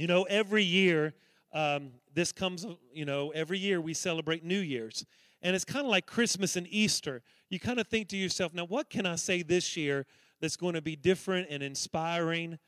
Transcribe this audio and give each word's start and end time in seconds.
You 0.00 0.06
know, 0.06 0.22
every 0.22 0.64
year, 0.64 1.12
um, 1.52 1.90
this 2.14 2.32
comes, 2.32 2.66
you 2.90 3.04
know, 3.04 3.32
every 3.34 3.58
year 3.58 3.82
we 3.82 3.92
celebrate 3.92 4.42
New 4.42 4.60
Year's. 4.60 5.04
And 5.42 5.54
it's 5.54 5.66
kind 5.66 5.84
of 5.84 5.90
like 5.90 6.06
Christmas 6.06 6.56
and 6.56 6.66
Easter. 6.70 7.20
You 7.50 7.60
kind 7.60 7.78
of 7.78 7.86
think 7.86 8.08
to 8.08 8.16
yourself, 8.16 8.54
now, 8.54 8.64
what 8.64 8.88
can 8.88 9.04
I 9.04 9.16
say 9.16 9.42
this 9.42 9.76
year 9.76 10.06
that's 10.40 10.56
going 10.56 10.72
to 10.72 10.80
be 10.80 10.96
different 10.96 11.48
and 11.50 11.62
inspiring 11.62 12.58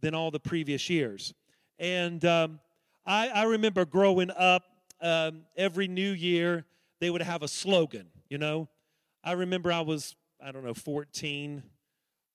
than 0.00 0.16
all 0.16 0.32
the 0.32 0.40
previous 0.40 0.90
years? 0.90 1.32
And 1.78 2.24
um, 2.24 2.58
I, 3.06 3.28
I, 3.28 3.44
remember 3.44 3.84
growing 3.84 4.32
up, 4.32 4.64
um, 5.00 5.42
every 5.56 5.86
New 5.86 6.10
Year, 6.10 6.64
they 6.98 7.08
would 7.08 7.22
have 7.22 7.44
a 7.44 7.48
slogan, 7.48 8.08
you 8.28 8.38
know. 8.38 8.68
I 9.22 9.32
remember 9.32 9.70
I 9.70 9.82
was, 9.82 10.16
I 10.44 10.50
don't 10.50 10.64
know, 10.64 10.74
14, 10.74 11.62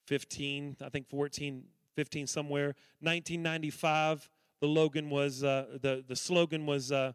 15, 0.05 0.77
I 0.81 0.87
think 0.87 1.09
14, 1.09 1.65
15 1.97 2.27
somewhere. 2.27 2.67
1995, 3.01 4.29
the 4.65 4.71
Logan 4.71 5.11
was 5.11 5.43
uh, 5.43 5.77
the 5.79 6.03
the 6.07 6.15
slogan 6.15 6.65
was 6.65 6.91
uh, 6.91 7.13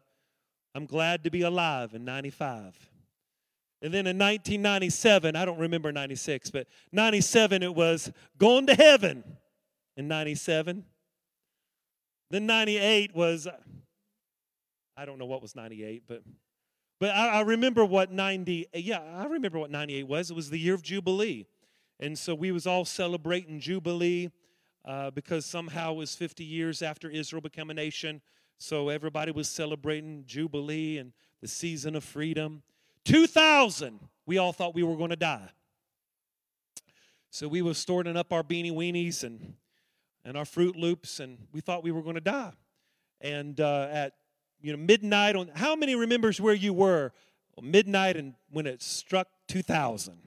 "I'm 0.73 0.85
glad 0.85 1.25
to 1.25 1.29
be 1.29 1.41
alive" 1.41 1.93
in 1.93 2.05
'95. 2.05 2.89
And 3.83 3.91
then 3.93 4.05
in 4.05 4.17
1997, 4.17 5.35
I 5.35 5.43
don't 5.43 5.57
remember 5.57 5.91
96, 5.91 6.51
but 6.51 6.67
97 6.93 7.63
it 7.63 7.75
was 7.75 8.09
"Going 8.37 8.67
to 8.67 8.75
Heaven" 8.75 9.23
in 9.97 10.07
97. 10.07 10.85
Then 12.29 12.45
98 12.45 13.13
was 13.13 13.49
I 14.95 15.05
don't 15.05 15.19
know 15.19 15.25
what 15.25 15.41
was 15.41 15.53
98, 15.53 16.03
but 16.07 16.23
but 17.01 17.09
I, 17.09 17.39
I 17.39 17.41
remember 17.41 17.83
what 17.83 18.13
90 18.13 18.67
yeah 18.75 19.01
I 19.01 19.25
remember 19.25 19.59
what 19.59 19.71
98 19.71 20.07
was. 20.07 20.31
It 20.31 20.35
was 20.35 20.49
the 20.49 20.59
year 20.59 20.73
of 20.73 20.83
Jubilee, 20.83 21.47
and 21.99 22.17
so 22.17 22.33
we 22.33 22.53
was 22.53 22.65
all 22.65 22.85
celebrating 22.85 23.59
Jubilee 23.59 24.31
uh, 24.85 25.11
because 25.11 25.45
somehow 25.45 25.93
it 25.93 25.97
was 25.97 26.15
50 26.15 26.43
years 26.43 26.81
after 26.81 27.09
Israel 27.09 27.41
became 27.41 27.69
a 27.69 27.73
nation. 27.73 28.21
So 28.57 28.89
everybody 28.89 29.31
was 29.31 29.49
celebrating 29.49 30.23
Jubilee 30.25 30.97
and 30.97 31.13
the 31.41 31.47
season 31.47 31.95
of 31.95 32.03
freedom. 32.03 32.63
2000, 33.05 33.99
we 34.25 34.37
all 34.37 34.53
thought 34.53 34.75
we 34.75 34.83
were 34.83 34.95
going 34.95 35.09
to 35.09 35.15
die. 35.15 35.49
So 37.29 37.47
we 37.47 37.61
were 37.61 37.73
storing 37.73 38.17
up 38.17 38.33
our 38.33 38.43
beanie 38.43 38.73
weenies 38.73 39.23
and, 39.23 39.55
and 40.25 40.37
our 40.37 40.43
Froot 40.43 40.75
Loops, 40.75 41.19
and 41.19 41.37
we 41.53 41.61
thought 41.61 41.83
we 41.83 41.91
were 41.91 42.01
going 42.01 42.15
to 42.15 42.21
die. 42.21 42.51
And 43.21 43.59
uh, 43.59 43.87
at 43.89 44.13
you 44.61 44.71
know 44.71 44.77
midnight 44.77 45.35
on 45.35 45.49
how 45.55 45.75
many 45.75 45.95
remembers 45.95 46.39
where 46.39 46.53
you 46.53 46.73
were 46.73 47.11
midnight 47.61 48.17
and 48.17 48.33
when 48.49 48.65
it 48.65 48.81
struck 48.81 49.27
2000 49.47 50.17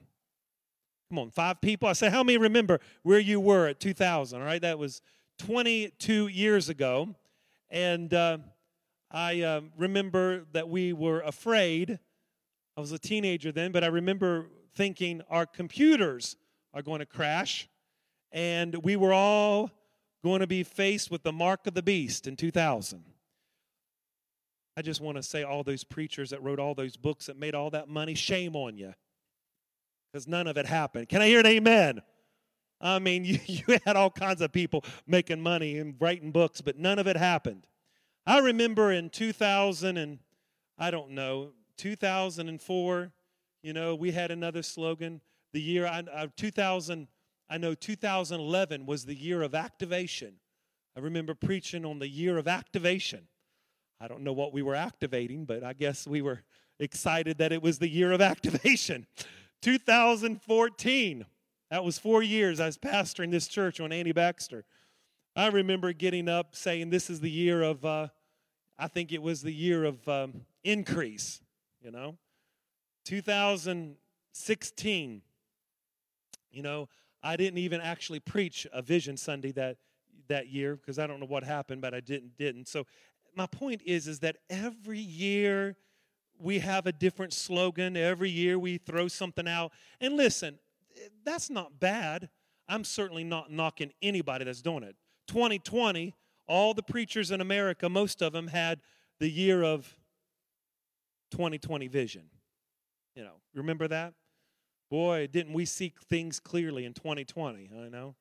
Come 1.15 1.21
on, 1.21 1.29
five 1.29 1.61
people. 1.61 1.87
I 1.87 1.93
say, 1.93 2.09
how 2.09 2.25
many 2.25 2.37
remember 2.37 2.81
where 3.03 3.19
you 3.19 3.39
were 3.39 3.67
at 3.67 3.79
2000? 3.79 4.37
All 4.37 4.45
right, 4.45 4.61
that 4.61 4.77
was 4.77 5.01
22 5.39 6.27
years 6.27 6.67
ago. 6.67 7.15
And 7.69 8.13
uh, 8.13 8.39
I 9.09 9.41
uh, 9.41 9.61
remember 9.77 10.43
that 10.51 10.67
we 10.67 10.91
were 10.91 11.21
afraid. 11.21 11.99
I 12.75 12.81
was 12.81 12.91
a 12.91 12.99
teenager 12.99 13.53
then, 13.53 13.71
but 13.71 13.81
I 13.81 13.87
remember 13.87 14.47
thinking 14.75 15.21
our 15.29 15.45
computers 15.45 16.35
are 16.73 16.81
going 16.81 16.99
to 16.99 17.05
crash. 17.05 17.69
And 18.33 18.75
we 18.83 18.97
were 18.97 19.13
all 19.13 19.71
going 20.21 20.41
to 20.41 20.47
be 20.47 20.63
faced 20.63 21.11
with 21.11 21.23
the 21.23 21.31
mark 21.31 21.65
of 21.65 21.75
the 21.75 21.81
beast 21.81 22.27
in 22.27 22.35
2000. 22.35 23.05
I 24.75 24.81
just 24.81 24.99
want 24.99 25.15
to 25.15 25.23
say, 25.23 25.43
all 25.43 25.63
those 25.63 25.85
preachers 25.85 26.31
that 26.31 26.43
wrote 26.43 26.59
all 26.59 26.75
those 26.75 26.97
books 26.97 27.27
that 27.27 27.39
made 27.39 27.55
all 27.55 27.69
that 27.69 27.87
money, 27.87 28.15
shame 28.15 28.57
on 28.57 28.77
you 28.77 28.93
because 30.15 30.29
none 30.29 30.47
of 30.47 30.57
it 30.57 30.65
happened. 30.65 31.09
Can 31.09 31.21
I 31.21 31.27
hear 31.27 31.41
an 31.41 31.45
amen? 31.45 32.01
I 32.79 32.99
mean, 32.99 33.25
you, 33.25 33.37
you 33.47 33.79
had 33.85 33.97
all 33.97 34.09
kinds 34.09 34.39
of 34.39 34.53
people 34.53 34.85
making 35.05 35.41
money 35.41 35.77
and 35.77 35.95
writing 35.99 36.31
books, 36.31 36.61
but 36.61 36.79
none 36.79 36.99
of 36.99 37.05
it 37.05 37.17
happened. 37.17 37.67
I 38.25 38.39
remember 38.39 38.93
in 38.93 39.09
2000 39.09 39.97
and 39.97 40.19
I 40.77 40.89
don't 40.89 41.11
know, 41.11 41.51
2004, 41.75 43.11
you 43.61 43.73
know, 43.73 43.93
we 43.93 44.11
had 44.11 44.31
another 44.31 44.63
slogan. 44.63 45.19
The 45.51 45.59
year 45.59 45.85
I, 45.85 46.01
I, 46.15 46.27
2000, 46.27 47.09
I 47.49 47.57
know 47.57 47.73
2011 47.73 48.85
was 48.85 49.03
the 49.03 49.15
year 49.15 49.41
of 49.41 49.53
activation. 49.53 50.35
I 50.95 51.01
remember 51.01 51.33
preaching 51.33 51.83
on 51.83 51.99
the 51.99 52.07
year 52.07 52.37
of 52.37 52.47
activation. 52.47 53.27
I 53.99 54.07
don't 54.07 54.21
know 54.21 54.33
what 54.33 54.53
we 54.53 54.61
were 54.61 54.75
activating, 54.75 55.43
but 55.43 55.61
I 55.61 55.73
guess 55.73 56.07
we 56.07 56.21
were 56.21 56.43
excited 56.79 57.37
that 57.39 57.51
it 57.51 57.61
was 57.61 57.79
the 57.79 57.89
year 57.89 58.13
of 58.13 58.21
activation. 58.21 59.07
2014. 59.61 61.25
That 61.71 61.83
was 61.83 61.97
four 61.97 62.21
years 62.21 62.59
I 62.59 62.67
was 62.67 62.77
pastoring 62.77 63.31
this 63.31 63.47
church 63.47 63.79
on 63.79 63.91
Annie 63.91 64.11
Baxter. 64.11 64.65
I 65.35 65.47
remember 65.47 65.91
getting 65.93 66.29
up 66.29 66.55
saying, 66.55 66.91
This 66.91 67.09
is 67.09 67.19
the 67.19 67.29
year 67.29 67.61
of, 67.61 67.83
uh, 67.83 68.07
I 68.77 68.87
think 68.87 69.11
it 69.11 69.21
was 69.21 69.41
the 69.41 69.53
year 69.53 69.83
of 69.83 70.07
um, 70.07 70.45
increase, 70.63 71.41
you 71.81 71.91
know. 71.91 72.17
2016, 73.05 75.21
you 76.51 76.61
know, 76.61 76.87
I 77.21 77.35
didn't 77.35 77.59
even 77.59 77.81
actually 77.81 78.19
preach 78.19 78.65
a 78.71 78.81
vision 78.81 79.17
Sunday 79.17 79.51
that 79.53 79.77
that 80.27 80.47
year 80.47 80.75
because 80.75 80.97
I 80.97 81.07
don't 81.07 81.19
know 81.19 81.25
what 81.25 81.43
happened, 81.43 81.81
but 81.81 81.93
I 81.93 81.99
didn't 81.99 82.37
didn't. 82.37 82.67
So 82.67 82.85
my 83.35 83.45
point 83.45 83.81
is 83.85 84.07
is 84.07 84.19
that 84.19 84.37
every 84.49 84.99
year 84.99 85.75
we 86.39 86.59
have 86.59 86.85
a 86.85 86.91
different 86.91 87.33
slogan. 87.33 87.95
Every 87.97 88.29
year 88.29 88.57
we 88.59 88.77
throw 88.77 89.07
something 89.07 89.47
out. 89.47 89.71
And 89.99 90.15
listen, 90.15 90.59
that's 91.23 91.49
not 91.49 91.79
bad. 91.79 92.29
I'm 92.67 92.83
certainly 92.83 93.23
not 93.23 93.51
knocking 93.51 93.91
anybody 94.01 94.45
that's 94.45 94.61
doing 94.61 94.83
it. 94.83 94.95
2020, 95.27 96.13
all 96.47 96.73
the 96.73 96.83
preachers 96.83 97.31
in 97.31 97.41
America, 97.41 97.89
most 97.89 98.21
of 98.21 98.33
them 98.33 98.47
had 98.47 98.79
the 99.19 99.29
year 99.29 99.63
of 99.63 99.95
2020 101.31 101.87
vision. 101.87 102.23
You 103.15 103.23
know, 103.23 103.35
remember 103.53 103.87
that? 103.87 104.13
Boy, 104.89 105.27
didn't 105.27 105.53
we 105.53 105.65
see 105.65 105.93
things 106.09 106.39
clearly 106.39 106.85
in 106.85 106.93
2020, 106.93 107.71
I 107.75 107.89
know. 107.89 108.15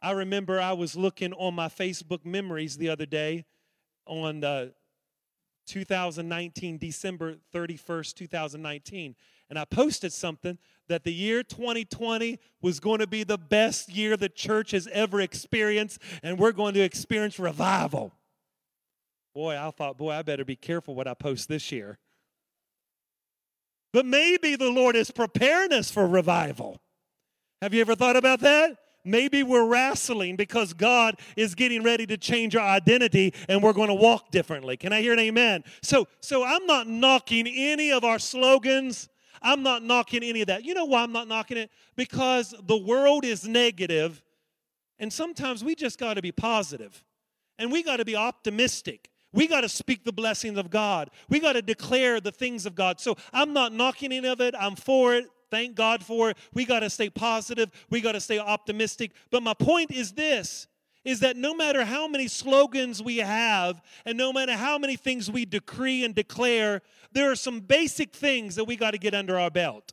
I 0.00 0.12
remember 0.12 0.60
I 0.60 0.72
was 0.72 0.96
looking 0.96 1.32
on 1.32 1.54
my 1.54 1.68
Facebook 1.68 2.24
memories 2.24 2.76
the 2.76 2.88
other 2.90 3.06
day 3.06 3.44
on 4.06 4.40
the 4.40 4.74
2019, 5.66 6.78
December 6.78 7.36
31st, 7.54 8.14
2019. 8.14 9.14
And 9.50 9.58
I 9.58 9.64
posted 9.64 10.12
something 10.12 10.58
that 10.88 11.04
the 11.04 11.12
year 11.12 11.42
2020 11.42 12.38
was 12.60 12.80
going 12.80 13.00
to 13.00 13.06
be 13.06 13.24
the 13.24 13.38
best 13.38 13.88
year 13.88 14.16
the 14.16 14.28
church 14.28 14.72
has 14.72 14.86
ever 14.88 15.20
experienced, 15.20 16.00
and 16.22 16.38
we're 16.38 16.52
going 16.52 16.74
to 16.74 16.80
experience 16.80 17.38
revival. 17.38 18.12
Boy, 19.34 19.58
I 19.58 19.70
thought, 19.70 19.98
boy, 19.98 20.12
I 20.12 20.22
better 20.22 20.44
be 20.44 20.56
careful 20.56 20.94
what 20.94 21.08
I 21.08 21.14
post 21.14 21.48
this 21.48 21.72
year. 21.72 21.98
But 23.92 24.06
maybe 24.06 24.56
the 24.56 24.70
Lord 24.70 24.96
is 24.96 25.10
preparing 25.10 25.72
us 25.72 25.90
for 25.90 26.06
revival. 26.06 26.80
Have 27.62 27.74
you 27.74 27.80
ever 27.80 27.94
thought 27.94 28.16
about 28.16 28.40
that? 28.40 28.76
Maybe 29.04 29.42
we're 29.42 29.66
wrestling 29.66 30.36
because 30.36 30.72
God 30.72 31.20
is 31.36 31.54
getting 31.54 31.82
ready 31.82 32.06
to 32.06 32.16
change 32.16 32.56
our 32.56 32.66
identity 32.66 33.34
and 33.48 33.62
we're 33.62 33.74
going 33.74 33.88
to 33.88 33.94
walk 33.94 34.30
differently. 34.30 34.76
Can 34.76 34.92
I 34.92 35.02
hear 35.02 35.12
an 35.12 35.18
amen? 35.18 35.64
So, 35.82 36.08
so 36.20 36.42
I'm 36.44 36.64
not 36.66 36.88
knocking 36.88 37.46
any 37.46 37.92
of 37.92 38.02
our 38.02 38.18
slogans. 38.18 39.08
I'm 39.42 39.62
not 39.62 39.82
knocking 39.82 40.22
any 40.22 40.40
of 40.40 40.46
that. 40.46 40.64
You 40.64 40.72
know 40.72 40.86
why 40.86 41.02
I'm 41.02 41.12
not 41.12 41.28
knocking 41.28 41.58
it? 41.58 41.70
Because 41.96 42.54
the 42.66 42.78
world 42.78 43.26
is 43.26 43.46
negative, 43.46 44.22
and 44.98 45.12
sometimes 45.12 45.62
we 45.62 45.74
just 45.74 45.98
got 45.98 46.14
to 46.14 46.22
be 46.22 46.32
positive, 46.32 47.04
and 47.58 47.70
we 47.70 47.82
got 47.82 47.98
to 47.98 48.06
be 48.06 48.16
optimistic. 48.16 49.10
We 49.34 49.46
got 49.46 49.60
to 49.62 49.68
speak 49.68 50.04
the 50.04 50.12
blessings 50.12 50.56
of 50.56 50.70
God. 50.70 51.10
We 51.28 51.40
got 51.40 51.54
to 51.54 51.62
declare 51.62 52.20
the 52.20 52.32
things 52.32 52.66
of 52.66 52.74
God. 52.74 53.00
So 53.00 53.16
I'm 53.32 53.52
not 53.52 53.72
knocking 53.72 54.12
any 54.12 54.28
of 54.28 54.40
it. 54.40 54.54
I'm 54.58 54.76
for 54.76 55.14
it. 55.14 55.26
Thank 55.54 55.76
God 55.76 56.04
for 56.04 56.30
it. 56.30 56.38
We 56.52 56.64
got 56.64 56.80
to 56.80 56.90
stay 56.90 57.08
positive. 57.08 57.70
We 57.88 58.00
got 58.00 58.12
to 58.12 58.20
stay 58.20 58.40
optimistic. 58.40 59.12
But 59.30 59.44
my 59.44 59.54
point 59.54 59.92
is 59.92 60.10
this 60.10 60.66
is 61.04 61.20
that 61.20 61.36
no 61.36 61.54
matter 61.54 61.84
how 61.84 62.08
many 62.08 62.26
slogans 62.26 63.00
we 63.00 63.18
have 63.18 63.80
and 64.04 64.18
no 64.18 64.32
matter 64.32 64.54
how 64.54 64.78
many 64.78 64.96
things 64.96 65.30
we 65.30 65.44
decree 65.44 66.04
and 66.04 66.12
declare, 66.12 66.82
there 67.12 67.30
are 67.30 67.36
some 67.36 67.60
basic 67.60 68.12
things 68.12 68.56
that 68.56 68.64
we 68.64 68.74
got 68.74 68.92
to 68.92 68.98
get 68.98 69.14
under 69.14 69.38
our 69.38 69.50
belt. 69.50 69.92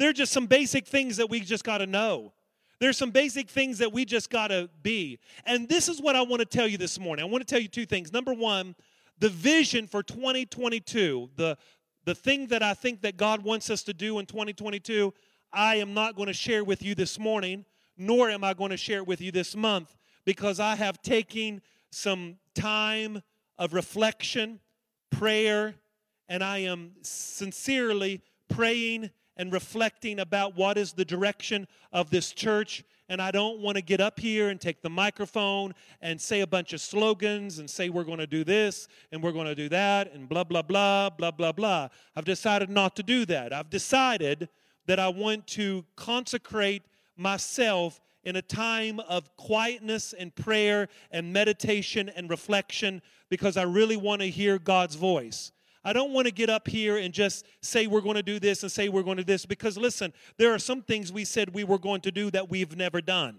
There 0.00 0.08
are 0.08 0.14
just 0.14 0.32
some 0.32 0.46
basic 0.46 0.88
things 0.88 1.18
that 1.18 1.30
we 1.30 1.38
just 1.38 1.62
got 1.62 1.78
to 1.78 1.86
know. 1.86 2.32
There's 2.80 2.96
some 2.96 3.12
basic 3.12 3.48
things 3.48 3.78
that 3.78 3.92
we 3.92 4.04
just 4.04 4.28
got 4.28 4.48
to 4.48 4.68
be. 4.82 5.20
And 5.46 5.68
this 5.68 5.88
is 5.88 6.02
what 6.02 6.16
I 6.16 6.22
want 6.22 6.40
to 6.40 6.46
tell 6.46 6.66
you 6.66 6.78
this 6.78 6.98
morning. 6.98 7.24
I 7.24 7.28
want 7.28 7.46
to 7.46 7.54
tell 7.54 7.62
you 7.62 7.68
two 7.68 7.86
things. 7.86 8.12
Number 8.12 8.34
one, 8.34 8.74
the 9.18 9.28
vision 9.28 9.86
for 9.86 10.02
2022, 10.02 11.30
the, 11.36 11.56
the 12.04 12.14
thing 12.14 12.48
that 12.48 12.62
I 12.62 12.74
think 12.74 13.00
that 13.02 13.16
God 13.16 13.42
wants 13.42 13.70
us 13.70 13.82
to 13.84 13.94
do 13.94 14.18
in 14.18 14.26
2022, 14.26 15.12
I 15.52 15.76
am 15.76 15.94
not 15.94 16.16
going 16.16 16.26
to 16.26 16.34
share 16.34 16.64
with 16.64 16.82
you 16.82 16.94
this 16.94 17.18
morning, 17.18 17.64
nor 17.96 18.28
am 18.30 18.44
I 18.44 18.54
going 18.54 18.70
to 18.70 18.76
share 18.76 18.98
it 18.98 19.06
with 19.06 19.20
you 19.20 19.30
this 19.30 19.56
month, 19.56 19.96
because 20.24 20.60
I 20.60 20.74
have 20.74 21.00
taken 21.02 21.62
some 21.90 22.36
time 22.54 23.22
of 23.58 23.72
reflection, 23.72 24.60
prayer, 25.10 25.74
and 26.28 26.42
I 26.42 26.58
am 26.58 26.92
sincerely 27.02 28.22
praying 28.48 29.10
and 29.36 29.52
reflecting 29.52 30.20
about 30.20 30.56
what 30.56 30.76
is 30.76 30.92
the 30.92 31.04
direction 31.04 31.66
of 31.92 32.10
this 32.10 32.32
church. 32.32 32.84
And 33.08 33.20
I 33.20 33.30
don't 33.30 33.60
want 33.60 33.76
to 33.76 33.82
get 33.82 34.00
up 34.00 34.18
here 34.18 34.48
and 34.48 34.60
take 34.60 34.80
the 34.80 34.88
microphone 34.88 35.74
and 36.00 36.18
say 36.18 36.40
a 36.40 36.46
bunch 36.46 36.72
of 36.72 36.80
slogans 36.80 37.58
and 37.58 37.68
say 37.68 37.90
we're 37.90 38.04
going 38.04 38.18
to 38.18 38.26
do 38.26 38.44
this 38.44 38.88
and 39.12 39.22
we're 39.22 39.32
going 39.32 39.46
to 39.46 39.54
do 39.54 39.68
that 39.68 40.12
and 40.12 40.28
blah, 40.28 40.44
blah, 40.44 40.62
blah, 40.62 41.10
blah, 41.10 41.30
blah, 41.30 41.52
blah. 41.52 41.88
I've 42.16 42.24
decided 42.24 42.70
not 42.70 42.96
to 42.96 43.02
do 43.02 43.26
that. 43.26 43.52
I've 43.52 43.68
decided 43.68 44.48
that 44.86 44.98
I 44.98 45.08
want 45.08 45.46
to 45.48 45.84
consecrate 45.96 46.82
myself 47.16 48.00
in 48.24 48.36
a 48.36 48.42
time 48.42 49.00
of 49.00 49.36
quietness 49.36 50.14
and 50.14 50.34
prayer 50.34 50.88
and 51.10 51.32
meditation 51.32 52.08
and 52.08 52.30
reflection 52.30 53.02
because 53.28 53.56
I 53.56 53.62
really 53.62 53.96
want 53.96 54.22
to 54.22 54.30
hear 54.30 54.58
God's 54.58 54.94
voice. 54.94 55.52
I 55.84 55.92
don't 55.92 56.12
want 56.12 56.26
to 56.26 56.32
get 56.32 56.48
up 56.48 56.66
here 56.66 56.96
and 56.96 57.12
just 57.12 57.44
say 57.60 57.86
we're 57.86 58.00
going 58.00 58.16
to 58.16 58.22
do 58.22 58.40
this 58.40 58.62
and 58.62 58.72
say 58.72 58.88
we're 58.88 59.02
going 59.02 59.18
to 59.18 59.22
do 59.22 59.32
this 59.32 59.44
because 59.44 59.76
listen, 59.76 60.12
there 60.38 60.52
are 60.54 60.58
some 60.58 60.82
things 60.82 61.12
we 61.12 61.24
said 61.24 61.54
we 61.54 61.64
were 61.64 61.78
going 61.78 62.00
to 62.02 62.10
do 62.10 62.30
that 62.30 62.48
we've 62.48 62.76
never 62.76 63.00
done. 63.00 63.38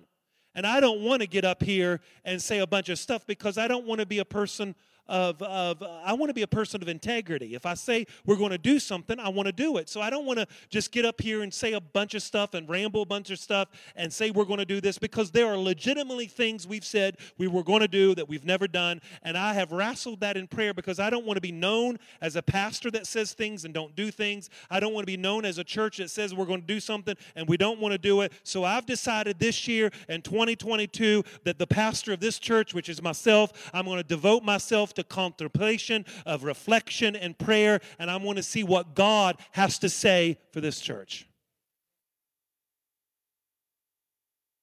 And 0.54 0.66
I 0.66 0.80
don't 0.80 1.02
want 1.02 1.22
to 1.22 1.28
get 1.28 1.44
up 1.44 1.62
here 1.62 2.00
and 2.24 2.42
say 2.42 2.60
a 2.60 2.68
bunch 2.68 2.90
of 2.90 2.98
stuff 2.98 3.26
because 3.26 3.58
I 3.58 3.68
don't 3.68 3.86
want 3.86 4.00
to 4.00 4.06
be 4.06 4.20
a 4.20 4.26
person 4.26 4.76
of, 5.08 5.42
of 5.42 5.82
uh, 5.82 6.00
I 6.04 6.14
want 6.14 6.30
to 6.30 6.34
be 6.34 6.42
a 6.42 6.48
person 6.48 6.82
of 6.82 6.88
integrity. 6.88 7.56
If 7.56 7.66
I 7.66 7.74
say 7.74 8.06
we're 8.26 8.36
going 8.36 8.52
to 8.52 8.58
do 8.58 8.80
something, 8.80 9.20
I 9.20 9.30
want 9.30 9.48
to 9.48 9.52
do 9.52 9.78
it. 9.78 9.90
So 9.90 10.02
I 10.02 10.10
don't 10.10 10.26
want 10.26 10.40
to 10.40 10.48
just 10.70 10.92
get 10.92 11.06
up 11.06 11.22
here 11.22 11.42
and 11.42 11.54
say 11.54 11.74
a 11.74 11.82
bunch 11.82 12.16
of 12.16 12.22
stuff 12.22 12.54
and 12.54 12.68
ramble 12.68 13.04
a 13.04 13.06
bunch 13.06 13.30
of 13.30 13.40
stuff 13.40 13.70
and 13.96 14.12
say 14.12 14.32
we're 14.32 14.46
going 14.46 14.60
to 14.60 14.66
do 14.66 14.82
this 14.82 14.98
because 14.98 15.32
there 15.32 15.48
are 15.48 15.58
legitimately 15.58 16.28
things 16.28 16.68
we've 16.68 16.86
said 16.86 17.18
we 17.38 17.48
were 17.48 17.64
going 17.64 17.82
to 17.82 17.88
do 17.88 18.16
that 18.16 18.28
we've 18.28 18.46
never 18.46 18.68
done. 18.68 19.02
And 19.24 19.38
I 19.38 19.54
have 19.54 19.72
wrestled 19.72 20.22
that 20.22 20.38
in 20.38 20.48
prayer 20.48 20.74
because 20.74 21.00
I 21.00 21.10
don't 21.10 21.26
want 21.26 21.38
to 21.38 21.42
be 21.42 21.52
known 21.52 22.00
as 22.22 22.36
a 22.36 22.42
pastor 22.42 22.90
that 22.92 23.08
says 23.08 23.34
things 23.34 23.66
and 23.66 23.74
don't 23.74 23.96
do 23.96 24.12
things. 24.12 24.50
I 24.70 24.80
don't 24.80 24.94
want 24.94 25.04
to 25.04 25.12
be 25.12 25.18
known 25.18 25.46
as 25.46 25.58
a 25.58 25.64
church 25.64 25.98
that 25.98 26.10
says 26.10 26.34
we're 26.34 26.46
going 26.46 26.62
to 26.62 26.68
do 26.68 26.80
something 26.80 27.16
and 27.36 27.48
we 27.48 27.58
don't 27.58 27.80
want 27.80 27.92
to 27.92 27.98
do 27.98 28.22
it. 28.22 28.34
So 28.44 28.64
I've 28.64 28.86
decided 28.86 29.40
this 29.40 29.68
year 29.68 29.92
in 30.10 30.22
2022 30.22 31.24
that 31.44 31.60
the 31.60 31.68
pastor 31.68 32.14
of 32.14 32.20
this 32.20 32.40
church, 32.40 32.74
which 32.74 32.90
is 32.90 33.02
myself, 33.02 33.70
I'm 33.74 33.86
going 33.86 33.98
to 33.98 34.04
devote 34.04 34.44
myself 34.44 34.94
to 34.96 35.04
contemplation, 35.04 36.06
of 36.26 36.44
reflection 36.44 37.16
and 37.16 37.38
prayer, 37.38 37.80
and 38.00 38.10
I 38.10 38.18
want 38.18 38.38
to 38.38 38.44
see 38.44 38.64
what 38.64 38.96
God 38.96 39.38
has 39.52 39.80
to 39.80 39.90
say 39.90 40.38
for 40.52 40.62
this 40.62 40.80
church. 40.80 41.28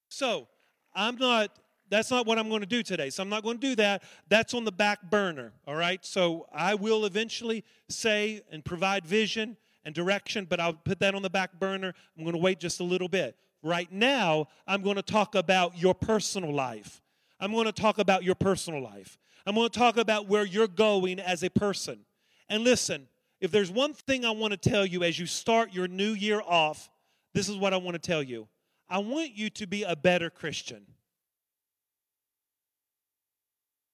So, 0.08 0.48
I'm 0.94 1.16
not 1.16 1.50
that's 1.92 2.10
not 2.10 2.26
what 2.26 2.38
I'm 2.38 2.48
going 2.48 2.62
to 2.62 2.66
do 2.66 2.82
today. 2.82 3.10
So 3.10 3.22
I'm 3.22 3.28
not 3.28 3.42
going 3.42 3.58
to 3.58 3.66
do 3.68 3.76
that. 3.76 4.02
That's 4.30 4.54
on 4.54 4.64
the 4.64 4.72
back 4.72 5.02
burner, 5.10 5.52
all 5.66 5.74
right? 5.74 6.02
So 6.06 6.46
I 6.50 6.74
will 6.74 7.04
eventually 7.04 7.64
say 7.90 8.40
and 8.50 8.64
provide 8.64 9.04
vision 9.04 9.58
and 9.84 9.94
direction, 9.94 10.46
but 10.48 10.58
I'll 10.58 10.72
put 10.72 11.00
that 11.00 11.14
on 11.14 11.20
the 11.20 11.28
back 11.28 11.60
burner. 11.60 11.92
I'm 12.16 12.24
going 12.24 12.34
to 12.34 12.40
wait 12.40 12.60
just 12.60 12.80
a 12.80 12.82
little 12.82 13.08
bit. 13.08 13.36
Right 13.62 13.92
now, 13.92 14.48
I'm 14.66 14.80
going 14.80 14.96
to 14.96 15.02
talk 15.02 15.34
about 15.34 15.76
your 15.76 15.94
personal 15.94 16.54
life. 16.54 17.02
I'm 17.38 17.52
going 17.52 17.66
to 17.66 17.72
talk 17.72 17.98
about 17.98 18.24
your 18.24 18.36
personal 18.36 18.82
life. 18.82 19.18
I'm 19.46 19.54
going 19.54 19.68
to 19.68 19.78
talk 19.78 19.96
about 19.96 20.28
where 20.28 20.44
you're 20.44 20.68
going 20.68 21.18
as 21.18 21.42
a 21.42 21.50
person. 21.50 22.00
And 22.48 22.64
listen, 22.64 23.08
if 23.40 23.50
there's 23.50 23.70
one 23.70 23.94
thing 23.94 24.24
I 24.24 24.30
want 24.30 24.52
to 24.52 24.70
tell 24.70 24.86
you 24.86 25.02
as 25.02 25.18
you 25.18 25.26
start 25.26 25.72
your 25.72 25.88
new 25.88 26.12
year 26.12 26.40
off, 26.40 26.90
this 27.34 27.48
is 27.48 27.56
what 27.56 27.72
I 27.72 27.76
want 27.76 27.94
to 27.94 27.98
tell 27.98 28.22
you. 28.22 28.48
I 28.88 28.98
want 28.98 29.32
you 29.32 29.50
to 29.50 29.66
be 29.66 29.82
a 29.84 29.96
better 29.96 30.30
Christian. 30.30 30.86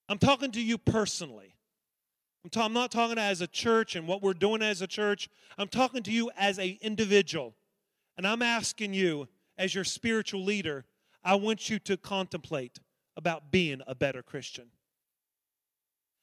I'm 0.08 0.18
talking 0.18 0.50
to 0.52 0.60
you 0.60 0.76
personally. 0.76 1.54
I'm, 2.44 2.50
ta- 2.50 2.64
I'm 2.64 2.72
not 2.72 2.90
talking 2.90 3.18
as 3.18 3.40
a 3.40 3.46
church 3.46 3.94
and 3.96 4.06
what 4.06 4.22
we're 4.22 4.34
doing 4.34 4.62
as 4.62 4.82
a 4.82 4.86
church. 4.86 5.28
I'm 5.56 5.68
talking 5.68 6.02
to 6.04 6.10
you 6.10 6.30
as 6.36 6.58
an 6.58 6.78
individual. 6.80 7.54
And 8.16 8.26
I'm 8.26 8.42
asking 8.42 8.94
you, 8.94 9.28
as 9.56 9.74
your 9.74 9.84
spiritual 9.84 10.44
leader, 10.44 10.84
I 11.24 11.34
want 11.34 11.68
you 11.68 11.78
to 11.80 11.96
contemplate 11.96 12.78
about 13.16 13.50
being 13.50 13.82
a 13.86 13.94
better 13.94 14.22
Christian. 14.22 14.66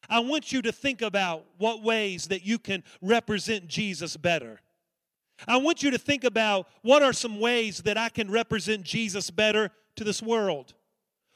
I 0.09 0.19
want 0.19 0.51
you 0.51 0.61
to 0.63 0.71
think 0.71 1.01
about 1.01 1.45
what 1.57 1.83
ways 1.83 2.27
that 2.27 2.45
you 2.45 2.59
can 2.59 2.83
represent 3.01 3.67
Jesus 3.67 4.17
better. 4.17 4.59
I 5.47 5.57
want 5.57 5.83
you 5.83 5.91
to 5.91 5.97
think 5.97 6.23
about 6.23 6.67
what 6.81 7.03
are 7.03 7.13
some 7.13 7.39
ways 7.39 7.79
that 7.79 7.97
I 7.97 8.09
can 8.09 8.31
represent 8.31 8.83
Jesus 8.83 9.29
better 9.29 9.71
to 9.95 10.03
this 10.03 10.21
world. 10.21 10.73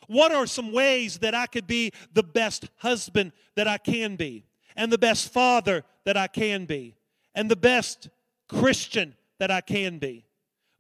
What 0.08 0.32
are 0.32 0.48
some 0.48 0.72
ways 0.72 1.20
that 1.20 1.36
I 1.36 1.46
could 1.46 1.68
be 1.68 1.92
the 2.14 2.24
best 2.24 2.70
husband 2.78 3.32
that 3.56 3.68
I 3.68 3.78
can 3.78 4.16
be, 4.16 4.46
and 4.76 4.92
the 4.92 4.98
best 4.98 5.32
father 5.32 5.84
that 6.06 6.18
I 6.18 6.28
can 6.28 6.66
be, 6.66 6.96
and 7.36 7.52
the 7.52 7.56
best 7.56 8.10
Christian 8.48 9.16
that 9.40 9.52
I 9.52 9.62
can 9.62 10.00
be? 10.00 10.26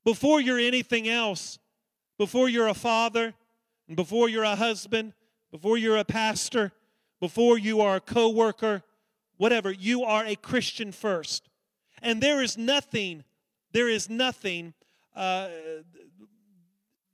Before 0.03 0.41
you're 0.41 0.59
anything 0.59 1.07
else, 1.07 1.59
before 2.17 2.49
you're 2.49 2.67
a 2.67 2.73
father, 2.73 3.33
and 3.87 3.95
before 3.95 4.29
you're 4.29 4.43
a 4.43 4.55
husband, 4.55 5.13
before 5.51 5.77
you're 5.77 5.97
a 5.97 6.05
pastor, 6.05 6.71
before 7.19 7.57
you 7.57 7.81
are 7.81 7.97
a 7.97 8.01
co 8.01 8.29
worker, 8.29 8.83
whatever, 9.37 9.71
you 9.71 10.03
are 10.03 10.25
a 10.25 10.35
Christian 10.35 10.91
first. 10.91 11.49
And 12.01 12.21
there 12.21 12.41
is 12.41 12.57
nothing, 12.57 13.23
there 13.71 13.89
is 13.89 14.09
nothing, 14.09 14.73
uh, 15.15 15.49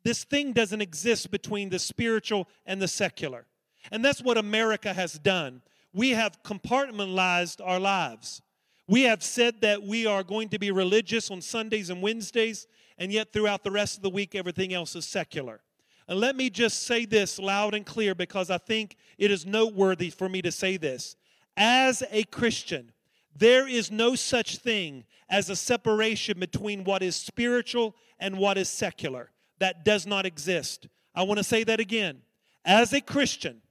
this 0.03 0.23
thing 0.23 0.53
doesn't 0.53 0.81
exist 0.81 1.31
between 1.31 1.69
the 1.69 1.79
spiritual 1.79 2.47
and 2.65 2.81
the 2.81 2.87
secular. 2.87 3.47
And 3.91 4.05
that's 4.05 4.21
what 4.21 4.37
America 4.37 4.93
has 4.93 5.13
done. 5.13 5.61
We 5.93 6.11
have 6.11 6.43
compartmentalized 6.43 7.61
our 7.63 7.79
lives. 7.79 8.41
We 8.87 9.03
have 9.03 9.23
said 9.23 9.61
that 9.61 9.81
we 9.81 10.05
are 10.05 10.23
going 10.23 10.49
to 10.49 10.59
be 10.59 10.69
religious 10.69 11.31
on 11.31 11.41
Sundays 11.41 11.89
and 11.89 12.01
Wednesdays, 12.01 12.67
and 12.97 13.11
yet 13.11 13.33
throughout 13.33 13.63
the 13.63 13.71
rest 13.71 13.97
of 13.97 14.03
the 14.03 14.09
week, 14.09 14.35
everything 14.35 14.73
else 14.73 14.95
is 14.95 15.05
secular. 15.05 15.61
And 16.07 16.19
let 16.19 16.35
me 16.35 16.49
just 16.49 16.83
say 16.83 17.05
this 17.05 17.39
loud 17.39 17.73
and 17.73 17.85
clear 17.85 18.13
because 18.13 18.49
I 18.49 18.57
think 18.57 18.95
it 19.17 19.31
is 19.31 19.45
noteworthy 19.45 20.09
for 20.09 20.29
me 20.29 20.41
to 20.43 20.51
say 20.51 20.77
this. 20.77 21.15
As 21.57 22.03
a 22.11 22.23
Christian, 22.25 22.91
there 23.35 23.67
is 23.67 23.91
no 23.91 24.15
such 24.15 24.57
thing 24.57 25.05
as 25.29 25.49
a 25.49 25.55
separation 25.55 26.39
between 26.39 26.83
what 26.83 27.01
is 27.01 27.15
spiritual 27.15 27.95
and 28.19 28.37
what 28.37 28.57
is 28.57 28.69
secular. 28.69 29.31
That 29.59 29.83
does 29.83 30.05
not 30.05 30.25
exist. 30.25 30.87
I 31.15 31.23
want 31.23 31.39
to 31.39 31.43
say 31.43 31.63
that 31.63 31.79
again. 31.79 32.21
As 32.63 32.93
a 32.93 33.01
Christian, 33.01 33.61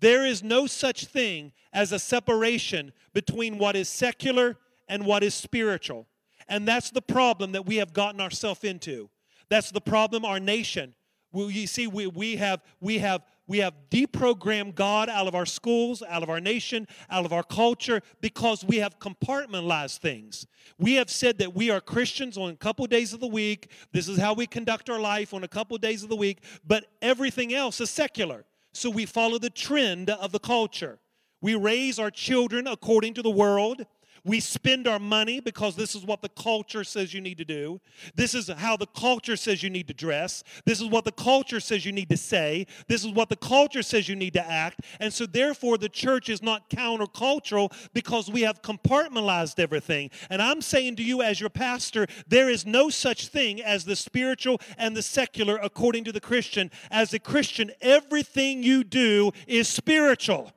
there 0.00 0.24
is 0.24 0.42
no 0.42 0.66
such 0.66 1.06
thing 1.06 1.52
as 1.72 1.92
a 1.92 1.98
separation 1.98 2.92
between 3.12 3.58
what 3.58 3.76
is 3.76 3.88
secular 3.88 4.56
and 4.88 5.04
what 5.04 5.22
is 5.22 5.34
spiritual. 5.34 6.06
And 6.48 6.66
that's 6.66 6.90
the 6.90 7.02
problem 7.02 7.52
that 7.52 7.66
we 7.66 7.76
have 7.76 7.92
gotten 7.92 8.20
ourselves 8.20 8.64
into. 8.64 9.10
That's 9.48 9.70
the 9.70 9.80
problem 9.80 10.24
our 10.24 10.40
nation 10.40 10.94
well, 11.34 11.50
you 11.50 11.66
see, 11.66 11.88
we, 11.88 12.06
we 12.06 12.36
have 12.36 12.62
we 12.80 12.98
have 12.98 13.22
we 13.46 13.58
have 13.58 13.74
deprogrammed 13.90 14.74
God 14.74 15.08
out 15.08 15.26
of 15.26 15.34
our 15.34 15.44
schools, 15.44 16.02
out 16.08 16.22
of 16.22 16.30
our 16.30 16.40
nation, 16.40 16.86
out 17.10 17.26
of 17.26 17.32
our 17.32 17.42
culture 17.42 18.00
because 18.20 18.64
we 18.64 18.76
have 18.76 18.98
compartmentalized 19.00 19.98
things. 19.98 20.46
We 20.78 20.94
have 20.94 21.10
said 21.10 21.38
that 21.38 21.54
we 21.54 21.70
are 21.70 21.80
Christians 21.80 22.38
on 22.38 22.50
a 22.50 22.56
couple 22.56 22.86
days 22.86 23.12
of 23.12 23.20
the 23.20 23.26
week. 23.26 23.70
This 23.92 24.08
is 24.08 24.18
how 24.18 24.32
we 24.32 24.46
conduct 24.46 24.88
our 24.88 25.00
life 25.00 25.34
on 25.34 25.44
a 25.44 25.48
couple 25.48 25.76
days 25.76 26.04
of 26.04 26.08
the 26.08 26.16
week, 26.16 26.42
but 26.66 26.86
everything 27.02 27.52
else 27.52 27.80
is 27.80 27.90
secular. 27.90 28.44
So 28.72 28.88
we 28.88 29.04
follow 29.04 29.38
the 29.38 29.50
trend 29.50 30.10
of 30.10 30.32
the 30.32 30.38
culture. 30.38 31.00
We 31.40 31.56
raise 31.56 31.98
our 31.98 32.10
children 32.10 32.66
according 32.66 33.14
to 33.14 33.22
the 33.22 33.30
world. 33.30 33.84
We 34.24 34.40
spend 34.40 34.88
our 34.88 34.98
money 34.98 35.40
because 35.40 35.76
this 35.76 35.94
is 35.94 36.04
what 36.04 36.22
the 36.22 36.30
culture 36.30 36.82
says 36.82 37.12
you 37.12 37.20
need 37.20 37.36
to 37.38 37.44
do. 37.44 37.80
This 38.14 38.34
is 38.34 38.48
how 38.48 38.76
the 38.76 38.86
culture 38.86 39.36
says 39.36 39.62
you 39.62 39.68
need 39.68 39.86
to 39.88 39.94
dress. 39.94 40.42
This 40.64 40.80
is 40.80 40.88
what 40.88 41.04
the 41.04 41.12
culture 41.12 41.60
says 41.60 41.84
you 41.84 41.92
need 41.92 42.08
to 42.08 42.16
say. 42.16 42.66
This 42.88 43.04
is 43.04 43.12
what 43.12 43.28
the 43.28 43.36
culture 43.36 43.82
says 43.82 44.08
you 44.08 44.16
need 44.16 44.32
to 44.32 44.50
act. 44.50 44.80
And 44.98 45.12
so, 45.12 45.26
therefore, 45.26 45.76
the 45.76 45.90
church 45.90 46.30
is 46.30 46.42
not 46.42 46.70
countercultural 46.70 47.72
because 47.92 48.30
we 48.30 48.42
have 48.42 48.62
compartmentalized 48.62 49.58
everything. 49.58 50.10
And 50.30 50.40
I'm 50.40 50.62
saying 50.62 50.96
to 50.96 51.02
you, 51.02 51.20
as 51.20 51.38
your 51.38 51.50
pastor, 51.50 52.06
there 52.26 52.48
is 52.48 52.64
no 52.64 52.88
such 52.88 53.28
thing 53.28 53.62
as 53.62 53.84
the 53.84 53.96
spiritual 53.96 54.60
and 54.78 54.96
the 54.96 55.02
secular 55.02 55.58
according 55.58 56.04
to 56.04 56.12
the 56.12 56.20
Christian. 56.20 56.70
As 56.90 57.12
a 57.12 57.18
Christian, 57.18 57.72
everything 57.82 58.62
you 58.62 58.84
do 58.84 59.32
is 59.46 59.68
spiritual. 59.68 60.52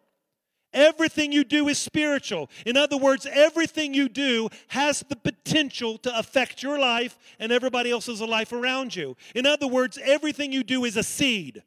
Everything 0.77 1.31
you 1.31 1.43
do 1.43 1.69
is 1.69 1.79
spiritual. 1.79 2.51
In 2.63 2.77
other 2.77 2.97
words, 2.97 3.25
everything 3.31 3.95
you 3.95 4.07
do 4.07 4.47
has 4.67 5.03
the 5.09 5.15
potential 5.15 5.97
to 5.97 6.15
affect 6.15 6.61
your 6.61 6.77
life 6.77 7.17
and 7.39 7.51
everybody 7.51 7.89
else's 7.89 8.21
life 8.21 8.53
around 8.53 8.95
you. 8.95 9.17
In 9.33 9.47
other 9.47 9.67
words, 9.67 9.97
everything 10.03 10.51
you 10.51 10.63
do 10.63 10.85
is 10.85 10.95
a 10.95 11.01
seed. 11.01 11.63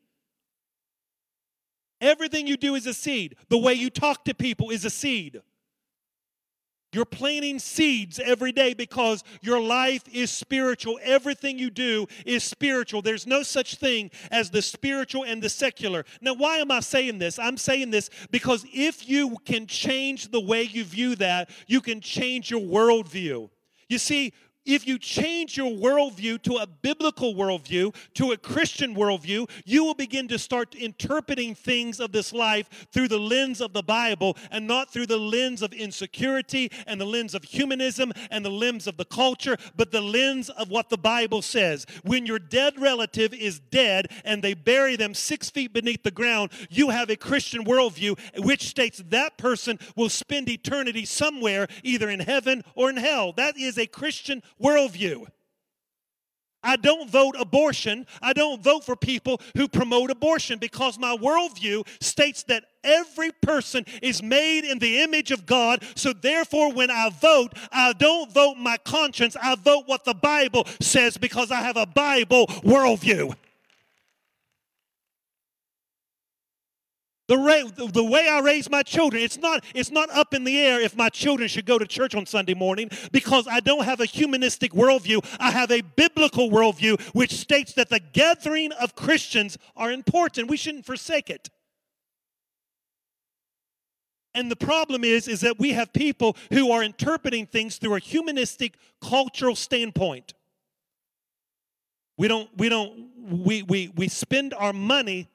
Everything 2.01 2.47
you 2.47 2.57
do 2.57 2.77
is 2.77 2.87
a 2.87 2.95
seed. 2.95 3.35
The 3.49 3.59
way 3.59 3.75
you 3.75 3.91
talk 3.91 4.25
to 4.27 4.35
people 4.35 4.71
is 4.71 4.85
a 4.85 4.91
seed. 4.91 5.43
You're 6.93 7.05
planting 7.05 7.59
seeds 7.59 8.19
every 8.19 8.51
day 8.51 8.75
because 8.75 9.23
your 9.43 9.61
life 9.61 10.03
is 10.13 10.31
spiritual. 10.31 10.99
Everything 11.03 11.59
you 11.59 11.71
do 11.71 12.07
is 12.27 12.43
spiritual. 12.43 13.01
There's 13.01 13.27
no 13.27 13.43
such 13.43 13.77
thing 13.77 14.11
as 14.31 14.51
the 14.51 14.61
spiritual 14.61 15.25
and 15.25 15.41
the 15.41 15.49
secular. 15.49 16.05
Now, 16.21 16.35
why 16.35 16.59
am 16.59 16.73
I 16.73 16.81
saying 16.81 17.19
this? 17.19 17.39
I'm 17.39 17.57
saying 17.57 17.91
this 17.91 18.11
because 18.31 18.67
if 18.73 19.09
you 19.09 19.37
can 19.45 19.67
change 19.67 20.31
the 20.31 20.41
way 20.41 20.63
you 20.63 20.85
view 20.85 21.15
that, 21.17 21.51
you 21.69 21.81
can 21.81 22.01
change 22.01 22.51
your 22.51 22.61
worldview. 22.61 23.51
You 23.89 23.99
see, 23.99 24.33
if 24.65 24.87
you 24.87 24.99
change 24.99 25.57
your 25.57 25.71
worldview 25.71 26.43
to 26.43 26.57
a 26.57 26.67
biblical 26.67 27.35
worldview, 27.35 27.95
to 28.15 28.33
a 28.33 28.37
Christian 28.37 28.95
worldview, 28.95 29.49
you 29.65 29.85
will 29.85 29.95
begin 29.95 30.29
to 30.29 30.39
start 30.39 30.75
interpreting 30.75 31.55
things 31.55 32.01
of 32.01 32.13
this 32.13 32.33
life 32.33 32.89
through 32.93 33.09
the 33.09 33.19
lens 33.19 33.61
of 33.61 33.73
the 33.73 33.83
Bible 33.83 34.37
and 34.51 34.67
not 34.67 34.93
through 34.93 35.07
the 35.07 35.17
lens 35.17 35.63
of 35.63 35.73
insecurity 35.73 36.71
and 36.87 37.01
the 37.01 37.07
lens 37.07 37.35
of 37.35 37.45
humanism 37.45 38.13
and 38.31 38.45
the 38.45 38.51
lens 38.51 38.87
of 38.87 38.97
the 38.97 39.05
culture, 39.05 39.57
but 39.77 39.91
the 39.91 40.01
lens 40.01 40.51
of 40.51 40.71
what 40.71 40.89
the 40.89 40.99
Bible 40.99 41.43
says. 41.43 41.87
When 42.05 42.27
your 42.27 42.39
dead 42.39 42.81
relative 42.81 43.33
is 43.33 43.59
dead 43.59 44.09
and 44.25 44.43
they 44.43 44.55
bury 44.55 44.97
them 44.97 45.15
six 45.15 45.51
feet 45.51 45.73
beneath 45.73 46.03
the 46.03 46.11
ground, 46.11 46.51
you 46.69 46.91
have 46.91 47.11
a 47.11 47.17
Christian 47.17 47.65
worldview 47.65 48.19
which 48.45 48.69
states 48.69 49.03
that 49.09 49.39
person 49.39 49.79
will 49.97 50.09
spend 50.09 50.49
eternity 50.49 51.05
somewhere, 51.05 51.67
either 51.83 52.11
in 52.11 52.21
heaven 52.21 52.63
or 52.75 52.91
in 52.91 52.97
hell. 52.97 53.33
That 53.33 53.57
is 53.57 53.79
a 53.79 53.87
Christian 53.87 54.43
worldview. 54.63 55.27
I 56.63 56.77
don't 56.77 57.11
vote 57.11 57.37
abortion. 57.39 58.07
I 58.21 58.33
don't 58.33 58.63
vote 58.63 58.85
for 58.85 58.95
people 58.95 59.41
who 59.57 59.67
promote 59.67 60.11
abortion 60.11 60.59
because 60.59 60.99
my 60.99 61.17
worldview 61.17 61.87
states 62.03 62.43
that 62.45 62.65
every 62.85 63.31
person 63.33 63.85
is 64.03 64.23
made 64.23 64.65
in 64.65 64.79
the 64.79 65.01
image 65.03 65.31
of 65.31 65.47
God. 65.47 65.83
So, 65.95 66.13
therefore, 66.13 66.73
when 66.73 66.91
I 66.91 67.11
vote, 67.11 67.55
I 67.73 67.95
don't 67.95 68.31
vote 68.33 68.57
my 68.59 68.77
conscience. 68.79 69.37
I 69.43 69.55
vote 69.55 69.85
what 69.87 70.05
the 70.05 70.15
Bible 70.15 70.67
says 70.81 71.17
because 71.17 71.51
I 71.51 71.63
have 71.63 71.77
a 71.77 71.87
Bible 71.87 72.47
worldview. 72.47 73.35
The, 77.31 77.89
the 77.93 78.03
way 78.03 78.29
I 78.29 78.41
raise 78.41 78.69
my 78.69 78.83
children, 78.83 79.23
it's 79.23 79.39
not, 79.39 79.65
it's 79.73 79.93
not 79.93 80.11
up 80.11 80.35
in 80.35 80.43
the 80.43 80.59
air 80.59 80.81
if 80.81 80.97
my 80.97 81.09
children 81.09 81.49
should 81.49 81.65
go 81.65 81.79
to 81.79 81.87
church 81.87 82.17
on 82.17 82.27
Sunday 82.27 82.55
morning 82.55 82.91
because 83.13 83.47
I 83.47 83.61
don't 83.61 83.85
have 83.85 84.01
a 84.01 84.05
humanistic 84.05 84.73
worldview. 84.73 85.25
I 85.39 85.53
have 85.53 85.71
a 85.71 85.83
biblical 85.83 86.51
worldview 86.51 87.01
which 87.15 87.33
states 87.33 87.73
that 87.75 87.89
the 87.89 88.01
gathering 88.01 88.73
of 88.73 88.97
Christians 88.97 89.59
are 89.77 89.93
important. 89.93 90.51
We 90.51 90.57
shouldn't 90.57 90.87
forsake 90.87 91.31
it. 91.31 91.51
And 94.35 94.51
the 94.51 94.57
problem 94.57 95.05
is, 95.05 95.29
is 95.29 95.41
that 95.43 95.61
we 95.61 95.71
have 95.71 95.93
people 95.93 96.37
who 96.53 96.73
are 96.73 96.83
interpreting 96.83 97.47
things 97.47 97.77
through 97.77 97.95
a 97.95 98.01
humanistic 98.01 98.77
cultural 99.01 99.55
standpoint. 99.55 100.35
We 102.19 102.27
don't, 102.27 102.51
we 102.57 102.69
don't, 102.69 103.09
we, 103.17 103.63
we, 103.63 103.93
we 103.95 104.09
spend 104.09 104.53
our 104.55 104.73
money 104.73 105.29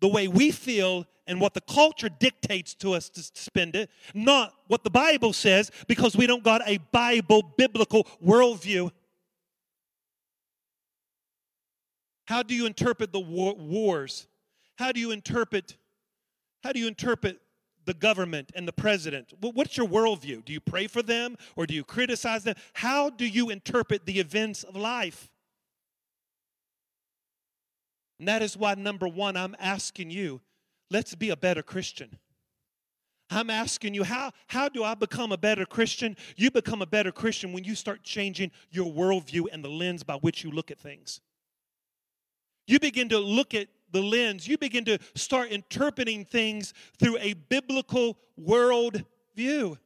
the 0.00 0.08
way 0.08 0.28
we 0.28 0.50
feel 0.50 1.06
and 1.26 1.40
what 1.40 1.54
the 1.54 1.60
culture 1.60 2.08
dictates 2.08 2.74
to 2.74 2.94
us 2.94 3.08
to 3.10 3.22
spend 3.22 3.76
it, 3.76 3.90
not 4.14 4.54
what 4.66 4.82
the 4.82 4.90
Bible 4.90 5.32
says, 5.32 5.70
because 5.86 6.16
we 6.16 6.26
don't 6.26 6.42
got 6.42 6.62
a 6.66 6.78
Bible, 6.90 7.42
biblical 7.56 8.04
worldview. 8.24 8.90
How 12.26 12.42
do 12.42 12.54
you 12.54 12.66
interpret 12.66 13.12
the 13.12 13.20
war- 13.20 13.56
wars? 13.56 14.26
How 14.76 14.92
do 14.92 15.00
you 15.00 15.10
interpret? 15.10 15.76
How 16.62 16.72
do 16.72 16.80
you 16.80 16.88
interpret 16.88 17.40
the 17.84 17.94
government 17.94 18.52
and 18.54 18.66
the 18.66 18.72
president? 18.72 19.32
What's 19.40 19.76
your 19.76 19.88
worldview? 19.88 20.44
Do 20.44 20.52
you 20.52 20.60
pray 20.60 20.86
for 20.86 21.02
them 21.02 21.36
or 21.56 21.66
do 21.66 21.74
you 21.74 21.84
criticize 21.84 22.44
them? 22.44 22.54
How 22.74 23.10
do 23.10 23.26
you 23.26 23.50
interpret 23.50 24.06
the 24.06 24.20
events 24.20 24.62
of 24.62 24.76
life? 24.76 25.30
And 28.18 28.28
that 28.28 28.42
is 28.42 28.56
why, 28.56 28.74
number 28.74 29.06
one, 29.06 29.36
I'm 29.36 29.56
asking 29.58 30.10
you 30.10 30.40
let's 30.90 31.14
be 31.14 31.30
a 31.30 31.36
better 31.36 31.62
Christian. 31.62 32.18
I'm 33.30 33.50
asking 33.50 33.92
you, 33.94 34.04
how, 34.04 34.32
how 34.46 34.68
do 34.70 34.82
I 34.82 34.94
become 34.94 35.32
a 35.32 35.36
better 35.36 35.66
Christian? 35.66 36.16
You 36.36 36.50
become 36.50 36.80
a 36.80 36.86
better 36.86 37.12
Christian 37.12 37.52
when 37.52 37.62
you 37.62 37.74
start 37.74 38.02
changing 38.02 38.52
your 38.70 38.90
worldview 38.90 39.44
and 39.52 39.62
the 39.62 39.68
lens 39.68 40.02
by 40.02 40.14
which 40.14 40.42
you 40.42 40.50
look 40.50 40.70
at 40.70 40.78
things. 40.78 41.20
You 42.66 42.80
begin 42.80 43.10
to 43.10 43.18
look 43.18 43.54
at 43.54 43.68
the 43.90 44.02
lens, 44.02 44.46
you 44.46 44.58
begin 44.58 44.84
to 44.84 44.98
start 45.14 45.50
interpreting 45.50 46.24
things 46.24 46.74
through 46.98 47.16
a 47.18 47.32
biblical 47.34 48.18
world 48.36 49.02
view. 49.34 49.78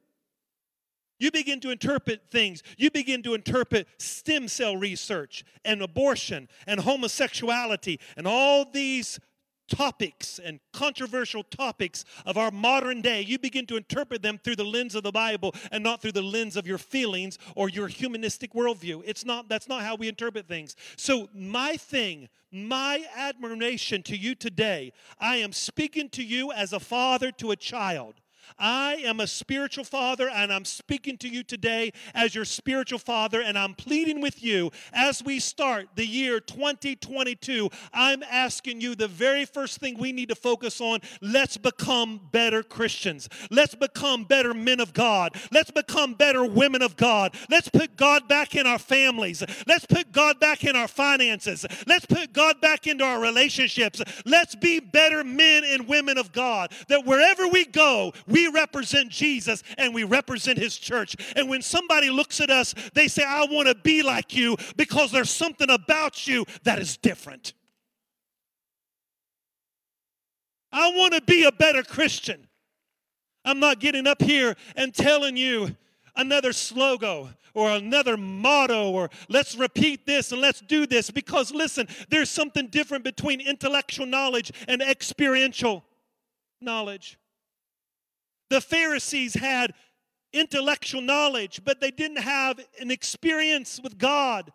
You 1.23 1.31
begin 1.31 1.61
to 1.61 1.71
interpret 1.71 2.23
things. 2.33 2.65
You 2.77 2.91
begin 2.91 3.23
to 3.23 3.35
interpret 3.35 3.87
stem 3.99 4.49
cell 4.49 4.77
research 4.77 5.45
and 5.65 5.81
abortion 5.81 6.49
and 6.67 6.81
homosexuality 6.81 8.01
and 8.17 8.27
all 8.27 8.69
these 8.69 9.21
topics 9.69 10.41
and 10.41 10.59
controversial 10.73 11.45
topics 11.45 12.05
of 12.27 12.37
our 12.37 12.51
modern 12.51 13.01
day, 13.03 13.23
you 13.23 13.39
begin 13.39 13.67
to 13.67 13.77
interpret 13.77 14.21
them 14.21 14.37
through 14.43 14.57
the 14.57 14.65
lens 14.65 14.97
of 14.97 15.05
the 15.05 15.13
Bible 15.13 15.55
and 15.71 15.85
not 15.85 16.03
through 16.03 16.11
the 16.11 16.23
lens 16.23 16.57
of 16.57 16.67
your 16.67 16.77
feelings 16.77 17.39
or 17.55 17.69
your 17.69 17.87
humanistic 17.87 18.53
worldview. 18.53 19.01
It's 19.07 19.25
not 19.25 19.49
that's 19.49 19.69
not 19.69 19.83
how 19.83 19.95
we 19.95 20.09
interpret 20.09 20.49
things. 20.49 20.75
So 20.97 21.29
my 21.33 21.77
thing, 21.77 22.29
my 22.51 23.05
admiration 23.17 24.03
to 24.03 24.17
you 24.17 24.35
today, 24.35 24.93
I 25.21 25.37
am 25.37 25.53
speaking 25.53 26.09
to 26.11 26.25
you 26.25 26.51
as 26.51 26.73
a 26.73 26.81
father 26.81 27.31
to 27.33 27.53
a 27.53 27.57
child. 27.57 28.15
I 28.59 28.95
am 29.05 29.21
a 29.21 29.27
spiritual 29.27 29.85
father, 29.85 30.29
and 30.29 30.53
I'm 30.53 30.65
speaking 30.65 31.17
to 31.19 31.29
you 31.29 31.43
today 31.43 31.93
as 32.15 32.35
your 32.35 32.45
spiritual 32.45 32.99
father, 32.99 33.41
and 33.41 33.59
I'm 33.59 33.75
pleading 33.75 34.21
with 34.21 34.43
you 34.43 34.71
as 34.93 35.23
we 35.23 35.41
start 35.41 35.89
the 35.95 36.07
year 36.07 36.41
2022. 36.41 37.71
I'm 37.93 38.23
asking 38.23 38.81
you 38.81 38.95
the 38.95 39.09
very 39.09 39.45
first 39.45 39.79
thing 39.79 39.99
we 39.99 40.13
need 40.13 40.29
to 40.29 40.35
focus 40.35 40.81
on 40.81 41.01
let's 41.21 41.57
become 41.57 42.21
better 42.31 42.63
Christians. 42.63 43.29
Let's 43.51 43.75
become 43.75 44.25
better 44.25 44.55
men 44.55 44.81
of 44.81 44.93
God. 44.93 45.37
Let's 45.51 45.71
become 45.71 46.15
better 46.15 46.45
women 46.45 46.83
of 46.83 46.97
God. 46.97 47.35
Let's 47.51 47.69
put 47.69 47.97
God 47.97 48.29
back 48.29 48.55
in 48.55 48.67
our 48.67 48.79
families. 48.79 49.43
Let's 49.67 49.87
put 49.87 50.13
God 50.13 50.41
back 50.41 50.65
in 50.65 50.77
our 50.77 50.89
finances. 50.89 51.67
Let's 51.87 52.07
put 52.07 52.33
God 52.33 52.61
back 52.61 52.87
into 52.87 53.05
our 53.05 53.21
relationships. 53.21 54.01
Let's 54.25 54.55
be 54.55 54.81
better 54.81 55.25
men 55.25 55.65
and 55.67 55.89
women 55.89 56.19
of 56.19 56.33
God. 56.33 56.73
That 56.89 57.05
wherever 57.05 57.49
we 57.49 57.65
go, 57.65 58.13
we 58.33 58.49
represent 58.49 59.11
Jesus 59.11 59.63
and 59.79 59.95
we 59.95 60.05
represent 60.05 60.59
his 60.59 60.77
church. 60.77 61.15
And 61.37 61.49
when 61.49 61.63
somebody 61.63 62.11
looks 62.11 62.41
at 62.41 62.51
us, 62.51 62.75
they 62.95 63.09
say, 63.09 63.25
I 63.25 63.45
want 63.45 63.69
to 63.69 63.75
be 63.75 64.03
like 64.03 64.35
you 64.35 64.57
because 64.77 65.13
there's 65.13 65.31
something 65.31 65.71
about 65.71 66.27
you 66.27 66.45
that 66.65 66.79
is 66.79 66.97
different. 66.97 67.53
I 70.73 70.91
want 70.97 71.13
to 71.15 71.21
be 71.21 71.45
a 71.45 71.53
better 71.53 71.83
Christian. 71.83 72.49
I'm 73.45 73.61
not 73.61 73.79
getting 73.79 74.07
up 74.07 74.23
here 74.23 74.57
and 74.77 74.95
telling 74.95 75.37
you 75.37 75.77
another 76.17 76.53
slogan 76.53 77.35
or 77.55 77.71
another 77.71 78.17
motto 78.17 78.91
or 78.91 79.11
let's 79.29 79.57
repeat 79.57 80.07
this 80.07 80.33
and 80.33 80.41
let's 80.41 80.61
do 80.61 80.87
this 80.87 81.11
because 81.11 81.53
listen, 81.53 81.87
there's 82.09 82.31
something 82.31 82.69
different 82.69 83.05
between 83.05 83.41
intellectual 83.41 84.07
knowledge 84.07 84.53
and 84.69 84.81
experiential 84.81 85.85
knowledge. 86.61 87.19
The 88.53 88.61
Pharisees 88.61 89.33
had 89.33 89.73
intellectual 90.35 91.01
knowledge, 91.01 91.63
but 91.65 91.81
they 91.81 91.91
didn't 91.91 92.19
have 92.19 92.61
an 92.79 92.91
experience 92.91 93.81
with 93.83 93.97
God. 93.97 94.53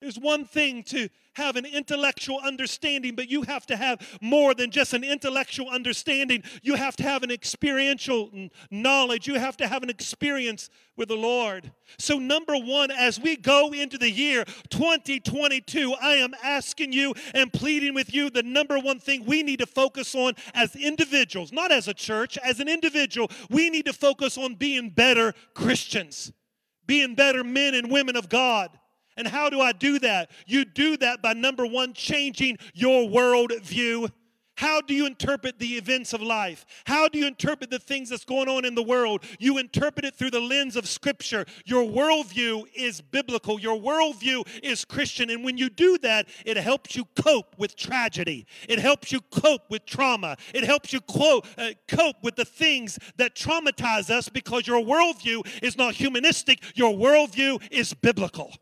There's 0.00 0.18
one 0.18 0.44
thing 0.44 0.82
to 0.88 1.08
have 1.34 1.56
an 1.56 1.64
intellectual 1.64 2.40
understanding, 2.44 3.14
but 3.14 3.30
you 3.30 3.42
have 3.42 3.66
to 3.66 3.76
have 3.76 4.18
more 4.20 4.54
than 4.54 4.70
just 4.70 4.92
an 4.94 5.04
intellectual 5.04 5.68
understanding. 5.68 6.42
You 6.62 6.74
have 6.74 6.96
to 6.96 7.02
have 7.02 7.22
an 7.22 7.30
experiential 7.30 8.30
knowledge. 8.70 9.26
You 9.26 9.34
have 9.34 9.56
to 9.58 9.68
have 9.68 9.82
an 9.82 9.90
experience 9.90 10.70
with 10.96 11.08
the 11.08 11.16
Lord. 11.16 11.72
So, 11.98 12.18
number 12.18 12.56
one, 12.56 12.90
as 12.90 13.18
we 13.18 13.36
go 13.36 13.72
into 13.72 13.96
the 13.96 14.10
year 14.10 14.44
2022, 14.68 15.94
I 16.00 16.16
am 16.16 16.34
asking 16.42 16.92
you 16.92 17.14
and 17.34 17.52
pleading 17.52 17.94
with 17.94 18.12
you 18.12 18.30
the 18.30 18.42
number 18.42 18.78
one 18.78 18.98
thing 18.98 19.24
we 19.24 19.42
need 19.42 19.60
to 19.60 19.66
focus 19.66 20.14
on 20.14 20.34
as 20.54 20.76
individuals, 20.76 21.52
not 21.52 21.72
as 21.72 21.88
a 21.88 21.94
church, 21.94 22.38
as 22.38 22.60
an 22.60 22.68
individual, 22.68 23.30
we 23.48 23.70
need 23.70 23.86
to 23.86 23.92
focus 23.92 24.36
on 24.36 24.54
being 24.54 24.90
better 24.90 25.32
Christians, 25.54 26.32
being 26.86 27.14
better 27.14 27.44
men 27.44 27.74
and 27.74 27.90
women 27.90 28.16
of 28.16 28.28
God. 28.28 28.70
And 29.16 29.26
how 29.26 29.50
do 29.50 29.60
I 29.60 29.72
do 29.72 29.98
that? 30.00 30.30
You 30.46 30.64
do 30.64 30.96
that 30.98 31.22
by 31.22 31.32
number 31.32 31.66
one, 31.66 31.92
changing 31.92 32.58
your 32.74 33.08
worldview. 33.08 34.10
How 34.60 34.82
do 34.82 34.92
you 34.92 35.06
interpret 35.06 35.58
the 35.58 35.78
events 35.78 36.12
of 36.12 36.20
life? 36.20 36.66
How 36.84 37.08
do 37.08 37.18
you 37.18 37.26
interpret 37.26 37.70
the 37.70 37.78
things 37.78 38.10
that's 38.10 38.26
going 38.26 38.46
on 38.46 38.66
in 38.66 38.74
the 38.74 38.82
world? 38.82 39.24
You 39.38 39.56
interpret 39.56 40.04
it 40.04 40.14
through 40.14 40.32
the 40.32 40.40
lens 40.40 40.76
of 40.76 40.86
Scripture. 40.86 41.46
Your 41.64 41.82
worldview 41.82 42.66
is 42.74 43.00
biblical, 43.00 43.58
your 43.58 43.80
worldview 43.80 44.46
is 44.62 44.84
Christian. 44.84 45.30
And 45.30 45.42
when 45.42 45.56
you 45.56 45.70
do 45.70 45.96
that, 46.02 46.28
it 46.44 46.58
helps 46.58 46.94
you 46.94 47.06
cope 47.16 47.54
with 47.56 47.74
tragedy, 47.74 48.46
it 48.68 48.78
helps 48.78 49.10
you 49.10 49.22
cope 49.30 49.62
with 49.70 49.86
trauma, 49.86 50.36
it 50.54 50.64
helps 50.64 50.92
you 50.92 51.00
cope, 51.00 51.46
uh, 51.56 51.70
cope 51.88 52.16
with 52.22 52.36
the 52.36 52.44
things 52.44 52.98
that 53.16 53.34
traumatize 53.34 54.10
us 54.10 54.28
because 54.28 54.66
your 54.66 54.84
worldview 54.84 55.40
is 55.62 55.78
not 55.78 55.94
humanistic, 55.94 56.76
your 56.76 56.92
worldview 56.92 57.62
is 57.70 57.94
biblical. 57.94 58.52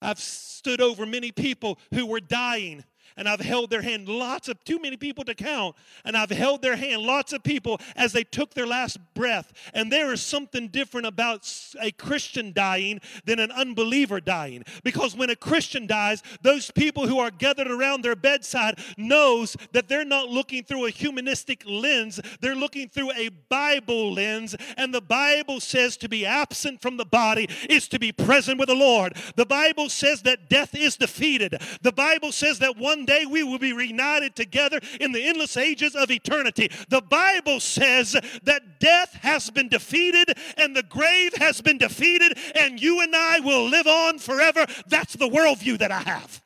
I've 0.00 0.20
stood 0.20 0.80
over 0.80 1.06
many 1.06 1.32
people 1.32 1.78
who 1.92 2.06
were 2.06 2.20
dying 2.20 2.84
and 3.18 3.28
I've 3.28 3.40
held 3.40 3.68
their 3.68 3.82
hand, 3.82 4.08
lots 4.08 4.48
of, 4.48 4.62
too 4.64 4.80
many 4.80 4.96
people 4.96 5.24
to 5.24 5.34
count, 5.34 5.74
and 6.04 6.16
I've 6.16 6.30
held 6.30 6.62
their 6.62 6.76
hand, 6.76 7.02
lots 7.02 7.32
of 7.32 7.42
people, 7.42 7.80
as 7.96 8.12
they 8.12 8.22
took 8.22 8.54
their 8.54 8.66
last 8.66 8.98
breath. 9.12 9.52
And 9.74 9.92
there 9.92 10.12
is 10.12 10.22
something 10.22 10.68
different 10.68 11.06
about 11.06 11.52
a 11.80 11.90
Christian 11.90 12.52
dying 12.52 13.00
than 13.24 13.40
an 13.40 13.50
unbeliever 13.50 14.20
dying. 14.20 14.64
Because 14.84 15.16
when 15.16 15.30
a 15.30 15.36
Christian 15.36 15.86
dies, 15.86 16.22
those 16.42 16.70
people 16.70 17.08
who 17.08 17.18
are 17.18 17.32
gathered 17.32 17.70
around 17.70 18.02
their 18.02 18.16
bedside 18.16 18.78
knows 18.96 19.56
that 19.72 19.88
they're 19.88 20.04
not 20.04 20.28
looking 20.28 20.62
through 20.62 20.86
a 20.86 20.90
humanistic 20.90 21.64
lens, 21.66 22.20
they're 22.40 22.54
looking 22.54 22.88
through 22.88 23.10
a 23.12 23.30
Bible 23.48 24.12
lens. 24.12 24.54
And 24.76 24.94
the 24.94 25.00
Bible 25.00 25.58
says 25.58 25.96
to 25.98 26.08
be 26.08 26.24
absent 26.24 26.80
from 26.80 26.96
the 26.96 27.04
body 27.04 27.48
is 27.68 27.88
to 27.88 27.98
be 27.98 28.12
present 28.12 28.60
with 28.60 28.68
the 28.68 28.74
Lord. 28.74 29.16
The 29.34 29.46
Bible 29.46 29.88
says 29.88 30.22
that 30.22 30.48
death 30.48 30.76
is 30.76 30.96
defeated. 30.96 31.60
The 31.82 31.92
Bible 31.92 32.30
says 32.30 32.60
that 32.60 32.76
one 32.76 33.06
day 33.08 33.24
we 33.24 33.42
will 33.42 33.58
be 33.58 33.72
reunited 33.72 34.36
together 34.36 34.78
in 35.00 35.12
the 35.12 35.24
endless 35.24 35.56
ages 35.56 35.96
of 35.96 36.10
eternity. 36.10 36.70
The 36.90 37.00
Bible 37.00 37.58
says 37.58 38.12
that 38.42 38.80
death 38.80 39.14
has 39.22 39.48
been 39.50 39.68
defeated 39.68 40.36
and 40.58 40.76
the 40.76 40.82
grave 40.82 41.34
has 41.36 41.60
been 41.62 41.78
defeated, 41.78 42.36
and 42.54 42.80
you 42.80 43.00
and 43.00 43.16
I 43.16 43.40
will 43.40 43.66
live 43.68 43.86
on 43.86 44.18
forever. 44.18 44.66
That's 44.86 45.14
the 45.14 45.28
worldview 45.28 45.78
that 45.78 45.90
I 45.90 46.00
have. 46.00 46.42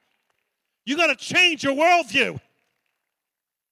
You 0.87 0.97
got 0.97 1.09
to 1.09 1.17
change 1.17 1.65
your 1.65 1.75
worldview. 1.75 2.41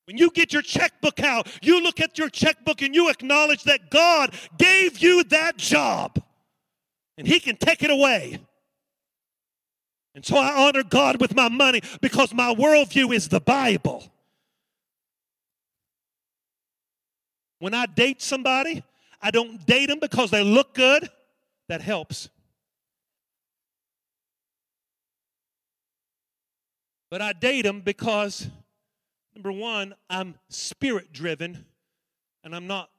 When 0.07 0.19
you 0.19 0.31
get 0.31 0.53
your 0.53 0.63
checkbook 0.63 1.21
out, 1.21 1.47
you 1.63 1.81
look 1.81 2.01
at 2.01 2.19
your 2.19 2.29
checkbook 2.29 2.83
and 2.83 2.95
you 2.95 3.09
acknowledge 3.09 3.63
that 3.65 3.91
God 3.91 4.35
gave 4.59 4.99
you 4.99 5.23
that 5.25 5.57
job 5.57 6.21
and 7.17 7.29
He 7.29 7.39
can 7.39 7.57
take 7.57 7.85
it 7.85 7.91
away. 7.91 8.41
And 10.15 10.25
so 10.25 10.37
I 10.37 10.67
honor 10.67 10.83
God 10.83 11.21
with 11.21 11.35
my 11.35 11.49
money 11.49 11.83
because 12.01 12.35
my 12.35 12.53
worldview 12.53 13.15
is 13.15 13.29
the 13.29 13.41
Bible. 13.41 14.05
When 17.61 17.75
I 17.75 17.87
date 17.87 18.21
somebody, 18.23 18.83
I 19.23 19.31
don't 19.31 19.65
date 19.67 19.87
them 19.87 19.99
because 20.01 20.31
they 20.31 20.43
look 20.43 20.75
good. 20.75 21.09
That 21.69 21.83
helps. 21.83 22.29
But 27.11 27.21
I 27.21 27.33
date 27.33 27.63
them 27.63 27.81
because, 27.81 28.49
number 29.35 29.53
one, 29.53 29.95
I'm 30.09 30.35
spirit 30.49 31.13
driven 31.13 31.67
and 32.43 32.55
I'm 32.55 32.67
not 32.67 32.91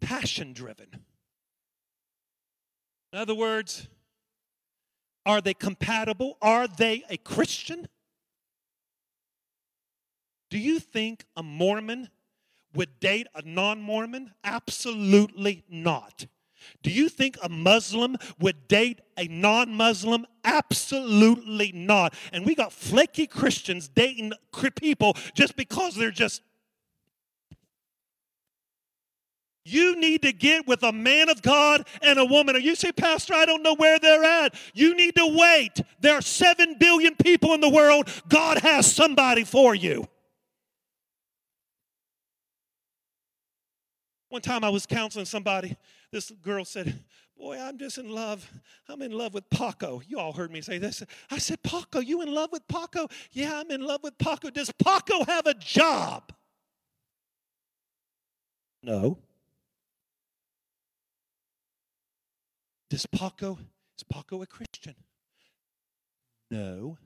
passion 0.00 0.52
driven. 0.52 0.86
In 3.12 3.18
other 3.18 3.34
words, 3.34 3.86
are 5.26 5.40
they 5.40 5.54
compatible? 5.54 6.36
Are 6.40 6.66
they 6.66 7.04
a 7.08 7.16
Christian? 7.16 7.86
Do 10.50 10.58
you 10.58 10.80
think 10.80 11.24
a 11.36 11.42
Mormon 11.42 12.08
would 12.74 13.00
date 13.00 13.26
a 13.34 13.42
non 13.42 13.80
Mormon? 13.80 14.32
Absolutely 14.44 15.64
not. 15.68 16.26
Do 16.82 16.90
you 16.90 17.08
think 17.08 17.38
a 17.42 17.48
Muslim 17.48 18.16
would 18.38 18.68
date 18.68 19.00
a 19.16 19.26
non 19.28 19.72
Muslim? 19.72 20.26
Absolutely 20.44 21.72
not. 21.72 22.14
And 22.32 22.44
we 22.44 22.54
got 22.54 22.72
flaky 22.72 23.26
Christians 23.26 23.88
dating 23.88 24.32
people 24.76 25.16
just 25.34 25.56
because 25.56 25.94
they're 25.94 26.10
just 26.10 26.42
You 29.64 29.96
need 29.96 30.22
to 30.22 30.32
get 30.32 30.66
with 30.66 30.82
a 30.82 30.92
man 30.92 31.28
of 31.28 31.42
God 31.42 31.86
and 32.00 32.18
a 32.18 32.24
woman. 32.24 32.56
Or 32.56 32.60
you 32.60 32.74
say, 32.74 32.92
Pastor, 32.92 33.34
I 33.34 33.44
don't 33.44 33.62
know 33.62 33.74
where 33.74 33.98
they're 33.98 34.24
at. 34.24 34.54
You 34.72 34.96
need 34.96 35.16
to 35.16 35.36
wait. 35.36 35.80
There 36.00 36.14
are 36.14 36.22
seven 36.22 36.76
billion 36.78 37.14
people 37.16 37.52
in 37.52 37.60
the 37.60 37.68
world. 37.68 38.08
God 38.28 38.58
has 38.58 38.90
somebody 38.90 39.44
for 39.44 39.74
you. 39.74 40.06
One 44.30 44.42
time 44.42 44.64
I 44.64 44.70
was 44.70 44.86
counseling 44.86 45.26
somebody. 45.26 45.76
This 46.12 46.30
girl 46.30 46.64
said, 46.64 46.98
Boy, 47.36 47.58
I'm 47.58 47.78
just 47.78 47.96
in 47.96 48.10
love. 48.10 48.48
I'm 48.88 49.00
in 49.00 49.12
love 49.12 49.32
with 49.32 49.48
Paco. 49.48 50.02
You 50.06 50.18
all 50.18 50.32
heard 50.32 50.52
me 50.52 50.60
say 50.60 50.76
this. 50.76 51.02
I 51.30 51.38
said, 51.38 51.62
Paco, 51.62 52.00
you 52.00 52.20
in 52.20 52.32
love 52.32 52.50
with 52.52 52.66
Paco? 52.68 53.08
Yeah, 53.32 53.58
I'm 53.58 53.70
in 53.70 53.80
love 53.80 54.02
with 54.02 54.18
Paco. 54.18 54.50
Does 54.50 54.70
Paco 54.72 55.24
have 55.24 55.46
a 55.46 55.54
job? 55.54 56.32
No. 58.82 59.18
Does 62.90 63.06
Paco, 63.06 63.56
is 63.96 64.02
Paco 64.02 64.42
a 64.42 64.46
Christian? 64.46 64.96
No. 66.50 66.98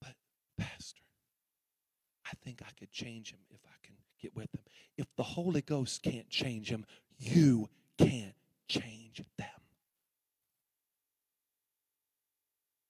But, 0.00 0.14
Pastor, 0.58 1.02
I 2.26 2.32
think 2.44 2.60
I 2.60 2.70
could 2.76 2.90
change 2.90 3.30
him 3.30 3.38
if 3.50 3.60
I 3.64 3.86
can 3.86 3.94
get 4.20 4.34
with 4.34 4.52
him. 4.52 4.62
If 4.98 5.06
the 5.16 5.22
Holy 5.22 5.62
Ghost 5.62 6.02
can't 6.02 6.28
change 6.28 6.70
him, 6.70 6.84
you 7.18 7.68
can't 7.98 8.34
change 8.66 9.22
them. 9.38 9.46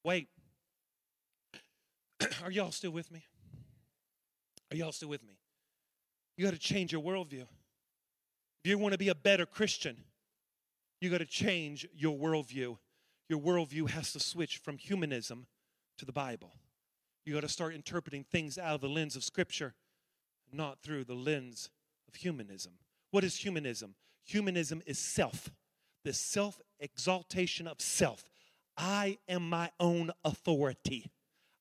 Wait. 0.03 0.29
Are 2.43 2.51
y'all 2.51 2.73
still 2.73 2.93
with 2.93 3.11
me? 3.11 3.27
Are 4.73 4.77
y'all 4.77 4.93
still 4.93 5.11
with 5.11 5.23
me? 5.23 5.35
You 6.39 6.47
got 6.47 6.55
to 6.55 6.59
change 6.59 6.93
your 6.93 7.03
worldview. 7.03 7.43
If 7.43 8.71
you 8.71 8.79
want 8.79 8.93
to 8.93 8.99
be 8.99 9.11
a 9.11 9.15
better 9.15 9.45
Christian, 9.45 9.99
you 10.99 11.11
got 11.11 11.19
to 11.19 11.27
change 11.27 11.87
your 11.95 12.17
worldview. 12.17 12.79
Your 13.29 13.39
worldview 13.39 13.91
has 13.91 14.15
to 14.15 14.21
switch 14.21 14.57
from 14.57 14.79
humanism 14.79 15.47
to 15.99 16.07
the 16.07 16.13
Bible. 16.13 16.55
You 17.27 17.35
got 17.35 17.43
to 17.43 17.51
start 17.51 17.75
interpreting 17.75 18.25
things 18.25 18.57
out 18.57 18.75
of 18.75 18.81
the 18.81 18.89
lens 18.89 19.15
of 19.15 19.25
Scripture, 19.25 19.75
not 20.51 20.81
through 20.81 21.05
the 21.05 21.15
lens 21.15 21.69
of 22.09 22.15
humanism. 22.15 22.73
What 23.11 23.25
is 23.25 23.37
humanism? 23.37 23.95
Humanism 24.25 24.81
is 24.87 24.99
self, 24.99 25.51
the 26.03 26.15
self 26.15 26.59
exaltation 26.81 27.67
of 27.67 27.83
self. 27.83 28.25
I 28.79 29.19
am 29.29 29.51
my 29.51 29.71
own 29.79 30.13
authority. 30.25 31.11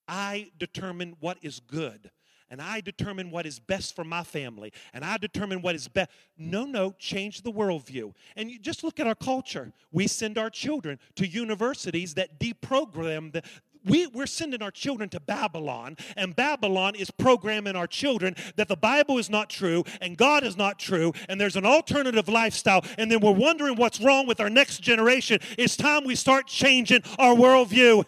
I 0.07 0.51
determine 0.57 1.17
what 1.19 1.39
is 1.41 1.59
good 1.59 2.09
and 2.51 2.61
I 2.61 2.81
determine 2.81 3.31
what 3.31 3.47
is 3.47 3.59
best 3.59 3.95
for 3.95 4.03
my 4.03 4.23
family, 4.23 4.73
and 4.93 5.03
I 5.03 5.17
determine 5.17 5.61
what 5.61 5.73
is 5.73 5.87
best. 5.87 6.11
No, 6.37 6.65
no, 6.65 6.93
change 6.99 7.41
the 7.41 7.51
worldview. 7.51 8.13
And 8.35 8.51
you 8.51 8.59
just 8.59 8.83
look 8.83 8.99
at 8.99 9.07
our 9.07 9.15
culture. 9.15 9.71
We 9.91 10.05
send 10.07 10.37
our 10.37 10.49
children 10.49 10.99
to 11.15 11.25
universities 11.25 12.13
that 12.15 12.39
deprogram 12.39 13.31
the, 13.31 13.41
we, 13.85 14.05
we're 14.07 14.27
sending 14.27 14.61
our 14.61 14.69
children 14.69 15.09
to 15.09 15.19
Babylon, 15.19 15.97
and 16.15 16.35
Babylon 16.35 16.93
is 16.95 17.09
programming 17.09 17.75
our 17.75 17.87
children 17.87 18.35
that 18.55 18.67
the 18.67 18.75
Bible 18.75 19.17
is 19.17 19.29
not 19.29 19.49
true 19.49 19.83
and 20.01 20.17
God 20.17 20.43
is 20.43 20.55
not 20.55 20.77
true, 20.77 21.13
and 21.29 21.39
there's 21.39 21.55
an 21.55 21.65
alternative 21.65 22.27
lifestyle, 22.27 22.85
and 22.97 23.11
then 23.11 23.21
we're 23.21 23.31
wondering 23.31 23.75
what's 23.75 23.99
wrong 23.99 24.27
with 24.27 24.39
our 24.39 24.49
next 24.49 24.81
generation. 24.81 25.39
It's 25.57 25.75
time 25.75 26.03
we 26.03 26.15
start 26.15 26.47
changing 26.47 27.01
our 27.17 27.33
worldview. 27.33 28.05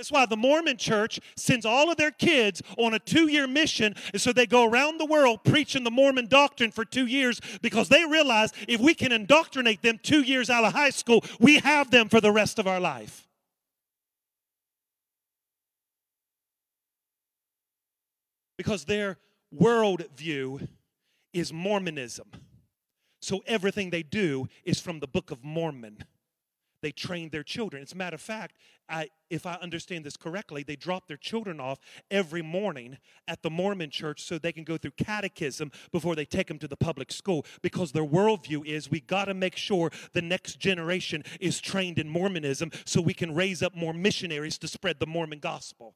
That's 0.00 0.10
why 0.10 0.24
the 0.24 0.34
Mormon 0.34 0.78
church 0.78 1.20
sends 1.36 1.66
all 1.66 1.90
of 1.90 1.98
their 1.98 2.10
kids 2.10 2.62
on 2.78 2.94
a 2.94 2.98
two 2.98 3.28
year 3.28 3.46
mission. 3.46 3.94
And 4.14 4.22
so 4.22 4.32
they 4.32 4.46
go 4.46 4.64
around 4.64 4.98
the 4.98 5.04
world 5.04 5.44
preaching 5.44 5.84
the 5.84 5.90
Mormon 5.90 6.26
doctrine 6.26 6.70
for 6.70 6.86
two 6.86 7.04
years 7.04 7.38
because 7.60 7.90
they 7.90 8.06
realize 8.06 8.50
if 8.66 8.80
we 8.80 8.94
can 8.94 9.12
indoctrinate 9.12 9.82
them 9.82 10.00
two 10.02 10.22
years 10.22 10.48
out 10.48 10.64
of 10.64 10.72
high 10.72 10.88
school, 10.88 11.22
we 11.38 11.58
have 11.58 11.90
them 11.90 12.08
for 12.08 12.18
the 12.18 12.32
rest 12.32 12.58
of 12.58 12.66
our 12.66 12.80
life. 12.80 13.28
Because 18.56 18.86
their 18.86 19.18
worldview 19.54 20.66
is 21.34 21.52
Mormonism. 21.52 22.30
So 23.20 23.42
everything 23.46 23.90
they 23.90 24.02
do 24.02 24.48
is 24.64 24.80
from 24.80 25.00
the 25.00 25.06
Book 25.06 25.30
of 25.30 25.44
Mormon 25.44 26.04
they 26.82 26.92
train 26.92 27.28
their 27.30 27.42
children. 27.42 27.82
As 27.82 27.92
a 27.92 27.96
matter 27.96 28.14
of 28.14 28.20
fact, 28.20 28.56
I, 28.90 29.08
if 29.30 29.46
I 29.46 29.54
understand 29.54 30.04
this 30.04 30.16
correctly, 30.16 30.64
they 30.64 30.76
drop 30.76 31.06
their 31.06 31.16
children 31.16 31.60
off 31.60 31.78
every 32.10 32.42
morning 32.42 32.98
at 33.28 33.42
the 33.42 33.50
Mormon 33.50 33.90
church 33.90 34.22
so 34.22 34.36
they 34.36 34.52
can 34.52 34.64
go 34.64 34.76
through 34.76 34.92
catechism 34.92 35.70
before 35.92 36.16
they 36.16 36.24
take 36.24 36.48
them 36.48 36.58
to 36.58 36.68
the 36.68 36.76
public 36.76 37.12
school 37.12 37.46
because 37.62 37.92
their 37.92 38.04
worldview 38.04 38.66
is 38.66 38.90
we 38.90 39.00
got 39.00 39.26
to 39.26 39.34
make 39.34 39.56
sure 39.56 39.90
the 40.12 40.22
next 40.22 40.58
generation 40.58 41.22
is 41.38 41.60
trained 41.60 41.98
in 41.98 42.08
Mormonism 42.08 42.72
so 42.84 43.00
we 43.00 43.14
can 43.14 43.34
raise 43.34 43.62
up 43.62 43.74
more 43.76 43.94
missionaries 43.94 44.58
to 44.58 44.68
spread 44.68 44.98
the 44.98 45.06
Mormon 45.06 45.38
gospel. 45.38 45.94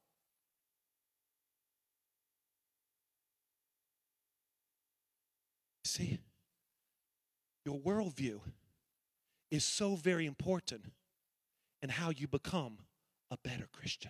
See, 5.83 6.19
your 7.65 7.79
worldview 7.79 8.39
is 9.51 9.63
so 9.63 9.95
very 9.95 10.25
important 10.25 10.85
in 11.85 11.89
how 11.89 12.09
you 12.09 12.27
become 12.27 12.79
a 13.29 13.37
better 13.37 13.67
Christian. 13.71 14.09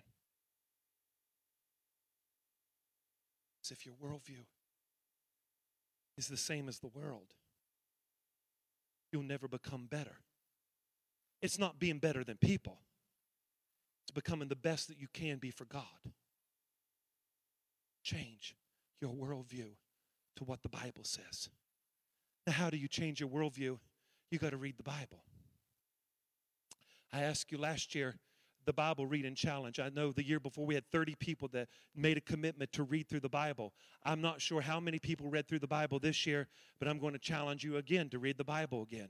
If 3.70 3.86
your 3.86 3.96
worldview 3.96 4.46
is 6.18 6.30
the 6.30 6.38
same 6.38 6.70
as 6.70 6.80
the 6.80 6.88
world, 6.88 7.34
you'll 9.12 9.24
never 9.24 9.50
become 9.50 9.88
better. 9.92 10.20
It's 11.42 11.60
not 11.60 11.78
being 11.78 12.00
better 12.00 12.24
than 12.24 12.38
people, 12.38 12.78
it's 14.06 14.12
becoming 14.12 14.48
the 14.48 14.56
best 14.56 14.88
that 14.88 14.98
you 14.98 15.08
can 15.12 15.38
be 15.38 15.52
for 15.52 15.66
God. 15.66 15.84
Change 18.06 18.56
your 19.02 19.12
worldview 19.12 19.72
to 20.38 20.44
what 20.46 20.64
the 20.64 20.70
Bible 20.70 21.04
says. 21.04 21.50
Now, 22.48 22.54
how 22.54 22.70
do 22.70 22.78
you 22.78 22.88
change 22.88 23.20
your 23.20 23.28
worldview? 23.28 23.80
You 24.32 24.40
got 24.40 24.52
to 24.52 24.58
read 24.58 24.78
the 24.78 24.84
Bible. 24.84 25.26
I 27.16 27.22
asked 27.22 27.50
you 27.50 27.58
last 27.58 27.96
year 27.96 28.16
the 28.66 28.74
Bible 28.74 29.08
reading 29.08 29.36
challenge. 29.36 29.80
I 29.80 29.88
know 29.88 30.12
the 30.12 30.26
year 30.26 30.42
before 30.42 30.66
we 30.66 30.76
had 30.76 30.86
30 30.92 31.16
people 31.16 31.48
that 31.54 31.70
made 31.96 32.18
a 32.18 32.22
commitment 32.22 32.74
to 32.74 32.84
read 32.84 33.08
through 33.08 33.22
the 33.22 33.30
Bible. 33.30 33.72
I'm 34.04 34.20
not 34.20 34.42
sure 34.42 34.60
how 34.60 34.82
many 34.82 35.00
people 35.00 35.30
read 35.30 35.48
through 35.48 35.60
the 35.60 35.68
Bible 35.68 35.98
this 35.98 36.26
year, 36.26 36.50
but 36.78 36.90
I'm 36.90 37.00
going 37.00 37.14
to 37.14 37.20
challenge 37.20 37.64
you 37.64 37.78
again 37.78 38.10
to 38.10 38.20
read 38.20 38.38
the 38.38 38.44
Bible 38.44 38.84
again. 38.84 39.08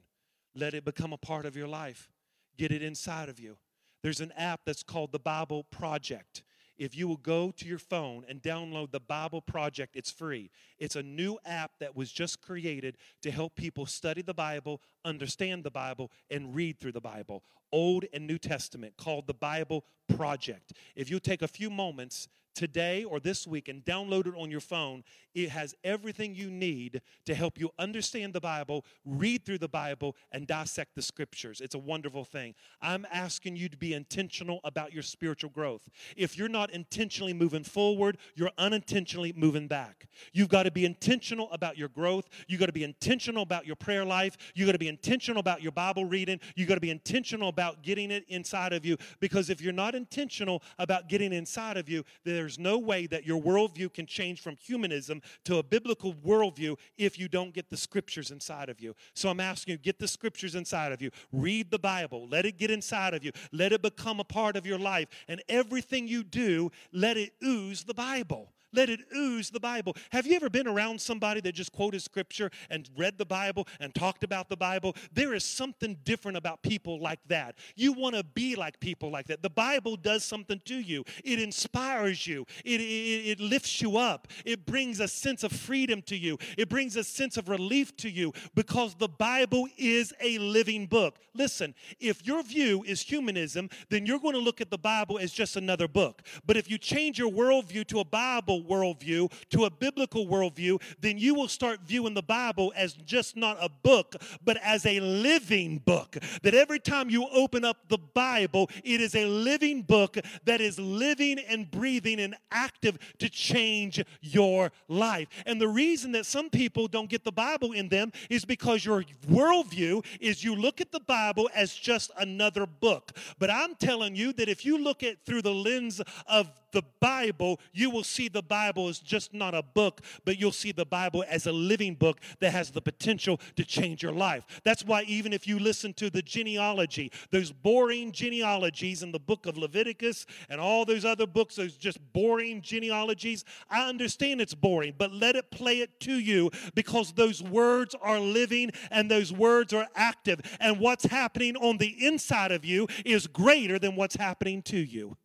Let 0.54 0.76
it 0.76 0.86
become 0.86 1.14
a 1.14 1.18
part 1.18 1.48
of 1.48 1.56
your 1.56 1.68
life, 1.68 2.12
get 2.58 2.72
it 2.72 2.84
inside 2.84 3.28
of 3.28 3.40
you. 3.40 3.58
There's 4.04 4.22
an 4.22 4.34
app 4.38 4.62
that's 4.68 4.84
called 4.84 5.12
the 5.12 5.18
Bible 5.18 5.64
Project 5.64 6.44
if 6.78 6.96
you 6.96 7.08
will 7.08 7.18
go 7.18 7.52
to 7.52 7.66
your 7.66 7.80
phone 7.80 8.26
and 8.28 8.42
download 8.42 8.92
the 8.92 9.00
Bible 9.00 9.42
Project, 9.42 9.96
it's 9.96 10.12
free. 10.12 10.52
It's 10.78 10.96
a 10.96 11.04
new 11.04 11.38
app 11.46 11.72
that 11.80 11.96
was 11.96 12.12
just 12.12 12.42
created 12.42 12.98
to 13.22 13.32
help 13.32 13.56
people 13.56 13.86
study 13.86 14.22
the 14.22 14.34
Bible, 14.34 14.82
understand 15.04 15.64
the 15.64 15.72
Bible, 15.72 16.12
and 16.30 16.56
read 16.56 16.80
through 16.80 16.94
the 16.94 17.02
Bible, 17.02 17.44
Old 17.72 18.06
and 18.14 18.28
New 18.28 18.38
Testament, 18.38 18.96
called 18.98 19.28
the 19.28 19.34
Bible 19.34 19.86
Project. 20.16 20.74
If 20.96 21.10
you 21.10 21.20
take 21.20 21.42
a 21.42 21.48
few 21.48 21.70
moments 21.70 22.28
today 22.56 23.04
or 23.04 23.20
this 23.20 23.46
week 23.46 23.68
and 23.68 23.84
download 23.86 24.28
it 24.28 24.34
on 24.38 24.50
your 24.50 24.62
phone, 24.62 25.04
it 25.36 25.50
has 25.50 25.76
everything 25.84 26.34
you 26.34 26.50
need 26.50 27.02
to 27.26 27.36
help 27.36 27.60
you 27.60 27.70
understand 27.78 28.34
the 28.34 28.40
Bible, 28.40 28.86
read 29.06 29.46
through 29.46 29.58
the 29.58 29.68
Bible, 29.68 30.16
and 30.32 30.48
dissect 30.48 30.96
the 30.96 31.02
scriptures. 31.02 31.60
It's 31.60 31.76
a 31.76 31.80
wonderful 31.80 32.24
thing. 32.24 32.56
I'm 32.82 33.06
asking 33.12 33.58
you 33.58 33.68
to 33.68 33.78
be 33.78 33.94
intentional 33.94 34.62
about 34.64 34.94
your 34.94 35.04
spiritual 35.04 35.50
growth. 35.50 35.90
If 36.16 36.38
you're 36.38 36.48
not 36.48 36.72
intentionally 36.72 37.34
moving 37.34 37.66
forward, 37.66 38.18
you're 38.36 38.52
unintentionally 38.58 39.34
moving 39.36 39.68
back. 39.68 40.08
You've 40.32 40.50
got 40.50 40.64
to 40.64 40.72
be 40.72 40.86
intentional 40.86 41.52
about 41.52 41.78
your 41.78 41.90
growth. 41.90 42.30
You've 42.48 42.62
got 42.62 42.68
to 42.68 42.74
be 42.74 42.86
intentional 42.86 43.44
about 43.44 43.66
your 43.66 43.76
prayer 43.76 44.06
life. 44.06 44.38
You've 44.56 44.68
got 44.68 44.74
to 44.74 44.80
be 44.80 44.88
intentional 44.88 45.42
about 45.42 45.62
your 45.62 45.74
Bible 45.74 46.06
reading. 46.06 46.40
You've 46.56 46.70
got 46.70 46.76
to 46.76 46.82
be 46.82 46.92
intentional 46.92 47.50
about 47.50 47.84
getting 47.84 48.10
it 48.10 48.24
inside 48.30 48.72
of 48.72 48.86
you 48.86 48.98
because 49.20 49.50
if 49.50 49.62
you're 49.62 49.74
not 49.74 49.96
intentional 49.96 50.64
about 50.80 51.10
getting 51.10 51.34
inside 51.34 51.76
of 51.76 51.90
you, 51.90 52.06
there's 52.46 52.60
no 52.60 52.78
way 52.78 53.08
that 53.08 53.26
your 53.26 53.42
worldview 53.42 53.92
can 53.92 54.06
change 54.06 54.40
from 54.40 54.56
humanism 54.56 55.20
to 55.46 55.58
a 55.58 55.64
biblical 55.64 56.14
worldview 56.14 56.78
if 56.96 57.18
you 57.18 57.28
don't 57.28 57.56
get 57.56 57.72
the 57.72 57.78
scriptures 57.78 58.30
inside 58.30 58.70
of 58.70 58.80
you. 58.80 58.94
So 59.16 59.30
I'm 59.30 59.40
asking 59.40 59.72
you, 59.72 59.78
get 59.80 59.98
the 59.98 60.08
scriptures 60.08 60.54
inside 60.54 60.92
of 60.92 61.02
you. 61.02 61.10
Read 61.32 61.72
the 61.72 61.80
Bible. 61.80 62.28
Let 62.30 62.46
it 62.46 62.60
get 62.60 62.70
inside 62.70 63.16
of 63.16 63.24
you. 63.24 63.32
Let 63.52 63.72
it 63.72 63.82
become 63.82 64.20
a 64.20 64.24
part 64.24 64.56
of 64.56 64.66
your 64.68 64.78
life. 64.78 65.08
And 65.28 65.42
everything 65.50 66.08
you 66.08 66.24
do, 66.24 66.72
let 66.94 67.18
it 67.18 67.34
ooze 67.44 67.84
the 67.84 67.96
Bible. 67.96 68.54
Let 68.76 68.90
it 68.90 69.02
ooze 69.16 69.50
the 69.50 69.60
Bible. 69.60 69.96
Have 70.12 70.28
you 70.28 70.36
ever 70.36 70.50
been 70.50 70.68
around 70.68 71.00
somebody 71.00 71.40
that 71.42 71.54
just 71.54 71.72
quoted 71.72 72.02
scripture 72.02 72.52
and 72.70 72.90
read 72.98 73.18
the 73.18 73.26
Bible 73.26 73.68
and 73.80 73.96
talked 73.96 74.24
about 74.24 74.50
the 74.50 74.58
Bible? 74.58 74.96
There 75.14 75.34
is 75.34 75.44
something 75.44 75.98
different 76.04 76.38
about 76.38 76.62
people 76.62 77.00
like 77.00 77.20
that. 77.28 77.56
You 77.76 77.94
want 77.94 78.16
to 78.16 78.24
be 78.24 78.56
like 78.56 78.80
people 78.80 79.10
like 79.10 79.28
that. 79.28 79.42
The 79.42 79.50
Bible 79.50 79.96
does 79.96 80.24
something 80.24 80.62
to 80.66 80.76
you, 80.76 81.06
it 81.24 81.40
inspires 81.40 82.28
you, 82.28 82.46
it, 82.64 82.82
it, 82.82 82.84
it 82.84 83.40
lifts 83.40 83.82
you 83.82 83.98
up, 83.98 84.28
it 84.44 84.66
brings 84.66 85.00
a 85.00 85.08
sense 85.08 85.44
of 85.44 85.52
freedom 85.52 86.02
to 86.04 86.18
you, 86.18 86.38
it 86.58 86.70
brings 86.70 86.96
a 86.96 87.04
sense 87.04 87.38
of 87.38 87.48
relief 87.48 87.96
to 87.98 88.10
you 88.10 88.34
because 88.56 88.96
the 88.96 89.08
Bible 89.08 89.68
is 89.78 90.14
a 90.22 90.38
living 90.40 90.86
book. 90.86 91.18
Listen, 91.34 91.74
if 92.00 92.26
your 92.26 92.44
view 92.44 92.84
is 92.88 93.02
humanism, 93.02 93.70
then 93.90 94.06
you're 94.06 94.20
going 94.20 94.36
to 94.36 94.40
look 94.40 94.62
at 94.62 94.72
the 94.72 94.78
Bible 94.78 95.20
as 95.20 95.32
just 95.32 95.56
another 95.56 95.88
book. 95.88 96.22
But 96.46 96.58
if 96.58 96.70
you 96.70 96.78
change 96.78 97.20
your 97.20 97.32
worldview 97.32 97.88
to 97.88 98.00
a 98.00 98.06
Bible 98.06 98.64
worldview 98.68 99.32
to 99.50 99.66
a 99.66 99.70
biblical 99.70 100.28
worldview, 100.28 100.82
then 101.00 101.18
you 101.18 101.34
will 101.36 101.48
start 101.48 101.82
viewing 101.86 102.14
the 102.14 102.24
Bible 102.24 102.74
as 102.76 102.94
just 102.94 103.36
not 103.36 103.58
a 103.62 103.70
book, 103.70 104.16
but 104.44 104.58
as 104.58 104.86
a 104.86 105.00
living 105.00 105.80
book. 105.80 106.18
That 106.44 106.54
every 106.54 106.80
time 106.80 107.10
you 107.10 107.28
open 107.32 107.66
up 107.66 107.88
the 107.88 107.98
Bible, 107.98 108.70
it 108.84 109.02
is 109.02 109.16
a 109.16 109.26
living 109.26 109.82
book 109.82 110.18
that 110.46 110.62
is 110.62 110.80
living 110.80 111.40
and 111.40 111.70
breathing 111.70 112.20
and 112.20 112.36
active 112.52 112.98
to 113.20 113.30
change 113.30 114.04
your 114.22 114.72
life. 114.88 115.28
And 115.46 115.60
the 115.60 115.68
reason 115.68 116.12
that 116.14 116.26
some 116.26 116.50
people 116.50 116.88
don't 116.88 117.10
get 117.10 117.24
the 117.24 117.32
Bible 117.32 117.74
in 117.74 117.90
them 117.90 118.12
is 118.30 118.46
because 118.46 118.86
your 118.86 119.04
worldview 119.30 120.06
is 120.20 120.44
you 120.44 120.56
look 120.56 120.82
at 120.82 120.92
the 120.92 121.00
Bible 121.00 121.50
as 121.54 121.74
just 121.74 122.12
another 122.18 122.66
book. 122.66 123.12
But 123.40 123.50
I'm 123.50 123.76
telling 123.76 124.16
you 124.16 124.34
that 124.34 124.50
if 124.50 124.66
you 124.66 124.78
look 124.78 125.04
at 125.04 125.24
through 125.26 125.42
the 125.42 125.54
lens 125.54 126.02
of 126.28 126.50
the 126.76 126.84
Bible, 127.00 127.62
you 127.74 127.90
will 127.90 128.04
see 128.04 128.28
the 128.28 128.44
Bible 128.44 128.90
is 128.90 129.00
just 129.00 129.34
not 129.34 129.56
a 129.56 129.64
book, 129.64 130.02
but 130.26 130.38
you'll 130.38 130.52
see 130.52 130.74
the 130.74 130.86
Bible 130.86 131.24
as 131.30 131.48
a 131.48 131.52
living 131.52 131.96
book 131.96 132.20
that 132.42 132.52
has 132.52 132.70
the 132.70 132.82
potential 132.82 133.40
to 133.56 133.64
change 133.64 134.04
your 134.04 134.12
life. 134.12 134.46
That's 134.66 134.84
why, 134.84 135.04
even 135.04 135.32
if 135.32 135.48
you 135.48 135.58
listen 135.58 135.94
to 135.94 136.10
the 136.10 136.22
genealogy, 136.22 137.14
those 137.32 137.54
boring 137.54 138.12
genealogies 138.12 139.04
in 139.04 139.14
the 139.14 139.20
book 139.20 139.46
of 139.46 139.58
Leviticus 139.58 140.26
and 140.50 140.60
all 140.60 140.84
those 140.84 141.06
other 141.06 141.26
books, 141.26 141.56
those 141.56 141.78
just 141.78 141.98
boring 142.12 142.62
genealogies, 142.62 143.46
I 143.70 143.88
understand 143.88 144.42
it's 144.42 144.54
boring, 144.54 144.96
but 144.98 145.14
let 145.14 145.38
it 145.38 145.52
play 145.52 145.80
it 145.80 146.02
to 146.02 146.20
you 146.20 146.52
because 146.74 147.14
those 147.14 147.42
words 147.42 147.96
are 148.02 148.20
living 148.20 148.72
and 148.92 149.10
those 149.10 149.32
words 149.32 149.72
are 149.72 149.88
active. 149.96 150.42
And 150.60 150.82
what's 150.82 151.06
happening 151.06 151.56
on 151.56 151.78
the 151.78 152.06
inside 152.06 152.52
of 152.52 152.66
you 152.66 152.88
is 153.06 153.28
greater 153.28 153.80
than 153.80 153.96
what's 153.96 154.16
happening 154.16 154.62
to 154.64 154.78
you. 154.78 155.16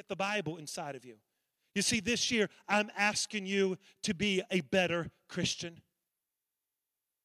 Get 0.00 0.08
the 0.08 0.16
Bible 0.16 0.56
inside 0.56 0.96
of 0.96 1.04
you. 1.04 1.16
You 1.74 1.82
see, 1.82 2.00
this 2.00 2.30
year, 2.30 2.48
I'm 2.66 2.90
asking 2.96 3.44
you 3.44 3.76
to 4.02 4.14
be 4.14 4.42
a 4.50 4.62
better 4.62 5.10
Christian. 5.28 5.82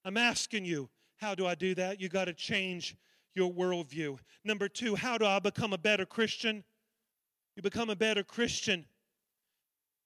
I'm 0.03 0.17
asking 0.17 0.65
you, 0.65 0.89
how 1.15 1.35
do 1.35 1.47
I 1.47 1.55
do 1.55 1.73
that? 1.75 2.01
You 2.01 2.09
got 2.09 2.25
to 2.25 2.33
change 2.33 2.97
your 3.33 3.49
worldview. 3.49 4.17
Number 4.43 4.67
two, 4.67 4.95
how 4.95 5.17
do 5.17 5.25
I 5.25 5.39
become 5.39 5.71
a 5.71 5.77
better 5.77 6.05
Christian? 6.05 6.65
You 7.55 7.63
become 7.63 7.89
a 7.89 7.95
better 7.95 8.23
Christian. 8.23 8.85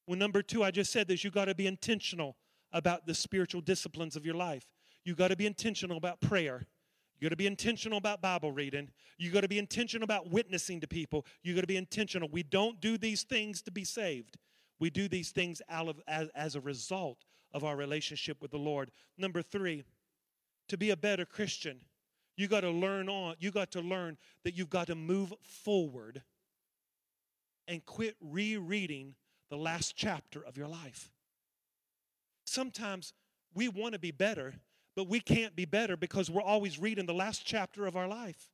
Well, 0.05 0.19
number 0.19 0.43
two, 0.43 0.63
I 0.63 0.69
just 0.69 0.91
said 0.91 1.07
this 1.07 1.23
you 1.23 1.31
got 1.31 1.45
to 1.45 1.55
be 1.55 1.65
intentional 1.65 2.37
about 2.71 3.07
the 3.07 3.15
spiritual 3.15 3.61
disciplines 3.61 4.15
of 4.15 4.27
your 4.27 4.35
life. 4.35 4.67
You 5.05 5.15
got 5.15 5.29
to 5.29 5.35
be 5.35 5.47
intentional 5.47 5.97
about 5.97 6.21
prayer. 6.21 6.67
You 7.19 7.25
got 7.27 7.33
to 7.33 7.37
be 7.37 7.47
intentional 7.47 7.97
about 7.97 8.21
Bible 8.21 8.51
reading. 8.51 8.89
You 9.17 9.31
got 9.31 9.41
to 9.41 9.47
be 9.47 9.59
intentional 9.59 10.05
about 10.05 10.29
witnessing 10.29 10.79
to 10.81 10.87
people. 10.87 11.25
You 11.43 11.53
got 11.53 11.61
to 11.61 11.67
be 11.67 11.77
intentional. 11.77 12.29
We 12.31 12.43
don't 12.43 12.79
do 12.79 12.97
these 12.97 13.23
things 13.23 13.61
to 13.63 13.71
be 13.71 13.83
saved. 13.83 14.37
We 14.79 14.89
do 14.89 15.09
these 15.09 15.31
things 15.31 15.61
out 15.69 15.89
of, 15.89 15.99
as, 16.07 16.29
as 16.35 16.55
a 16.55 16.61
result 16.61 17.25
of 17.53 17.63
our 17.63 17.75
relationship 17.75 18.41
with 18.41 18.51
the 18.51 18.57
Lord. 18.57 18.91
Number 19.17 19.41
three, 19.41 19.83
to 20.69 20.77
be 20.77 20.91
a 20.91 20.97
better 20.97 21.25
Christian, 21.25 21.81
you 22.37 22.47
got 22.47 22.61
to 22.61 22.69
learn 22.69 23.09
on. 23.09 23.35
You 23.39 23.51
got 23.51 23.71
to 23.71 23.81
learn 23.81 24.17
that 24.45 24.55
you've 24.55 24.69
got 24.69 24.87
to 24.87 24.95
move 24.95 25.33
forward 25.41 26.21
and 27.67 27.85
quit 27.85 28.15
rereading 28.21 29.15
the 29.49 29.57
last 29.57 29.95
chapter 29.97 30.43
of 30.45 30.55
your 30.55 30.67
life. 30.67 31.11
Sometimes 32.45 33.13
we 33.53 33.67
want 33.67 33.93
to 33.93 33.99
be 33.99 34.11
better, 34.11 34.55
but 34.95 35.07
we 35.07 35.19
can't 35.19 35.55
be 35.55 35.65
better 35.65 35.95
because 35.97 36.29
we're 36.29 36.41
always 36.41 36.79
reading 36.79 37.05
the 37.05 37.13
last 37.13 37.45
chapter 37.45 37.85
of 37.85 37.95
our 37.95 38.07
life. 38.07 38.49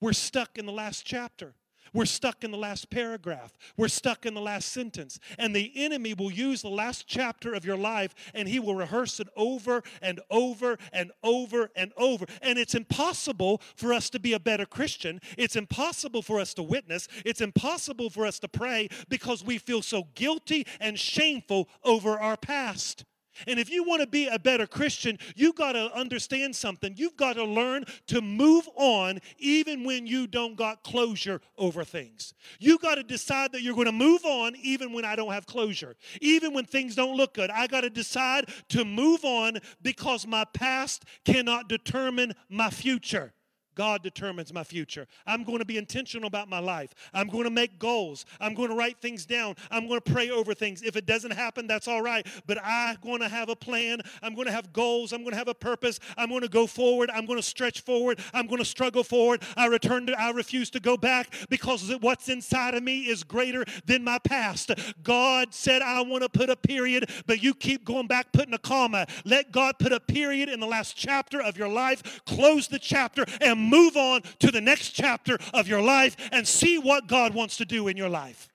We're 0.00 0.12
stuck 0.12 0.58
in 0.58 0.66
the 0.66 0.72
last 0.72 1.04
chapter. 1.04 1.54
We're 1.92 2.06
stuck 2.06 2.44
in 2.44 2.50
the 2.50 2.58
last 2.58 2.90
paragraph. 2.90 3.52
We're 3.76 3.88
stuck 3.88 4.26
in 4.26 4.34
the 4.34 4.40
last 4.40 4.72
sentence. 4.72 5.18
And 5.38 5.54
the 5.54 5.72
enemy 5.76 6.14
will 6.14 6.30
use 6.30 6.62
the 6.62 6.68
last 6.68 7.06
chapter 7.06 7.54
of 7.54 7.64
your 7.64 7.76
life 7.76 8.14
and 8.34 8.48
he 8.48 8.58
will 8.58 8.74
rehearse 8.74 9.20
it 9.20 9.28
over 9.36 9.82
and 10.02 10.20
over 10.30 10.78
and 10.92 11.12
over 11.22 11.70
and 11.76 11.92
over. 11.96 12.26
And 12.42 12.58
it's 12.58 12.74
impossible 12.74 13.62
for 13.76 13.92
us 13.92 14.10
to 14.10 14.18
be 14.20 14.32
a 14.32 14.40
better 14.40 14.66
Christian. 14.66 15.20
It's 15.38 15.56
impossible 15.56 16.22
for 16.22 16.40
us 16.40 16.54
to 16.54 16.62
witness. 16.62 17.08
It's 17.24 17.40
impossible 17.40 18.10
for 18.10 18.26
us 18.26 18.38
to 18.40 18.48
pray 18.48 18.88
because 19.08 19.44
we 19.44 19.58
feel 19.58 19.82
so 19.82 20.08
guilty 20.14 20.66
and 20.80 20.98
shameful 20.98 21.68
over 21.84 22.18
our 22.18 22.36
past. 22.36 23.04
And 23.46 23.58
if 23.58 23.70
you 23.70 23.84
want 23.84 24.00
to 24.02 24.06
be 24.06 24.26
a 24.26 24.38
better 24.38 24.66
Christian, 24.66 25.18
you 25.34 25.52
got 25.52 25.72
to 25.72 25.92
understand 25.94 26.54
something. 26.54 26.94
You've 26.96 27.16
got 27.16 27.34
to 27.34 27.44
learn 27.44 27.84
to 28.08 28.20
move 28.20 28.68
on 28.76 29.20
even 29.38 29.84
when 29.84 30.06
you 30.06 30.26
don't 30.26 30.56
got 30.56 30.82
closure 30.82 31.40
over 31.58 31.84
things. 31.84 32.34
You 32.58 32.78
got 32.78 32.96
to 32.96 33.02
decide 33.02 33.52
that 33.52 33.62
you're 33.62 33.74
going 33.74 33.86
to 33.86 33.92
move 33.92 34.24
on 34.24 34.56
even 34.56 34.92
when 34.92 35.04
I 35.04 35.16
don't 35.16 35.32
have 35.32 35.46
closure. 35.46 35.96
Even 36.20 36.52
when 36.54 36.64
things 36.64 36.94
don't 36.94 37.16
look 37.16 37.34
good. 37.34 37.50
I 37.50 37.66
got 37.66 37.82
to 37.82 37.90
decide 37.90 38.46
to 38.70 38.84
move 38.84 39.24
on 39.24 39.58
because 39.82 40.26
my 40.26 40.44
past 40.44 41.04
cannot 41.24 41.68
determine 41.68 42.34
my 42.48 42.70
future. 42.70 43.32
God 43.76 44.02
determines 44.02 44.52
my 44.52 44.64
future. 44.64 45.06
I'm 45.26 45.44
going 45.44 45.58
to 45.58 45.64
be 45.64 45.78
intentional 45.78 46.26
about 46.26 46.48
my 46.48 46.58
life. 46.58 46.94
I'm 47.14 47.28
going 47.28 47.44
to 47.44 47.50
make 47.50 47.78
goals. 47.78 48.26
I'm 48.40 48.54
going 48.54 48.70
to 48.70 48.74
write 48.74 48.98
things 49.00 49.24
down. 49.24 49.54
I'm 49.70 49.86
going 49.86 50.00
to 50.00 50.12
pray 50.12 50.30
over 50.30 50.54
things. 50.54 50.82
If 50.82 50.96
it 50.96 51.06
doesn't 51.06 51.32
happen, 51.32 51.66
that's 51.66 51.86
all 51.86 52.02
right. 52.02 52.26
But 52.46 52.58
I'm 52.64 52.96
going 53.02 53.20
to 53.20 53.28
have 53.28 53.48
a 53.48 53.56
plan. 53.56 54.00
I'm 54.22 54.34
going 54.34 54.46
to 54.46 54.52
have 54.52 54.72
goals. 54.72 55.12
I'm 55.12 55.20
going 55.20 55.32
to 55.32 55.38
have 55.38 55.48
a 55.48 55.54
purpose. 55.54 56.00
I'm 56.16 56.30
going 56.30 56.40
to 56.40 56.48
go 56.48 56.66
forward. 56.66 57.10
I'm 57.10 57.26
going 57.26 57.38
to 57.38 57.46
stretch 57.46 57.82
forward. 57.82 58.18
I'm 58.32 58.46
going 58.46 58.58
to 58.58 58.64
struggle 58.64 59.04
forward. 59.04 59.42
I 59.56 59.66
return 59.66 60.06
to 60.06 60.16
I 60.18 60.30
refuse 60.30 60.70
to 60.70 60.80
go 60.80 60.96
back 60.96 61.34
because 61.50 61.94
what's 62.00 62.28
inside 62.28 62.74
of 62.74 62.82
me 62.82 63.02
is 63.02 63.22
greater 63.22 63.64
than 63.84 64.02
my 64.02 64.18
past. 64.18 64.70
God 65.02 65.52
said 65.52 65.82
I 65.82 66.00
want 66.00 66.22
to 66.22 66.28
put 66.28 66.48
a 66.48 66.56
period, 66.56 67.10
but 67.26 67.42
you 67.42 67.54
keep 67.54 67.84
going 67.84 68.06
back 68.06 68.32
putting 68.32 68.54
a 68.54 68.58
comma. 68.58 69.06
Let 69.24 69.52
God 69.52 69.78
put 69.78 69.92
a 69.92 70.00
period 70.00 70.48
in 70.48 70.60
the 70.60 70.66
last 70.66 70.96
chapter 70.96 71.40
of 71.42 71.58
your 71.58 71.68
life. 71.68 72.24
Close 72.24 72.68
the 72.68 72.78
chapter 72.78 73.26
and 73.40 73.65
move 73.68 73.96
on 73.96 74.22
to 74.40 74.50
the 74.50 74.60
next 74.60 74.90
chapter 74.90 75.38
of 75.52 75.68
your 75.68 75.82
life 75.82 76.16
and 76.32 76.46
see 76.46 76.78
what 76.78 77.06
God 77.06 77.34
wants 77.34 77.56
to 77.58 77.64
do 77.64 77.88
in 77.88 77.96
your 77.96 78.08
life. 78.08 78.48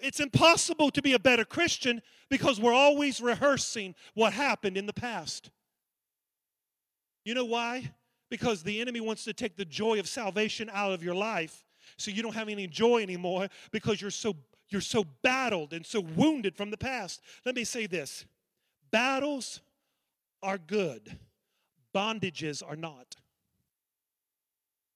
It's 0.00 0.20
impossible 0.20 0.90
to 0.90 1.02
be 1.02 1.14
a 1.14 1.18
better 1.18 1.44
Christian 1.44 2.02
because 2.30 2.60
we're 2.60 2.72
always 2.72 3.20
rehearsing 3.20 3.94
what 4.14 4.32
happened 4.32 4.76
in 4.76 4.86
the 4.86 4.92
past. 4.92 5.50
You 7.24 7.34
know 7.34 7.44
why? 7.44 7.92
Because 8.30 8.62
the 8.62 8.80
enemy 8.80 9.00
wants 9.00 9.24
to 9.24 9.32
take 9.32 9.56
the 9.56 9.64
joy 9.64 9.98
of 9.98 10.08
salvation 10.08 10.70
out 10.72 10.92
of 10.92 11.02
your 11.02 11.14
life 11.14 11.64
so 11.96 12.10
you 12.10 12.22
don't 12.22 12.34
have 12.34 12.48
any 12.48 12.66
joy 12.66 13.02
anymore 13.02 13.48
because 13.70 14.00
you're 14.00 14.10
so 14.10 14.36
you're 14.68 14.80
so 14.80 15.04
battled 15.22 15.74
and 15.74 15.84
so 15.84 16.00
wounded 16.00 16.56
from 16.56 16.70
the 16.70 16.78
past. 16.78 17.20
Let 17.44 17.54
me 17.54 17.64
say 17.64 17.86
this. 17.86 18.24
Battles 18.90 19.60
are 20.42 20.56
good 20.56 21.18
bondages 21.94 22.62
are 22.66 22.76
not. 22.76 23.16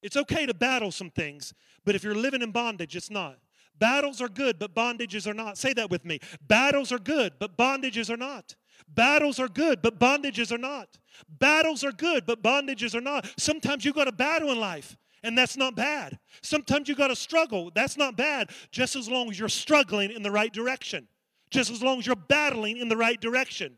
It's 0.03 0.17
okay 0.17 0.47
to 0.47 0.55
battle 0.55 0.93
some 0.93 1.11
things, 1.11 1.55
but 1.85 1.95
if 1.95 2.05
you're 2.05 2.15
living 2.15 2.43
in 2.43 2.53
bondage, 2.53 2.95
it's 2.95 3.11
not. 3.11 3.39
Battles 3.79 4.21
are 4.21 4.29
good, 4.29 4.59
but 4.59 4.75
bondages 4.75 5.27
are 5.27 5.35
not. 5.35 5.59
Say 5.59 5.73
that 5.75 5.91
with 5.91 6.05
me. 6.05 6.21
Battles 6.47 6.93
are 6.93 6.99
good, 6.99 7.35
but 7.39 7.57
bondages 7.57 8.09
are 8.09 8.17
not. 8.17 8.55
Battles 8.89 9.39
are 9.39 9.49
good, 9.49 9.83
but 9.83 9.99
bondages 9.99 10.53
are 10.53 10.59
not. 10.59 10.99
Battles 11.29 11.83
are 11.85 11.93
good, 11.93 12.25
but 12.27 12.43
bondages 12.43 12.95
are 12.95 13.01
not. 13.01 13.29
Sometimes 13.39 13.85
you've 13.85 13.95
got 13.95 14.05
to 14.05 14.13
battle 14.13 14.51
in 14.53 14.61
life, 14.61 14.97
and 15.23 15.37
that's 15.37 15.57
not 15.57 15.75
bad. 15.75 16.19
Sometimes 16.43 16.89
you've 16.89 16.99
got 16.99 17.09
to 17.09 17.17
struggle. 17.17 17.71
That's 17.75 17.97
not 17.97 18.17
bad, 18.17 18.51
just 18.71 18.97
as 18.97 19.09
long 19.09 19.31
as 19.31 19.39
you're 19.39 19.49
struggling 19.49 20.11
in 20.11 20.23
the 20.23 20.31
right 20.31 20.53
direction, 20.53 21.09
just 21.51 21.71
as 21.71 21.83
long 21.83 21.99
as 21.99 22.07
you're 22.07 22.17
battling 22.17 22.77
in 22.77 22.89
the 22.89 22.97
right 22.97 23.21
direction 23.21 23.77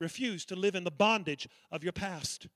refuse 0.00 0.44
to 0.46 0.56
live 0.56 0.74
in 0.74 0.84
the 0.84 0.90
bondage 0.90 1.48
of 1.70 1.82
your 1.82 1.92
past. 1.92 2.48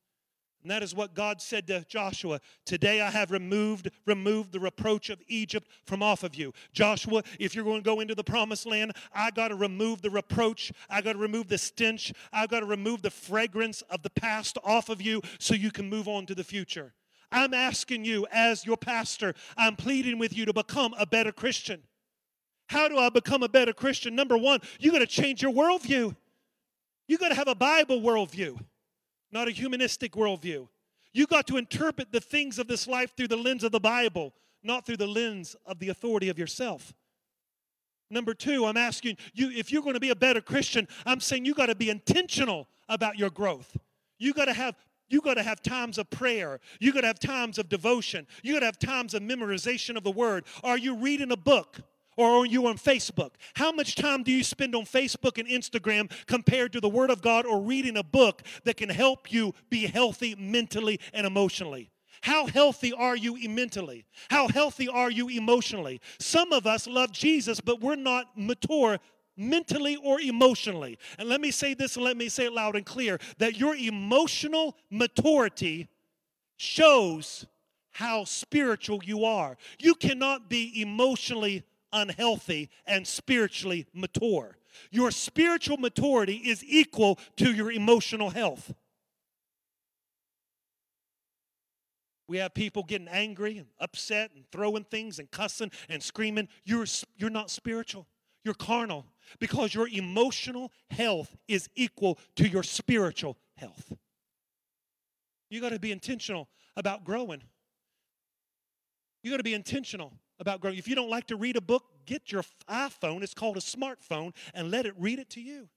And 0.62 0.70
that 0.72 0.83
is 0.83 0.94
what 0.94 1.14
God 1.14 1.40
said 1.40 1.68
to 1.68 1.85
Joshua. 1.88 2.40
Today 2.66 3.01
I 3.01 3.11
have 3.11 3.31
removed 3.31 3.90
removed 4.07 4.53
the 4.53 4.59
reproach 4.59 5.09
of 5.09 5.22
Egypt 5.29 5.68
from 5.87 6.03
off 6.03 6.24
of 6.24 6.35
you. 6.35 6.53
Joshua, 6.72 7.22
if 7.38 7.55
you're 7.55 7.64
going 7.64 7.81
to 7.81 7.85
go 7.85 8.01
into 8.01 8.14
the 8.14 8.24
promised 8.24 8.66
land, 8.66 8.92
I 9.14 9.31
got 9.31 9.48
to 9.48 9.55
remove 9.55 10.03
the 10.03 10.11
reproach. 10.11 10.72
I 10.90 11.01
got 11.01 11.12
to 11.12 11.18
remove 11.18 11.48
the 11.48 11.59
stench. 11.59 12.12
I 12.33 12.46
got 12.46 12.61
to 12.61 12.66
remove 12.66 13.03
the 13.03 13.11
fragrance 13.11 13.83
of 13.83 14.03
the 14.03 14.11
past 14.11 14.59
off 14.64 14.88
of 14.88 15.01
you 15.01 15.22
so 15.38 15.55
you 15.55 15.70
can 15.70 15.88
move 15.88 16.09
on 16.09 16.27
to 16.27 16.35
the 16.35 16.44
future. 16.44 16.92
I'm 17.31 17.55
asking 17.55 18.05
you 18.05 18.27
as 18.33 18.64
your 18.64 18.77
pastor, 18.77 19.35
I'm 19.57 19.77
pleading 19.77 20.18
with 20.18 20.37
you 20.37 20.44
to 20.46 20.53
become 20.53 20.94
a 20.98 21.07
better 21.07 21.31
Christian. 21.31 21.83
How 22.68 22.88
do 22.88 22.98
I 22.98 23.11
become 23.11 23.42
a 23.42 23.48
better 23.48 23.72
Christian? 23.72 24.14
Number 24.14 24.37
1, 24.37 24.61
you 24.81 24.92
got 24.92 24.98
to 24.98 25.07
change 25.07 25.42
your 25.42 25.53
worldview. 25.53 26.16
You 27.09 27.18
got 27.18 27.31
to 27.31 27.35
have 27.35 27.49
a 27.49 27.55
Bible 27.55 28.01
worldview, 28.01 28.61
not 29.33 29.49
a 29.49 29.51
humanistic 29.51 30.12
worldview. 30.12 30.68
You 31.12 31.27
got 31.27 31.47
to 31.49 31.57
interpret 31.57 32.12
the 32.12 32.21
things 32.21 32.59
of 32.59 32.68
this 32.68 32.87
life 32.87 33.16
through 33.16 33.29
the 33.29 33.37
lens 33.37 33.64
of 33.64 33.73
the 33.73 33.81
Bible, 33.81 34.35
not 34.62 34.87
through 34.87 34.99
the 34.99 35.07
lens 35.07 35.57
of 35.66 35.79
the 35.79 35.88
authority 35.88 36.29
of 36.29 36.38
yourself. 36.38 36.92
Number 38.11 38.35
two, 38.35 38.66
I'm 38.66 38.77
asking 38.77 39.16
you 39.35 39.51
if 39.51 39.73
you're 39.73 39.83
going 39.83 39.94
to 39.94 40.01
be 40.01 40.11
a 40.11 40.16
better 40.16 40.40
Christian, 40.40 40.87
I'm 41.05 41.21
saying 41.21 41.44
you 41.44 41.55
got 41.55 41.66
to 41.66 41.75
be 41.75 41.90
intentional 41.90 42.68
about 42.88 43.18
your 43.18 43.31
growth. 43.31 43.77
You 44.18 44.33
got 44.33 44.47
to 44.47 44.53
have 44.53 44.77
you 45.11 45.23
got 45.23 45.35
to 45.35 45.42
have 45.42 45.62
times 45.62 45.97
of 45.97 46.11
prayer. 46.11 46.61
You 46.81 46.92
got 46.92 47.01
to 47.01 47.07
have 47.07 47.18
times 47.18 47.59
of 47.59 47.71
devotion. 47.71 48.27
You 48.42 48.53
got 48.53 48.61
to 48.61 48.66
have 48.66 48.79
times 48.79 49.14
of 49.14 49.23
memorization 49.23 49.97
of 49.97 50.05
the 50.05 50.11
word. 50.11 50.44
Are 50.62 50.77
you 50.77 50.97
reading 50.97 51.33
a 51.33 51.37
book? 51.37 51.81
Or 52.19 52.43
are 52.43 52.47
you 52.47 52.67
on 52.67 52.77
Facebook? 52.77 53.31
How 53.55 53.71
much 53.71 53.95
time 53.95 54.25
do 54.25 54.33
you 54.33 54.43
spend 54.43 54.75
on 54.75 54.85
Facebook 54.85 55.39
and 55.39 55.49
Instagram 55.49 56.11
compared 56.27 56.73
to 56.73 56.81
the 56.81 56.89
Word 56.89 57.11
of 57.11 57.23
God 57.23 57.47
or 57.47 57.61
reading 57.61 57.97
a 57.97 58.03
book 58.03 58.43
that 58.65 58.77
can 58.77 58.89
help 58.89 59.33
you 59.33 59.55
be 59.71 59.87
healthy 59.87 60.35
mentally 60.37 60.99
and 61.15 61.25
emotionally? 61.27 61.91
How 62.23 62.47
healthy 62.47 62.93
are 62.93 63.17
you 63.17 63.49
mentally? 63.49 64.05
How 64.31 64.49
healthy 64.49 64.89
are 64.89 65.13
you 65.13 65.29
emotionally? 65.29 66.01
Some 66.19 66.53
of 66.53 66.67
us 66.67 66.89
love 66.89 67.13
Jesus, 67.13 67.61
but 67.61 67.81
we're 67.81 67.95
not 67.95 68.37
mature 68.37 68.99
mentally 69.37 69.95
or 70.03 70.21
emotionally. 70.21 70.99
And 71.21 71.29
let 71.29 71.41
me 71.41 71.53
say 71.53 71.75
this 71.75 71.95
and 71.95 72.05
let 72.05 72.17
me 72.17 72.29
say 72.29 72.47
it 72.47 72.53
loud 72.53 72.75
and 72.75 72.85
clear 72.85 73.21
that 73.39 73.57
your 73.57 73.77
emotional 73.77 74.77
maturity 74.91 75.87
shows 76.57 77.47
how 77.93 78.25
spiritual 78.25 79.01
you 79.05 79.25
are. 79.25 79.57
You 79.79 79.95
cannot 79.95 80.51
be 80.51 80.83
emotionally 80.83 81.63
unhealthy 81.92 82.70
and 82.87 83.07
spiritually 83.07 83.87
mature. 83.92 84.57
Your 84.90 85.11
spiritual 85.11 85.77
maturity 85.77 86.37
is 86.37 86.64
equal 86.64 87.18
to 87.37 87.53
your 87.53 87.70
emotional 87.70 88.31
health. 88.31 88.72
We 92.29 92.37
have 92.38 92.53
people 92.53 92.83
getting 92.83 93.09
angry 93.09 93.57
and 93.57 93.68
upset 93.81 94.33
and 94.35 94.44
throwing 94.53 94.85
things 94.85 95.18
and 95.18 95.31
cussing 95.31 95.70
and 95.88 96.03
screaming. 96.03 96.48
You're, 96.64 96.85
you're 97.16 97.31
not 97.31 97.51
spiritual, 97.51 98.07
you're 98.44 98.55
carnal 98.55 99.07
because 99.40 99.74
your 99.74 99.88
emotional 99.88 100.70
health 100.90 101.35
is 101.48 101.68
equal 101.74 102.18
to 102.37 102.46
your 102.46 102.62
spiritual 102.62 103.38
health. 103.57 103.92
You 105.51 105.62
got 105.62 105.70
to 105.70 105.79
be 105.79 105.90
intentional 105.90 106.48
about 106.77 107.05
growing. 107.05 107.42
You 109.22 109.31
got 109.31 109.38
to 109.38 109.42
be 109.42 109.55
intentional 109.55 110.12
about 110.40 110.61
growing. 110.61 110.79
If 110.79 110.88
you 110.88 110.94
don't 110.94 111.11
like 111.11 111.27
to 111.29 111.37
read 111.37 111.57
a 111.57 111.61
book, 111.61 111.85
get 112.07 112.33
your 112.33 112.42
iPhone, 112.68 113.22
it's 113.22 113.35
called 113.35 113.57
a 113.57 113.61
smartphone, 113.61 114.35
and 114.55 114.70
let 114.70 114.87
it 114.87 114.94
read 114.98 115.18
it 115.18 115.31
to 115.31 115.40
you. 115.40 115.68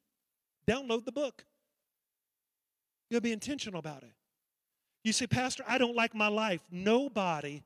Download 0.68 1.06
the 1.06 1.12
book. 1.12 1.46
You'll 3.10 3.22
be 3.22 3.32
intentional 3.32 3.80
about 3.80 4.04
it. 4.04 4.14
You 5.04 5.14
say, 5.14 5.28
Pastor, 5.28 5.64
I 5.68 5.78
don't 5.78 5.96
like 5.96 6.14
my 6.14 6.28
life. 6.28 6.62
Nobody 6.72 7.64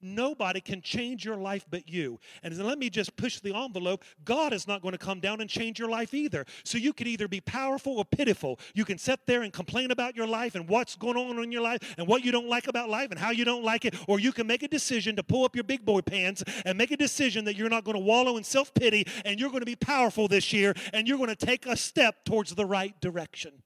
Nobody 0.00 0.60
can 0.60 0.80
change 0.80 1.24
your 1.24 1.36
life 1.36 1.66
but 1.70 1.88
you. 1.88 2.20
And 2.42 2.56
let 2.58 2.78
me 2.78 2.88
just 2.88 3.16
push 3.16 3.40
the 3.40 3.54
envelope. 3.54 4.04
God 4.24 4.52
is 4.52 4.68
not 4.68 4.82
going 4.82 4.92
to 4.92 4.98
come 4.98 5.20
down 5.20 5.40
and 5.40 5.50
change 5.50 5.78
your 5.78 5.88
life 5.88 6.14
either. 6.14 6.44
So 6.64 6.78
you 6.78 6.92
could 6.92 7.08
either 7.08 7.28
be 7.28 7.40
powerful 7.40 7.98
or 7.98 8.04
pitiful. 8.04 8.60
You 8.74 8.84
can 8.84 8.98
sit 8.98 9.20
there 9.26 9.42
and 9.42 9.52
complain 9.52 9.90
about 9.90 10.16
your 10.16 10.26
life 10.26 10.54
and 10.54 10.68
what's 10.68 10.94
going 10.96 11.16
on 11.16 11.42
in 11.42 11.50
your 11.50 11.62
life 11.62 11.94
and 11.98 12.06
what 12.06 12.24
you 12.24 12.32
don't 12.32 12.48
like 12.48 12.68
about 12.68 12.88
life 12.88 13.10
and 13.10 13.18
how 13.18 13.30
you 13.30 13.44
don't 13.44 13.64
like 13.64 13.84
it. 13.84 13.94
Or 14.06 14.20
you 14.20 14.32
can 14.32 14.46
make 14.46 14.62
a 14.62 14.68
decision 14.68 15.16
to 15.16 15.22
pull 15.22 15.44
up 15.44 15.56
your 15.56 15.64
big 15.64 15.84
boy 15.84 16.00
pants 16.00 16.44
and 16.64 16.78
make 16.78 16.90
a 16.90 16.96
decision 16.96 17.44
that 17.46 17.56
you're 17.56 17.68
not 17.68 17.84
going 17.84 17.96
to 17.96 18.04
wallow 18.04 18.36
in 18.36 18.44
self 18.44 18.72
pity 18.74 19.06
and 19.24 19.40
you're 19.40 19.50
going 19.50 19.60
to 19.60 19.66
be 19.66 19.76
powerful 19.76 20.28
this 20.28 20.52
year 20.52 20.74
and 20.92 21.08
you're 21.08 21.18
going 21.18 21.28
to 21.28 21.36
take 21.36 21.66
a 21.66 21.76
step 21.76 22.24
towards 22.24 22.54
the 22.54 22.66
right 22.66 22.98
direction. 23.00 23.62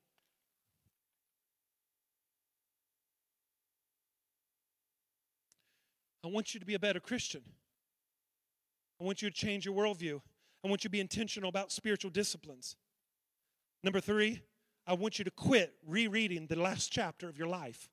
I 6.24 6.28
want 6.28 6.54
you 6.54 6.60
to 6.60 6.66
be 6.66 6.74
a 6.74 6.78
better 6.78 7.00
Christian. 7.00 7.42
I 9.00 9.04
want 9.04 9.22
you 9.22 9.30
to 9.30 9.34
change 9.34 9.66
your 9.66 9.74
worldview. 9.74 10.20
I 10.64 10.68
want 10.68 10.84
you 10.84 10.88
to 10.88 10.92
be 10.92 11.00
intentional 11.00 11.48
about 11.48 11.72
spiritual 11.72 12.10
disciplines. 12.10 12.76
Number 13.82 14.00
three, 14.00 14.40
I 14.86 14.94
want 14.94 15.18
you 15.18 15.24
to 15.24 15.30
quit 15.30 15.74
rereading 15.86 16.46
the 16.46 16.56
last 16.56 16.92
chapter 16.92 17.28
of 17.28 17.36
your 17.36 17.48
life. 17.48 17.88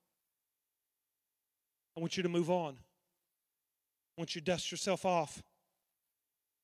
I 1.97 1.99
want 1.99 2.15
you 2.17 2.23
to 2.23 2.29
move 2.29 2.51
on. 2.51 2.75
I 2.75 4.21
want 4.21 4.35
you 4.35 4.41
to 4.41 4.45
dust 4.45 4.71
yourself 4.71 5.05
off. 5.05 5.41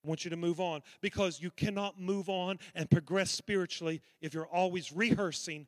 I 0.03 0.07
want 0.07 0.23
you 0.23 0.29
to 0.29 0.37
move 0.37 0.59
on 0.59 0.81
because 1.01 1.41
you 1.41 1.49
cannot 1.49 1.99
move 1.99 2.29
on 2.29 2.59
and 2.75 2.89
progress 2.89 3.31
spiritually 3.31 4.01
if 4.21 4.35
you're 4.35 4.45
always 4.45 4.91
rehearsing 4.91 5.65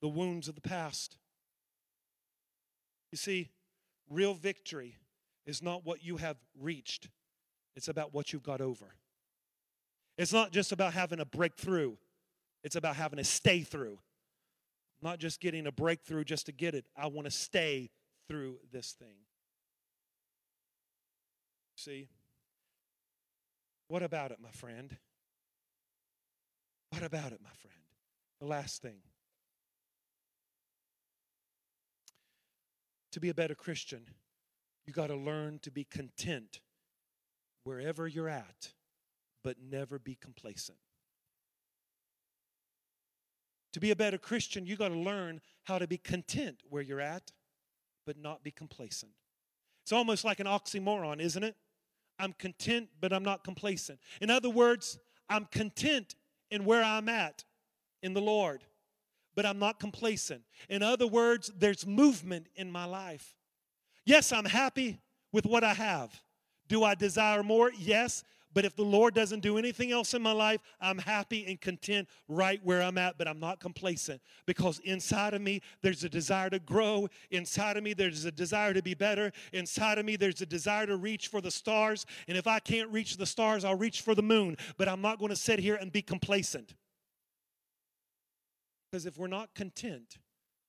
the 0.00 0.08
wounds 0.08 0.48
of 0.48 0.56
the 0.56 0.60
past. 0.60 1.16
You 3.12 3.18
see, 3.18 3.50
real 4.10 4.34
victory 4.34 4.96
is 5.46 5.62
not 5.62 5.84
what 5.84 6.02
you 6.04 6.16
have 6.16 6.36
reached, 6.60 7.08
it's 7.76 7.88
about 7.88 8.12
what 8.12 8.32
you've 8.32 8.42
got 8.42 8.60
over. 8.60 8.94
It's 10.18 10.32
not 10.32 10.50
just 10.50 10.72
about 10.72 10.94
having 10.94 11.20
a 11.20 11.24
breakthrough, 11.24 11.96
it's 12.64 12.76
about 12.76 12.96
having 12.96 13.18
a 13.18 13.24
stay 13.24 13.60
through. 13.60 13.98
Not 15.02 15.18
just 15.18 15.40
getting 15.40 15.66
a 15.66 15.72
breakthrough 15.72 16.24
just 16.24 16.46
to 16.46 16.52
get 16.52 16.74
it. 16.74 16.86
I 16.96 17.06
want 17.08 17.26
to 17.26 17.30
stay 17.30 17.90
through 18.28 18.56
this 18.72 18.92
thing. 18.98 19.14
See? 21.76 22.08
What 23.88 24.02
about 24.02 24.30
it, 24.30 24.38
my 24.42 24.50
friend? 24.50 24.96
What 26.90 27.02
about 27.02 27.32
it, 27.32 27.40
my 27.42 27.50
friend? 27.60 27.76
The 28.40 28.46
last 28.46 28.80
thing. 28.80 28.98
To 33.12 33.20
be 33.20 33.28
a 33.28 33.34
better 33.34 33.54
Christian, 33.54 34.06
you 34.86 34.92
got 34.92 35.08
to 35.08 35.16
learn 35.16 35.58
to 35.60 35.70
be 35.70 35.84
content 35.84 36.60
wherever 37.64 38.06
you're 38.06 38.28
at, 38.28 38.72
but 39.42 39.56
never 39.60 39.98
be 39.98 40.14
complacent. 40.14 40.78
To 43.72 43.80
be 43.80 43.90
a 43.90 43.96
better 43.96 44.16
Christian, 44.16 44.64
you 44.64 44.76
got 44.76 44.88
to 44.88 44.98
learn 44.98 45.40
how 45.64 45.78
to 45.78 45.86
be 45.86 45.98
content 45.98 46.62
where 46.68 46.82
you're 46.82 47.00
at, 47.00 47.32
but 48.06 48.16
not 48.16 48.42
be 48.42 48.50
complacent. 48.50 49.12
It's 49.82 49.92
almost 49.92 50.24
like 50.24 50.40
an 50.40 50.46
oxymoron, 50.46 51.20
isn't 51.20 51.44
it? 51.44 51.56
I'm 52.18 52.32
content, 52.32 52.88
but 53.00 53.12
I'm 53.12 53.24
not 53.24 53.44
complacent. 53.44 53.98
In 54.20 54.30
other 54.30 54.48
words, 54.48 54.98
I'm 55.28 55.44
content 55.46 56.14
in 56.50 56.64
where 56.64 56.82
I'm 56.82 57.08
at 57.08 57.44
in 58.02 58.14
the 58.14 58.20
Lord, 58.20 58.64
but 59.34 59.44
I'm 59.44 59.58
not 59.58 59.78
complacent. 59.80 60.42
In 60.70 60.82
other 60.82 61.06
words, 61.06 61.50
there's 61.56 61.86
movement 61.86 62.48
in 62.54 62.70
my 62.70 62.84
life. 62.84 63.34
Yes, 64.06 64.32
I'm 64.32 64.44
happy 64.46 64.98
with 65.32 65.44
what 65.44 65.64
I 65.64 65.74
have. 65.74 66.18
Do 66.68 66.84
I 66.84 66.94
desire 66.94 67.42
more? 67.42 67.70
Yes. 67.76 68.24
But 68.54 68.64
if 68.64 68.74
the 68.74 68.84
Lord 68.84 69.12
doesn't 69.12 69.40
do 69.40 69.58
anything 69.58 69.92
else 69.92 70.14
in 70.14 70.22
my 70.22 70.32
life, 70.32 70.62
I'm 70.80 70.96
happy 70.96 71.44
and 71.46 71.60
content 71.60 72.08
right 72.26 72.58
where 72.64 72.80
I'm 72.80 72.96
at, 72.96 73.18
but 73.18 73.28
I'm 73.28 73.38
not 73.38 73.60
complacent 73.60 74.22
because 74.46 74.78
inside 74.78 75.34
of 75.34 75.42
me, 75.42 75.60
there's 75.82 76.04
a 76.04 76.08
desire 76.08 76.48
to 76.48 76.58
grow. 76.58 77.06
Inside 77.30 77.76
of 77.76 77.84
me, 77.84 77.92
there's 77.92 78.24
a 78.24 78.32
desire 78.32 78.72
to 78.72 78.82
be 78.82 78.94
better. 78.94 79.30
Inside 79.52 79.98
of 79.98 80.06
me, 80.06 80.16
there's 80.16 80.40
a 80.40 80.46
desire 80.46 80.86
to 80.86 80.96
reach 80.96 81.28
for 81.28 81.42
the 81.42 81.50
stars. 81.50 82.06
And 82.28 82.38
if 82.38 82.46
I 82.46 82.58
can't 82.58 82.90
reach 82.90 83.18
the 83.18 83.26
stars, 83.26 83.62
I'll 83.62 83.76
reach 83.76 84.00
for 84.00 84.14
the 84.14 84.22
moon. 84.22 84.56
But 84.78 84.88
I'm 84.88 85.02
not 85.02 85.18
going 85.18 85.28
to 85.28 85.36
sit 85.36 85.58
here 85.58 85.74
and 85.74 85.92
be 85.92 86.00
complacent. 86.00 86.72
Because 88.90 89.04
if 89.04 89.18
we're 89.18 89.26
not 89.26 89.54
content, 89.54 90.16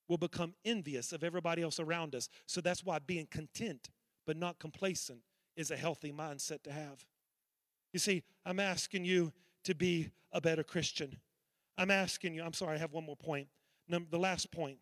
we'll 0.08 0.18
become 0.18 0.54
envious 0.66 1.12
of 1.12 1.24
everybody 1.24 1.62
else 1.62 1.80
around 1.80 2.16
us. 2.16 2.30
So 2.46 2.62
that's 2.62 2.84
why 2.84 3.00
being 3.00 3.28
content 3.30 3.90
but 4.26 4.38
not 4.38 4.60
complacent 4.60 5.20
is 5.56 5.72
a 5.72 5.78
healthy 5.78 6.12
mindset 6.12 6.64
to 6.64 6.72
have. 6.72 7.06
You 7.94 8.00
see, 8.00 8.24
I'm 8.46 8.60
asking 8.60 9.06
you 9.06 9.32
to 9.64 9.74
be 9.74 10.12
a 10.32 10.42
better 10.42 10.64
Christian. 10.64 11.18
I'm 11.78 11.92
asking 11.92 12.34
you, 12.34 12.44
I'm 12.44 12.54
sorry, 12.54 12.76
I 12.76 12.80
have 12.80 12.94
one 12.94 13.06
more 13.06 13.16
point. 13.16 13.48
Number, 13.88 14.10
the 14.10 14.20
last 14.20 14.52
point 14.52 14.78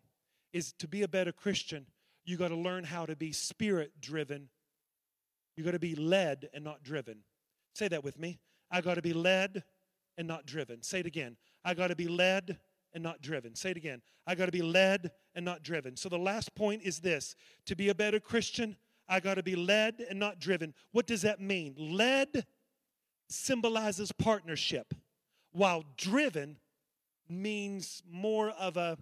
is 0.52 0.72
to 0.78 0.88
be 0.88 1.02
a 1.02 1.08
better 1.08 1.32
Christian, 1.32 1.86
you 2.24 2.36
got 2.36 2.48
to 2.48 2.56
learn 2.56 2.84
how 2.84 3.06
to 3.06 3.14
be 3.14 3.32
spirit 3.32 3.92
driven. 4.00 4.48
You 5.56 5.64
got 5.64 5.72
to 5.72 5.78
be 5.78 5.94
led 5.94 6.48
and 6.52 6.64
not 6.64 6.82
driven. 6.82 7.18
Say 7.74 7.88
that 7.88 8.02
with 8.02 8.18
me. 8.18 8.40
I 8.70 8.80
got 8.80 8.94
to 8.94 9.02
be 9.02 9.12
led 9.12 9.62
and 10.18 10.26
not 10.26 10.46
driven. 10.46 10.82
Say 10.82 11.00
it 11.00 11.06
again. 11.06 11.36
I 11.64 11.74
got 11.74 11.88
to 11.88 11.96
be 11.96 12.08
led 12.08 12.58
and 12.96 13.02
not 13.02 13.20
driven. 13.20 13.54
Say 13.54 13.72
it 13.72 13.76
again. 13.76 14.00
I 14.26 14.34
got 14.34 14.46
to 14.46 14.52
be 14.52 14.62
led 14.62 15.10
and 15.34 15.44
not 15.44 15.62
driven. 15.62 15.96
So 15.96 16.08
the 16.08 16.18
last 16.18 16.54
point 16.54 16.80
is 16.82 16.98
this 16.98 17.36
to 17.66 17.76
be 17.76 17.90
a 17.90 17.94
better 17.94 18.18
Christian, 18.18 18.74
I 19.06 19.20
got 19.20 19.34
to 19.34 19.42
be 19.42 19.54
led 19.54 20.02
and 20.08 20.18
not 20.18 20.40
driven. 20.40 20.72
What 20.92 21.06
does 21.06 21.20
that 21.20 21.38
mean? 21.38 21.74
Led 21.78 22.46
symbolizes 23.28 24.12
partnership, 24.12 24.94
while 25.52 25.84
driven 25.98 26.56
means 27.28 28.02
more 28.10 28.48
of 28.50 28.78
a 28.78 28.96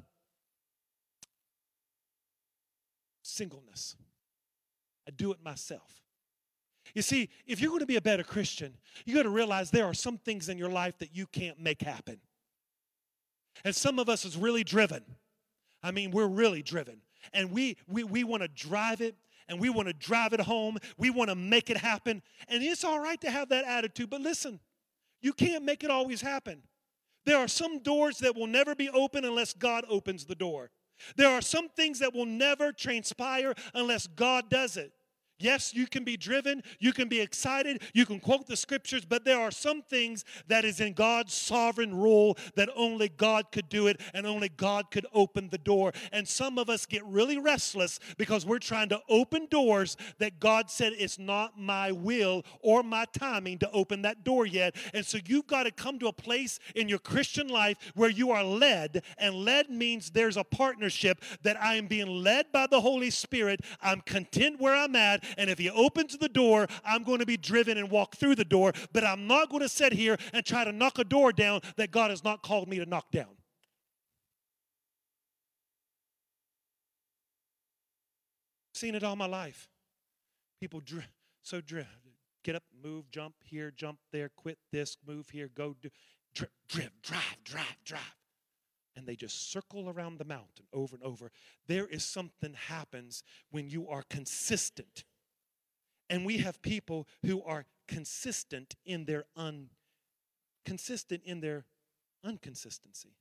singleness. 3.23 3.95
I 5.07 5.13
do 5.13 5.31
it 5.31 5.39
myself. 5.43 6.03
You 6.95 7.03
see, 7.03 7.31
if 7.47 7.61
you're 7.61 7.71
going 7.71 7.81
to 7.81 7.87
be 7.87 7.97
a 7.97 8.03
better 8.03 8.25
Christian, 8.25 8.75
you 9.05 9.15
got 9.15 9.23
to 9.23 9.31
realize 9.31 9.71
there 9.71 9.87
are 9.87 9.95
some 9.95 10.19
things 10.19 10.49
in 10.49 10.59
your 10.59 10.71
life 10.71 10.99
that 10.99 11.15
you 11.15 11.27
can't 11.27 11.61
make 11.61 11.81
happen. 11.81 12.19
And 13.65 13.75
some 13.75 13.99
of 13.99 14.09
us 14.09 14.25
is 14.25 14.37
really 14.37 14.65
driven. 14.65 15.05
I 15.83 15.91
mean, 15.91 16.11
we're 16.11 16.27
really 16.27 16.63
driven. 16.63 17.03
And 17.33 17.53
we 17.53 17.77
we 17.87 18.05
we 18.05 18.25
want 18.25 18.43
to 18.43 18.49
drive 18.49 19.01
it 19.01 19.17
and 19.49 19.61
we 19.61 19.71
want 19.71 19.89
to 19.89 19.95
drive 19.95 20.33
it 20.33 20.41
home. 20.41 20.79
We 20.99 21.11
want 21.11 21.31
to 21.31 21.37
make 21.37 21.71
it 21.71 21.77
happen. 21.77 22.23
And 22.49 22.63
it's 22.63 22.85
all 22.85 23.01
right 23.01 23.21
to 23.21 23.31
have 23.31 23.49
that 23.51 23.65
attitude, 23.65 24.11
but 24.11 24.21
listen, 24.21 24.61
you 25.21 25.33
can't 25.33 25.65
make 25.65 25.85
it 25.85 25.91
always 25.91 26.21
happen. 26.21 26.63
There 27.25 27.39
are 27.39 27.49
some 27.49 27.79
doors 27.79 28.19
that 28.19 28.37
will 28.37 28.47
never 28.47 28.75
be 28.75 28.91
open 28.91 29.25
unless 29.25 29.55
God 29.55 29.85
opens 29.89 30.27
the 30.27 30.35
door. 30.35 30.71
There 31.17 31.29
are 31.29 31.41
some 31.41 31.69
things 31.71 31.99
that 32.01 32.15
will 32.15 32.27
never 32.27 32.73
transpire 32.73 33.55
unless 33.75 34.07
God 34.07 34.51
does 34.51 34.77
it. 34.77 34.93
Yes, 35.45 35.75
you 35.75 35.87
can 35.87 36.05
be 36.05 36.17
driven, 36.17 36.63
you 36.79 36.95
can 36.95 37.07
be 37.07 37.21
excited, 37.21 37.83
you 37.93 38.07
can 38.07 38.19
quote 38.19 38.47
the 38.47 38.57
scriptures, 38.57 39.05
but 39.05 39.27
there 39.27 39.39
are 39.39 39.51
some 39.51 39.83
things 39.83 40.25
that 40.49 40.65
is 40.65 40.81
in 40.81 40.95
God's 40.95 41.35
sovereign 41.35 41.95
rule 41.95 42.39
that 42.55 42.71
only 42.75 43.11
God 43.11 43.53
could 43.53 43.69
do 43.69 43.87
it 43.89 44.01
and 44.15 44.27
only 44.27 44.49
God 44.49 44.91
could 44.91 45.05
open 45.13 45.51
the 45.51 45.59
door. 45.59 45.93
And 46.13 46.27
some 46.27 46.57
of 46.57 46.71
us 46.71 46.87
get 46.87 47.05
really 47.05 47.37
restless 47.37 48.01
because 48.17 48.47
we're 48.47 48.59
trying 48.59 48.89
to 48.89 49.03
open 49.11 49.47
doors 49.51 49.99
that 50.19 50.41
God 50.41 50.71
said 50.71 50.95
it's 50.97 51.19
not 51.19 51.61
my 51.61 51.93
will 51.93 52.43
or 52.63 52.83
my 52.83 53.05
timing 53.13 53.59
to 53.59 53.71
open 53.73 54.01
that 54.01 54.25
door 54.25 54.47
yet. 54.47 54.75
And 54.95 55.05
so 55.05 55.19
you've 55.27 55.47
got 55.47 55.65
to 55.65 55.71
come 55.71 55.99
to 55.99 56.07
a 56.07 56.13
place 56.15 56.59
in 56.75 56.89
your 56.89 57.01
Christian 57.01 57.49
life 57.49 57.77
where 57.95 58.09
you 58.09 58.31
are 58.31 58.45
led, 58.45 59.03
and 59.19 59.35
led 59.35 59.69
means 59.69 60.11
there's 60.11 60.39
a 60.39 60.45
partnership 60.45 61.23
that 61.43 61.61
I 61.61 61.75
am 61.75 61.87
being 61.87 62.09
led 62.09 62.51
by 62.51 62.67
the 62.67 62.81
Holy 62.81 63.11
Spirit. 63.11 63.61
I'm 63.83 64.01
content 64.01 64.59
where 64.59 64.75
I'm 64.75 64.97
at 64.97 65.23
and 65.37 65.51
if 65.51 65.59
He 65.59 65.71
opens 65.71 66.17
the 66.17 66.29
door, 66.29 66.67
I'm 66.85 67.03
going 67.03 67.19
to 67.19 67.27
be 67.27 67.37
driven 67.37 67.79
and 67.79 67.91
walk 67.91 68.17
through 68.17 68.37
the 68.37 68.45
door. 68.45 68.73
But 68.93 69.05
I'm 69.05 69.27
not 69.27 69.51
going 69.51 69.63
to 69.63 69.69
sit 69.69 69.93
here 69.93 70.17
and 70.33 70.45
try 70.45 70.65
to 70.65 70.73
knock 70.73 70.99
a 70.99 71.05
door 71.05 71.33
down 71.33 71.61
that 71.77 71.91
God 71.91 72.11
has 72.11 72.25
not 72.25 72.43
called 72.43 72.69
me 72.69 72.79
to 72.79 72.87
knock 72.87 73.11
down. 73.11 73.37
Seen 78.75 78.95
it 78.95 79.05
all 79.05 79.17
my 79.17 79.27
life. 79.27 79.69
People 80.61 80.81
dri- 80.81 81.05
so 81.43 81.61
driven. 81.61 81.89
Get 82.43 82.57
up, 82.57 82.65
move, 82.83 83.11
jump 83.11 83.37
here, 83.43 83.73
jump 83.75 83.99
there, 84.13 84.31
quit 84.37 84.59
this, 84.71 84.99
move 85.07 85.31
here, 85.31 85.49
go 85.55 85.75
do, 85.81 85.89
drive, 86.35 86.51
drive, 86.69 86.91
drive, 87.03 87.45
drive, 87.45 87.77
drive 87.85 88.17
and 88.97 89.07
they 89.07 89.17
just 89.17 89.51
circle 89.51 89.89
around 89.89 90.19
the 90.19 90.25
mountain 90.25 90.67
over 90.73 90.97
and 90.97 91.05
over. 91.05 91.31
There 91.67 91.87
is 91.87 92.05
something 92.05 92.55
happens 92.55 93.23
when 93.51 93.69
you 93.69 93.89
are 93.89 94.05
consistent. 94.09 95.05
And 96.15 96.25
we 96.25 96.39
have 96.39 96.63
people 96.63 97.09
who 97.27 97.43
are 97.43 97.67
consistent 97.89 98.77
in 98.87 99.05
their 99.05 99.25
un 99.35 99.71
consistent 100.65 101.25
in 101.25 101.41
their 101.41 101.65
unconsistency. 102.23 103.17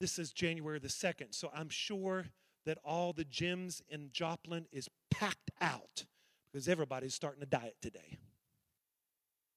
This 0.00 0.18
is 0.18 0.32
January 0.34 0.80
the 0.80 0.88
2nd, 0.88 1.34
so 1.34 1.50
I'm 1.54 1.70
sure 1.70 2.26
that 2.66 2.76
all 2.84 3.14
the 3.14 3.24
gyms 3.24 3.80
in 3.88 4.10
Joplin 4.12 4.66
is 4.70 4.90
packed 5.10 5.50
out 5.58 6.04
because 6.52 6.68
everybody's 6.68 7.14
starting 7.14 7.40
to 7.40 7.46
diet 7.46 7.76
today. 7.80 8.18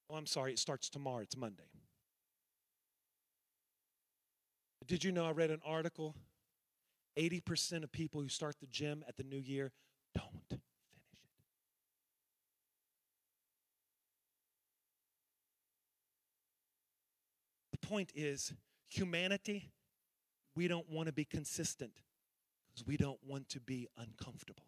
Oh, 0.08 0.14
I'm 0.14 0.24
sorry, 0.24 0.52
it 0.52 0.58
starts 0.58 0.88
tomorrow, 0.88 1.20
it's 1.20 1.36
Monday. 1.36 1.68
Did 4.86 5.04
you 5.04 5.12
know 5.12 5.26
I 5.26 5.32
read 5.32 5.50
an 5.50 5.60
article 5.66 6.14
80% 7.16 7.84
of 7.84 7.92
people 7.92 8.20
who 8.20 8.28
start 8.28 8.56
the 8.60 8.66
gym 8.66 9.04
at 9.08 9.16
the 9.16 9.22
new 9.22 9.38
year 9.38 9.72
don't 10.14 10.30
finish 10.48 10.60
it. 10.60 10.60
The 17.72 17.86
point 17.86 18.12
is, 18.14 18.52
humanity, 18.88 19.70
we 20.54 20.68
don't 20.68 20.88
want 20.90 21.06
to 21.06 21.12
be 21.12 21.24
consistent 21.24 21.92
because 22.68 22.86
we 22.86 22.96
don't 22.96 23.18
want 23.26 23.48
to 23.50 23.60
be 23.60 23.88
uncomfortable. 23.96 24.64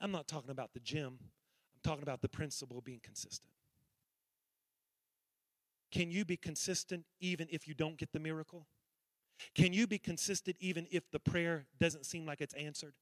I'm 0.00 0.10
not 0.10 0.26
talking 0.26 0.50
about 0.50 0.72
the 0.72 0.80
gym, 0.80 1.18
I'm 1.20 1.80
talking 1.84 2.02
about 2.02 2.22
the 2.22 2.28
principle 2.28 2.78
of 2.78 2.84
being 2.84 3.00
consistent. 3.02 3.50
Can 5.92 6.10
you 6.10 6.24
be 6.24 6.36
consistent 6.36 7.04
even 7.20 7.46
if 7.50 7.68
you 7.68 7.74
don't 7.74 7.98
get 7.98 8.12
the 8.12 8.18
miracle? 8.18 8.66
Can 9.54 9.72
you 9.72 9.86
be 9.86 9.98
consistent 9.98 10.56
even 10.60 10.86
if 10.90 11.10
the 11.10 11.18
prayer 11.18 11.66
doesn't 11.78 12.06
seem 12.06 12.26
like 12.26 12.40
it's 12.40 12.54
answered? 12.54 12.94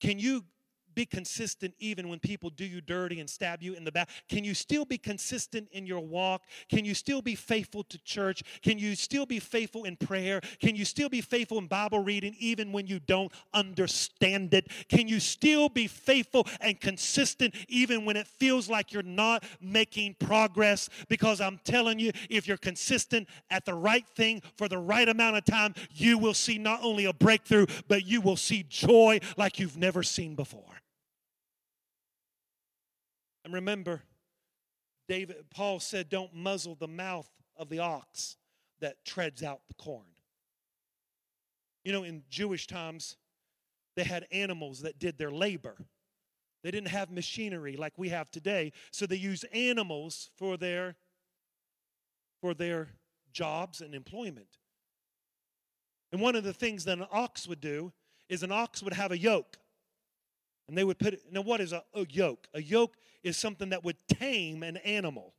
Can 0.00 0.18
you 0.18 0.44
be 0.94 1.06
consistent 1.06 1.74
even 1.78 2.08
when 2.08 2.18
people 2.18 2.50
do 2.50 2.64
you 2.64 2.80
dirty 2.80 3.20
and 3.20 3.28
stab 3.28 3.62
you 3.62 3.74
in 3.74 3.84
the 3.84 3.92
back? 3.92 4.08
Can 4.28 4.44
you 4.44 4.54
still 4.54 4.84
be 4.84 4.98
consistent 4.98 5.68
in 5.72 5.86
your 5.86 6.00
walk? 6.00 6.42
Can 6.68 6.84
you 6.84 6.94
still 6.94 7.22
be 7.22 7.34
faithful 7.34 7.84
to 7.84 7.98
church? 8.04 8.42
Can 8.62 8.78
you 8.78 8.94
still 8.94 9.26
be 9.26 9.38
faithful 9.38 9.84
in 9.84 9.96
prayer? 9.96 10.40
Can 10.60 10.76
you 10.76 10.84
still 10.84 11.08
be 11.08 11.20
faithful 11.20 11.58
in 11.58 11.66
Bible 11.66 12.00
reading 12.00 12.34
even 12.38 12.72
when 12.72 12.86
you 12.86 13.00
don't 13.00 13.32
understand 13.52 14.54
it? 14.54 14.68
Can 14.88 15.08
you 15.08 15.20
still 15.20 15.68
be 15.68 15.86
faithful 15.86 16.46
and 16.60 16.80
consistent 16.80 17.54
even 17.68 18.04
when 18.04 18.16
it 18.16 18.26
feels 18.26 18.68
like 18.68 18.92
you're 18.92 19.02
not 19.02 19.44
making 19.60 20.16
progress? 20.18 20.88
Because 21.08 21.40
I'm 21.40 21.60
telling 21.64 21.98
you, 21.98 22.12
if 22.28 22.46
you're 22.46 22.56
consistent 22.56 23.28
at 23.50 23.64
the 23.64 23.74
right 23.74 24.06
thing 24.16 24.42
for 24.56 24.68
the 24.68 24.78
right 24.78 25.08
amount 25.08 25.36
of 25.36 25.44
time, 25.44 25.74
you 25.92 26.18
will 26.18 26.34
see 26.34 26.58
not 26.58 26.80
only 26.82 27.04
a 27.04 27.12
breakthrough, 27.12 27.66
but 27.88 28.04
you 28.04 28.20
will 28.20 28.36
see 28.36 28.64
joy 28.68 29.20
like 29.36 29.58
you've 29.58 29.76
never 29.76 30.02
seen 30.02 30.34
before. 30.34 30.64
And 33.50 33.54
remember, 33.56 34.02
David 35.08 35.38
Paul 35.50 35.80
said, 35.80 36.08
Don't 36.08 36.32
muzzle 36.32 36.76
the 36.76 36.86
mouth 36.86 37.28
of 37.56 37.68
the 37.68 37.80
ox. 37.80 38.36
that 38.78 39.04
treads 39.04 39.42
out 39.42 39.60
the 39.66 39.74
corn. 39.74 40.06
You 41.84 41.92
know, 41.92 42.04
in 42.04 42.22
Jewish 42.30 42.68
times, 42.68 43.16
they 43.96 44.04
had 44.04 44.24
animals 44.30 44.82
that 44.82 45.00
did 45.00 45.18
their 45.18 45.32
labor. 45.32 45.74
They 46.62 46.70
didn't 46.70 46.90
have 46.90 47.10
machinery 47.10 47.76
like 47.76 47.94
we 47.98 48.10
have 48.10 48.30
today, 48.30 48.72
so 48.92 49.04
they 49.04 49.16
used 49.16 49.44
animals 49.52 50.30
for 50.36 50.56
their 50.56 50.94
for 52.40 52.54
their 52.54 52.90
jobs 53.32 53.80
and 53.80 53.96
employment. 53.96 54.58
And 56.12 56.20
one 56.20 56.36
of 56.36 56.44
the 56.44 56.54
things 56.54 56.84
that 56.84 56.98
an 56.98 57.06
ox 57.10 57.48
would 57.48 57.60
do 57.60 57.92
is 58.28 58.44
an 58.44 58.52
ox 58.52 58.80
would 58.80 58.94
have 58.94 59.10
a 59.10 59.18
yoke. 59.18 59.58
And 60.70 60.78
they 60.78 60.84
would 60.84 61.00
put 61.00 61.14
it, 61.14 61.22
now 61.32 61.40
what 61.40 61.60
is 61.60 61.72
a, 61.72 61.82
a 61.94 62.06
yoke? 62.08 62.46
A 62.54 62.62
yoke 62.62 62.94
is 63.24 63.36
something 63.36 63.70
that 63.70 63.82
would 63.82 63.96
tame 64.06 64.62
an 64.62 64.76
animal. 64.76 65.34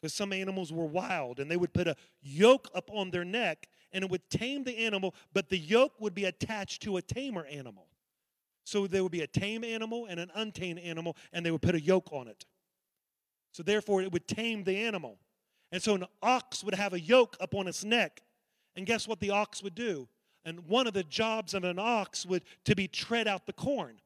Because 0.00 0.14
some 0.14 0.32
animals 0.32 0.72
were 0.72 0.86
wild, 0.86 1.38
and 1.38 1.50
they 1.50 1.58
would 1.58 1.74
put 1.74 1.86
a 1.86 1.94
yoke 2.22 2.70
up 2.74 2.88
on 2.90 3.10
their 3.10 3.26
neck 3.26 3.68
and 3.92 4.02
it 4.02 4.10
would 4.10 4.30
tame 4.30 4.64
the 4.64 4.78
animal, 4.78 5.14
but 5.34 5.50
the 5.50 5.58
yoke 5.58 6.00
would 6.00 6.14
be 6.14 6.24
attached 6.24 6.82
to 6.84 6.96
a 6.96 7.02
tamer 7.02 7.44
animal. 7.44 7.88
So 8.64 8.86
there 8.86 9.02
would 9.02 9.12
be 9.12 9.20
a 9.20 9.26
tame 9.26 9.64
animal 9.64 10.06
and 10.08 10.18
an 10.18 10.30
untamed 10.34 10.78
animal, 10.78 11.14
and 11.30 11.44
they 11.44 11.50
would 11.50 11.62
put 11.62 11.74
a 11.74 11.80
yoke 11.80 12.08
on 12.10 12.26
it. 12.26 12.46
So 13.52 13.62
therefore, 13.62 14.00
it 14.00 14.12
would 14.12 14.26
tame 14.26 14.64
the 14.64 14.78
animal. 14.78 15.18
And 15.72 15.82
so 15.82 15.94
an 15.94 16.06
ox 16.22 16.64
would 16.64 16.74
have 16.74 16.94
a 16.94 17.00
yoke 17.00 17.36
upon 17.38 17.68
its 17.68 17.84
neck. 17.84 18.22
And 18.76 18.86
guess 18.86 19.06
what 19.06 19.20
the 19.20 19.30
ox 19.30 19.62
would 19.62 19.74
do? 19.74 20.08
And 20.42 20.66
one 20.66 20.86
of 20.86 20.94
the 20.94 21.04
jobs 21.04 21.52
of 21.52 21.64
an 21.64 21.78
ox 21.78 22.24
would 22.24 22.44
to 22.64 22.74
be 22.74 22.88
tread 22.88 23.28
out 23.28 23.44
the 23.44 23.52
corn. 23.52 24.00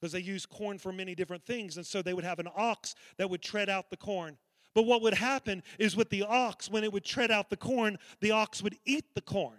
Because 0.00 0.12
they 0.12 0.20
use 0.20 0.46
corn 0.46 0.78
for 0.78 0.92
many 0.92 1.14
different 1.14 1.44
things. 1.44 1.76
And 1.76 1.86
so 1.86 2.00
they 2.00 2.14
would 2.14 2.24
have 2.24 2.38
an 2.38 2.48
ox 2.56 2.94
that 3.18 3.28
would 3.28 3.42
tread 3.42 3.68
out 3.68 3.90
the 3.90 3.96
corn. 3.96 4.38
But 4.74 4.84
what 4.84 5.02
would 5.02 5.14
happen 5.14 5.62
is 5.78 5.96
with 5.96 6.10
the 6.10 6.22
ox, 6.22 6.70
when 6.70 6.84
it 6.84 6.92
would 6.92 7.04
tread 7.04 7.30
out 7.30 7.50
the 7.50 7.56
corn, 7.56 7.98
the 8.20 8.30
ox 8.30 8.62
would 8.62 8.76
eat 8.84 9.14
the 9.14 9.20
corn. 9.20 9.58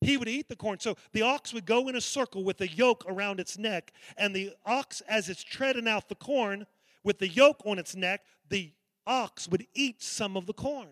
He 0.00 0.16
would 0.16 0.28
eat 0.28 0.48
the 0.48 0.56
corn. 0.56 0.78
So 0.78 0.96
the 1.12 1.22
ox 1.22 1.52
would 1.52 1.66
go 1.66 1.88
in 1.88 1.96
a 1.96 2.00
circle 2.00 2.44
with 2.44 2.60
a 2.60 2.68
yoke 2.68 3.04
around 3.08 3.40
its 3.40 3.58
neck, 3.58 3.92
and 4.16 4.34
the 4.34 4.52
ox, 4.64 5.02
as 5.08 5.28
it's 5.28 5.42
treading 5.42 5.88
out 5.88 6.08
the 6.08 6.14
corn 6.14 6.66
with 7.02 7.18
the 7.18 7.28
yoke 7.28 7.62
on 7.66 7.78
its 7.78 7.96
neck, 7.96 8.22
the 8.48 8.70
ox 9.06 9.48
would 9.48 9.66
eat 9.74 10.02
some 10.02 10.36
of 10.36 10.46
the 10.46 10.52
corn. 10.52 10.90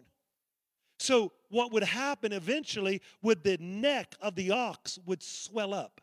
So 0.99 1.33
what 1.51 1.73
would 1.73 1.85
happen 1.85 2.33
eventually 2.33 3.03
would 3.23 3.45
the 3.45 3.59
neck 3.61 4.15
of 4.21 4.35
the 4.35 4.51
ox 4.51 4.99
would 5.07 5.23
swell 5.23 5.75
up. 5.75 6.01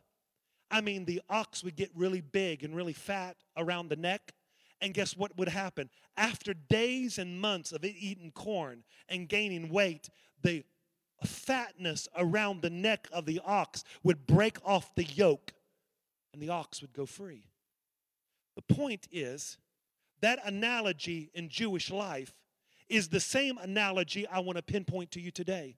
I 0.74 0.80
mean, 0.80 1.04
the 1.04 1.22
ox 1.30 1.62
would 1.62 1.76
get 1.76 1.92
really 1.94 2.20
big 2.20 2.64
and 2.64 2.74
really 2.74 2.92
fat 2.92 3.36
around 3.56 3.90
the 3.90 3.96
neck, 3.96 4.32
and 4.80 4.92
guess 4.92 5.16
what 5.16 5.38
would 5.38 5.48
happen? 5.48 5.88
After 6.16 6.52
days 6.52 7.16
and 7.16 7.40
months 7.40 7.70
of 7.70 7.84
it 7.84 7.94
eating 7.96 8.32
corn 8.32 8.82
and 9.08 9.28
gaining 9.28 9.68
weight, 9.68 10.10
the 10.42 10.64
fatness 11.24 12.08
around 12.16 12.60
the 12.60 12.70
neck 12.70 13.06
of 13.12 13.24
the 13.24 13.40
ox 13.44 13.84
would 14.02 14.26
break 14.26 14.58
off 14.64 14.92
the 14.96 15.04
yoke 15.04 15.52
and 16.32 16.42
the 16.42 16.48
ox 16.48 16.82
would 16.82 16.92
go 16.92 17.06
free. 17.06 17.46
The 18.56 18.74
point 18.74 19.06
is, 19.12 19.58
that 20.22 20.40
analogy 20.44 21.30
in 21.34 21.50
Jewish 21.50 21.88
life 21.88 22.34
is 22.88 23.10
the 23.10 23.20
same 23.20 23.58
analogy 23.58 24.26
I 24.26 24.40
want 24.40 24.56
to 24.56 24.62
pinpoint 24.62 25.12
to 25.12 25.20
you 25.20 25.30
today. 25.30 25.76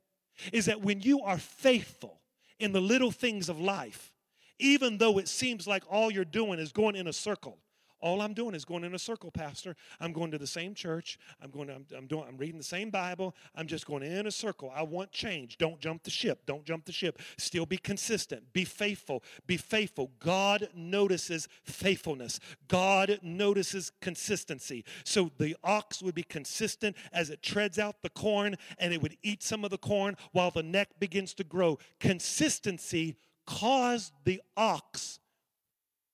Is 0.55 0.64
that 0.64 0.80
when 0.80 1.03
you 1.03 1.20
are 1.20 1.36
faithful 1.36 2.22
in 2.59 2.72
the 2.72 2.80
little 2.80 3.11
things 3.11 3.51
of 3.51 3.61
life, 3.61 4.14
even 4.59 4.99
though 4.99 5.19
it 5.19 5.29
seems 5.29 5.67
like 5.67 5.85
all 5.91 6.11
you're 6.11 6.25
doing 6.25 6.59
is 6.59 6.73
going 6.73 6.97
in 6.97 7.07
a 7.07 7.13
circle, 7.13 7.59
all 8.01 8.21
I'm 8.21 8.35
doing 8.35 8.55
is 8.55 8.65
going 8.65 8.85
in 8.85 8.95
a 8.95 8.99
circle, 8.99 9.31
Pastor. 9.31 9.75
I'm 10.01 10.13
going 10.13 10.31
to 10.31 10.39
the 10.39 10.47
same 10.47 10.75
church. 10.75 11.19
I'm 11.43 11.51
going. 11.51 11.69
To, 11.69 11.75
I'm, 11.75 11.87
I'm 11.97 12.07
doing. 12.07 12.25
I'm 12.29 12.37
reading 12.37 12.59
the 12.59 12.65
same 12.65 12.91
Bible. 12.91 13.35
I'm 13.55 13.67
just 13.67 13.87
going 13.87 14.03
in 14.03 14.27
a 14.27 14.31
circle. 14.31 14.71
I 14.75 14.83
want 14.83 15.13
change. 15.13 15.57
Don't 15.57 15.81
jump 15.81 16.03
the 16.03 16.11
ship. 16.11 16.43
Don't 16.47 16.65
jump 16.65 16.85
the 16.85 16.93
ship. 16.93 17.21
Still 17.39 17.65
be 17.65 17.79
consistent. 17.79 18.53
Be 18.53 18.65
faithful. 18.65 19.23
Be 19.47 19.57
faithful. 19.57 20.11
God 20.21 20.69
notices 20.75 21.49
faithfulness. 21.65 22.39
God 22.69 23.19
notices 23.23 23.93
consistency. 24.01 24.85
So 25.05 25.31
the 25.39 25.57
ox 25.65 26.03
would 26.03 26.15
be 26.15 26.23
consistent 26.23 26.97
as 27.13 27.31
it 27.31 27.43
treads 27.43 27.79
out 27.79 28.03
the 28.03 28.11
corn, 28.11 28.57
and 28.79 28.93
it 28.93 29.01
would 29.01 29.17
eat 29.23 29.43
some 29.43 29.65
of 29.65 29.71
the 29.71 29.79
corn 29.79 30.17
while 30.33 30.51
the 30.51 30.63
neck 30.63 30.91
begins 31.01 31.33
to 31.35 31.45
grow. 31.45 31.79
Consistency 31.99 33.17
caused 33.47 34.12
the 34.24 34.42
ox 34.57 35.20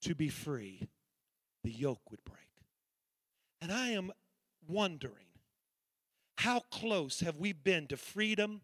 to 0.03 0.15
be 0.15 0.29
free 0.29 0.89
the 1.65 1.71
yoke 1.71 2.11
would 2.11 2.25
break. 2.25 2.39
And 3.61 3.73
I 3.73 3.91
am 3.91 4.11
wondering 4.69 5.27
how 6.39 6.61
close 6.71 7.21
have 7.21 7.37
we 7.37 7.53
been 7.53 7.87
to 7.89 7.97
freedom 7.97 8.63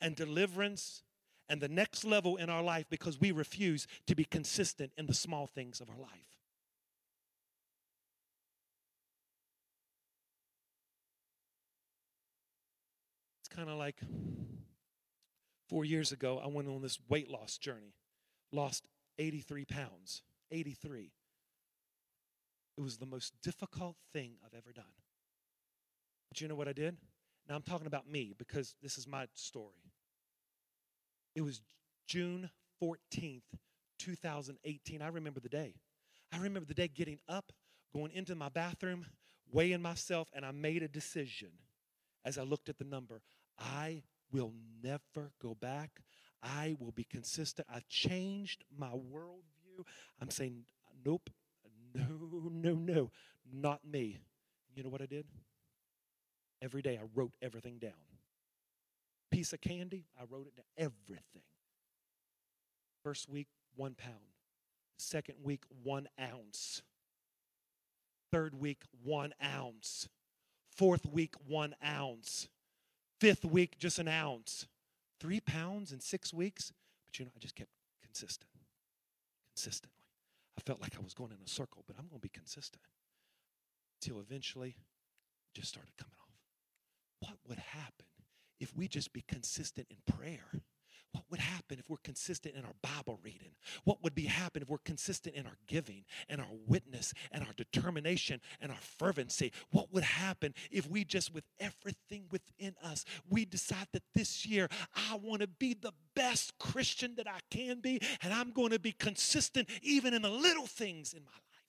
and 0.00 0.16
deliverance 0.16 1.02
and 1.48 1.60
the 1.60 1.68
next 1.68 2.04
level 2.04 2.36
in 2.36 2.50
our 2.50 2.62
life 2.62 2.86
because 2.90 3.20
we 3.20 3.30
refuse 3.30 3.86
to 4.06 4.14
be 4.14 4.24
consistent 4.24 4.92
in 4.96 5.06
the 5.06 5.14
small 5.14 5.46
things 5.46 5.80
of 5.80 5.88
our 5.88 5.98
life? 5.98 6.10
It's 13.40 13.54
kind 13.54 13.68
of 13.68 13.76
like 13.76 14.00
four 15.68 15.84
years 15.84 16.12
ago, 16.12 16.40
I 16.42 16.48
went 16.48 16.68
on 16.68 16.82
this 16.82 16.98
weight 17.08 17.30
loss 17.30 17.58
journey, 17.58 17.94
lost 18.52 18.86
83 19.18 19.64
pounds. 19.64 20.22
83. 20.50 21.10
It 22.76 22.80
was 22.80 22.96
the 22.96 23.06
most 23.06 23.32
difficult 23.42 23.96
thing 24.12 24.34
I've 24.44 24.56
ever 24.56 24.72
done. 24.72 24.84
But 26.30 26.40
you 26.40 26.48
know 26.48 26.54
what 26.54 26.68
I 26.68 26.72
did? 26.72 26.96
Now 27.48 27.56
I'm 27.56 27.62
talking 27.62 27.86
about 27.86 28.10
me 28.10 28.34
because 28.36 28.74
this 28.82 28.96
is 28.96 29.06
my 29.06 29.26
story. 29.34 29.92
It 31.34 31.42
was 31.42 31.60
June 32.06 32.50
14th, 32.82 33.42
2018. 33.98 35.02
I 35.02 35.08
remember 35.08 35.40
the 35.40 35.48
day. 35.48 35.74
I 36.32 36.38
remember 36.38 36.66
the 36.66 36.74
day 36.74 36.88
getting 36.88 37.18
up, 37.28 37.52
going 37.92 38.10
into 38.12 38.34
my 38.34 38.48
bathroom, 38.48 39.06
weighing 39.52 39.82
myself, 39.82 40.28
and 40.34 40.44
I 40.44 40.50
made 40.50 40.82
a 40.82 40.88
decision 40.88 41.50
as 42.24 42.38
I 42.38 42.42
looked 42.42 42.68
at 42.68 42.78
the 42.78 42.84
number. 42.84 43.22
I 43.58 44.02
will 44.32 44.52
never 44.82 45.32
go 45.40 45.54
back. 45.54 46.00
I 46.42 46.76
will 46.78 46.92
be 46.92 47.04
consistent. 47.04 47.66
I 47.72 47.80
changed 47.88 48.64
my 48.76 48.90
worldview. 48.90 49.84
I'm 50.20 50.30
saying, 50.30 50.64
nope, 51.04 51.30
no, 51.94 52.06
no, 52.50 52.74
no, 52.74 53.10
not 53.52 53.80
me. 53.84 54.18
You 54.74 54.82
know 54.82 54.90
what 54.90 55.02
I 55.02 55.06
did? 55.06 55.26
Every 56.60 56.82
day 56.82 56.98
I 57.00 57.06
wrote 57.14 57.32
everything 57.40 57.78
down. 57.78 57.92
Piece 59.30 59.52
of 59.52 59.60
candy, 59.60 60.04
I 60.18 60.24
wrote 60.28 60.46
it 60.46 60.56
down. 60.56 60.66
Everything. 60.76 61.42
First 63.02 63.28
week, 63.28 63.48
one 63.76 63.94
pound. 63.94 64.14
Second 64.96 65.36
week, 65.42 65.64
one 65.82 66.08
ounce. 66.20 66.82
Third 68.32 68.54
week, 68.58 68.82
one 69.02 69.34
ounce. 69.42 70.08
Fourth 70.68 71.06
week, 71.06 71.34
one 71.46 71.74
ounce. 71.84 72.48
Fifth 73.20 73.44
week, 73.44 73.78
just 73.78 73.98
an 73.98 74.08
ounce. 74.08 74.66
Three 75.20 75.40
pounds 75.40 75.92
in 75.92 76.00
six 76.00 76.32
weeks. 76.34 76.72
But 77.06 77.18
you 77.18 77.24
know, 77.24 77.30
I 77.34 77.38
just 77.38 77.54
kept 77.54 77.70
consistent. 78.02 78.50
consistently. 79.54 79.90
I 80.58 80.60
felt 80.62 80.80
like 80.80 80.96
I 80.96 81.02
was 81.02 81.14
going 81.14 81.32
in 81.32 81.38
a 81.44 81.48
circle, 81.48 81.84
but 81.86 81.96
I'm 81.98 82.06
going 82.06 82.20
to 82.20 82.22
be 82.22 82.28
consistent. 82.28 82.82
Till 84.00 84.20
eventually, 84.20 84.76
just 85.54 85.68
started 85.68 85.96
coming 85.96 86.14
off. 86.20 86.36
What 87.20 87.38
would 87.48 87.58
happen 87.58 88.06
if 88.60 88.76
we 88.76 88.88
just 88.88 89.12
be 89.12 89.24
consistent 89.26 89.86
in 89.90 89.96
prayer? 90.14 90.62
What 91.14 91.24
would 91.30 91.38
happen 91.38 91.78
if 91.78 91.88
we're 91.88 91.98
consistent 91.98 92.56
in 92.56 92.64
our 92.64 92.74
Bible 92.82 93.20
reading? 93.22 93.52
What 93.84 94.02
would 94.02 94.16
be 94.16 94.24
happen 94.24 94.62
if 94.62 94.68
we're 94.68 94.78
consistent 94.78 95.36
in 95.36 95.46
our 95.46 95.56
giving 95.68 96.04
and 96.28 96.40
our 96.40 96.48
witness 96.66 97.14
and 97.30 97.44
our 97.44 97.52
determination 97.56 98.40
and 98.60 98.72
our 98.72 98.80
fervency? 98.80 99.52
What 99.70 99.92
would 99.92 100.02
happen 100.02 100.54
if 100.72 100.90
we 100.90 101.04
just, 101.04 101.32
with 101.32 101.44
everything 101.60 102.24
within 102.32 102.74
us, 102.82 103.04
we 103.30 103.44
decide 103.44 103.86
that 103.92 104.02
this 104.12 104.44
year 104.44 104.68
I 104.92 105.14
want 105.14 105.42
to 105.42 105.46
be 105.46 105.74
the 105.74 105.92
best 106.16 106.58
Christian 106.58 107.14
that 107.14 107.28
I 107.28 107.38
can 107.48 107.78
be 107.78 108.00
and 108.20 108.34
I'm 108.34 108.50
going 108.50 108.70
to 108.70 108.80
be 108.80 108.90
consistent 108.90 109.68
even 109.82 110.14
in 110.14 110.22
the 110.22 110.30
little 110.30 110.66
things 110.66 111.12
in 111.12 111.22
my 111.22 111.30
life? 111.30 111.64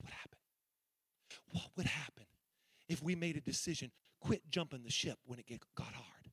What 0.00 0.12
happened? 0.12 0.40
What 1.52 1.68
would 1.76 1.86
happen 1.86 2.24
if 2.88 3.04
we 3.04 3.14
made 3.14 3.36
a 3.36 3.40
decision 3.40 3.92
quit 4.20 4.42
jumping 4.50 4.82
the 4.82 4.90
ship 4.90 5.18
when 5.24 5.38
it 5.38 5.46
got 5.76 5.92
hard? 5.92 6.30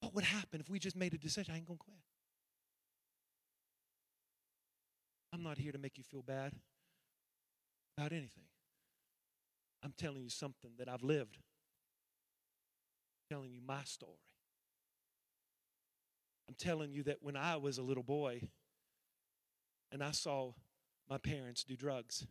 What 0.00 0.14
would 0.14 0.24
happen 0.24 0.60
if 0.60 0.68
we 0.68 0.78
just 0.78 0.96
made 0.96 1.14
a 1.14 1.18
decision? 1.18 1.54
I 1.54 1.58
ain't 1.58 1.66
going 1.66 1.78
to 1.78 1.84
quit. 1.84 1.98
I'm 5.32 5.42
not 5.42 5.58
here 5.58 5.72
to 5.72 5.78
make 5.78 5.98
you 5.98 6.04
feel 6.04 6.22
bad 6.22 6.52
about 7.96 8.12
anything. 8.12 8.44
I'm 9.82 9.92
telling 9.96 10.22
you 10.22 10.30
something 10.30 10.70
that 10.78 10.88
I've 10.88 11.02
lived. 11.02 11.38
I'm 13.30 13.36
telling 13.36 13.52
you 13.52 13.60
my 13.66 13.82
story. 13.84 14.12
I'm 16.48 16.54
telling 16.54 16.92
you 16.92 17.02
that 17.04 17.18
when 17.20 17.36
I 17.36 17.56
was 17.56 17.78
a 17.78 17.82
little 17.82 18.02
boy 18.02 18.48
and 19.90 20.02
I 20.02 20.12
saw 20.12 20.52
my 21.08 21.18
parents 21.18 21.64
do 21.64 21.76
drugs, 21.76 22.26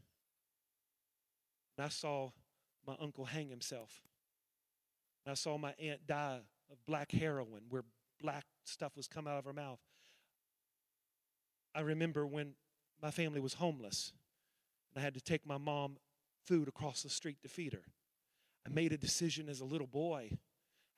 And 1.78 1.86
I 1.86 1.90
saw 1.90 2.32
my 2.88 2.96
uncle 3.00 3.26
hang 3.26 3.50
himself. 3.50 4.02
And 5.26 5.32
I 5.32 5.36
saw 5.36 5.58
my 5.58 5.74
aunt 5.80 6.06
die 6.08 6.40
of 6.72 6.86
black 6.86 7.12
heroin, 7.12 7.64
where 7.70 7.84
black 8.22 8.46
stuff 8.64 8.96
was 8.96 9.08
coming 9.08 9.32
out 9.32 9.40
of 9.40 9.46
her 9.46 9.54
mouth. 9.54 9.80
I 11.74 11.82
remember 11.82 12.26
when 12.26 12.54
my 13.02 13.12
family 13.12 13.40
was 13.40 13.56
homeless 13.56 14.14
and 14.94 15.02
I 15.02 15.04
had 15.04 15.14
to 15.16 15.22
take 15.22 15.46
my 15.46 15.58
mom 15.58 15.98
food 16.46 16.68
across 16.68 17.04
the 17.04 17.10
street 17.10 17.38
to 17.44 17.50
feed 17.50 17.74
her. 17.74 17.84
I 18.66 18.74
made 18.74 18.94
a 18.94 18.98
decision 18.98 19.50
as 19.50 19.60
a 19.60 19.66
little 19.66 19.88
boy. 19.88 20.32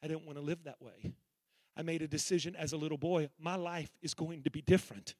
I 0.03 0.07
didn't 0.07 0.25
want 0.25 0.37
to 0.37 0.43
live 0.43 0.63
that 0.65 0.81
way. 0.81 1.13
I 1.75 1.81
made 1.81 2.01
a 2.01 2.07
decision 2.07 2.55
as 2.55 2.73
a 2.73 2.77
little 2.77 2.97
boy. 2.97 3.29
My 3.39 3.55
life 3.55 3.91
is 4.01 4.13
going 4.13 4.43
to 4.43 4.51
be 4.51 4.61
different. 4.61 5.15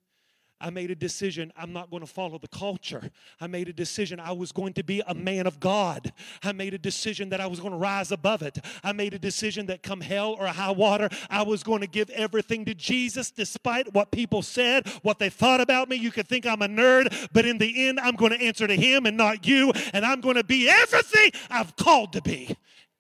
I 0.60 0.72
made 0.72 0.90
a 0.90 0.96
decision 0.96 1.54
I'm 1.56 1.72
not 1.72 1.92
going 1.92 2.02
to 2.02 2.08
follow 2.08 2.40
the 2.40 2.48
culture. 2.48 3.12
I 3.40 3.48
made 3.48 3.70
a 3.70 3.74
decision 3.74 4.20
I 4.20 4.32
was 4.32 4.52
going 4.52 4.74
to 4.74 4.84
be 4.84 5.04
a 5.06 5.14
man 5.14 5.46
of 5.46 5.60
God. 5.60 6.12
I 6.42 6.52
made 6.52 6.74
a 6.74 6.80
decision 6.80 7.30
that 7.30 7.40
I 7.40 7.46
was 7.46 7.60
going 7.60 7.74
to 7.74 7.78
rise 7.78 8.12
above 8.12 8.42
it. 8.42 8.58
I 8.84 8.92
made 8.92 9.14
a 9.14 9.20
decision 9.20 9.68
that 9.68 9.84
come 9.84 10.02
hell 10.02 10.36
or 10.40 10.48
high 10.48 10.72
water, 10.72 11.10
I 11.30 11.44
was 11.44 11.64
going 11.64 11.82
to 11.82 11.88
give 11.88 12.10
everything 12.10 12.66
to 12.66 12.74
Jesus 12.74 13.30
despite 13.30 13.94
what 13.94 14.12
people 14.12 14.42
said, 14.42 14.88
what 15.04 15.20
they 15.20 15.30
thought 15.30 15.62
about 15.62 15.90
me. 15.90 15.96
You 15.96 16.12
could 16.12 16.28
think 16.28 16.46
I'm 16.46 16.62
a 16.62 16.68
nerd, 16.68 17.30
but 17.32 17.46
in 17.46 17.60
the 17.60 17.88
end, 17.88 18.00
I'm 18.00 18.16
going 18.16 18.32
to 18.32 18.42
answer 18.42 18.66
to 18.68 18.76
Him 18.76 19.06
and 19.06 19.16
not 19.16 19.46
you, 19.46 19.72
and 19.94 20.06
I'm 20.06 20.22
going 20.22 20.36
to 20.36 20.44
be 20.44 20.68
everything 20.70 21.32
I've 21.50 21.76
called 21.76 22.14
to 22.14 22.22
be. 22.22 22.56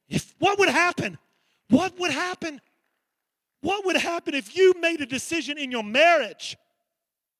If 0.08 0.36
what 0.39 0.60
would 0.60 0.70
happen? 0.70 1.18
What 1.70 1.99
would 1.99 2.12
happen? 2.12 2.62
What 3.62 3.86
would 3.86 3.97
happen 3.97 4.36
if 4.36 4.55
you 4.55 4.74
made 4.80 5.01
a 5.01 5.05
decision 5.05 5.58
in 5.58 5.72
your 5.72 5.84
marriage? 5.84 6.55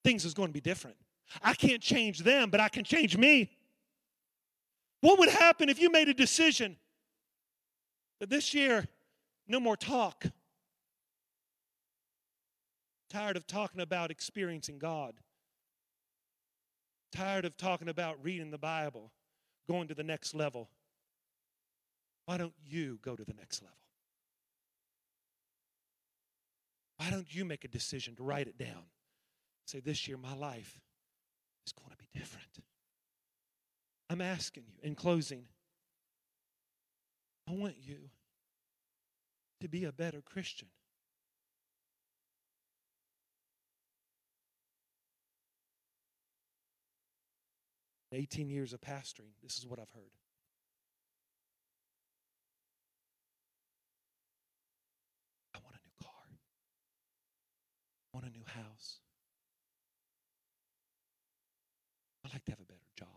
Things 0.08 0.24
is 0.24 0.34
going 0.34 0.48
to 0.48 0.54
be 0.54 0.62
different. 0.62 0.96
I 1.44 1.54
can't 1.54 1.82
change 1.82 2.20
them, 2.20 2.50
but 2.50 2.62
I 2.62 2.70
can 2.70 2.86
change 2.86 3.18
me. 3.18 3.52
What 5.02 5.20
would 5.20 5.28
happen 5.28 5.68
if 5.68 5.82
you 5.82 5.92
made 5.92 6.08
a 6.08 6.14
decision 6.14 6.78
that 8.22 8.30
this 8.30 8.54
year, 8.54 8.88
no 9.50 9.60
more 9.60 9.76
talk? 9.76 10.24
Tired 13.10 13.36
of 13.36 13.48
talking 13.48 13.82
about 13.82 14.10
experiencing 14.10 14.80
God. 14.80 15.16
Tired 17.12 17.44
of 17.44 17.58
talking 17.58 17.90
about 17.90 18.24
reading 18.24 18.50
the 18.50 18.58
Bible, 18.58 19.12
going 19.70 19.90
to 19.90 19.94
the 19.94 20.04
next 20.04 20.34
level. 20.34 20.70
Why 22.28 22.38
don't 22.38 22.56
you 22.66 23.00
go 23.02 23.18
to 23.18 23.26
the 23.26 23.34
next 23.34 23.62
level? 23.62 23.78
Why 26.96 27.10
don't 27.10 27.28
you 27.34 27.44
make 27.44 27.66
a 27.66 27.68
decision 27.68 28.16
to 28.16 28.24
write 28.24 28.48
it 28.48 28.58
down? 28.58 28.86
Say, 29.68 29.82
this 29.82 30.08
year, 30.08 30.16
my 30.16 30.34
life 30.34 30.80
is 31.66 31.74
going 31.74 31.92
to 31.92 31.98
be 31.98 32.08
different. 32.18 32.48
I'm 34.10 34.22
asking 34.22 34.64
you, 34.66 34.76
in 34.82 34.96
closing, 34.96 35.44
I 37.50 37.52
want 37.54 37.76
you 37.78 37.98
to 39.60 39.68
be 39.68 39.84
a 39.84 39.92
better 39.92 40.22
Christian. 40.22 40.70
In 48.14 48.20
18 48.20 48.50
years 48.50 48.72
of 48.72 48.80
pastoring, 48.80 49.34
this 49.44 49.58
is 49.58 49.68
what 49.68 49.80
I've 49.80 49.90
heard. 49.90 50.04
I 55.54 55.58
want 55.62 55.76
a 55.76 55.84
new 55.84 56.06
car. 56.06 56.40
I 58.14 58.18
want 58.18 58.26
a 58.26 58.30
new 58.30 58.46
house. 58.46 59.00
Like 62.38 62.46
to 62.46 62.52
have 62.52 62.60
a 62.60 62.66
better 62.66 62.80
job. 62.96 63.08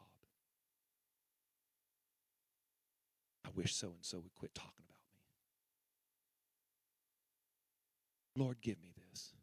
I 3.44 3.50
wish 3.54 3.74
so 3.74 3.88
and 3.88 3.96
so 4.00 4.18
would 4.18 4.34
quit 4.34 4.54
talking 4.54 4.72
about 4.78 4.96
me. 8.34 8.42
Lord, 8.42 8.62
give 8.62 8.80
me 8.80 8.94
this. 9.10 9.34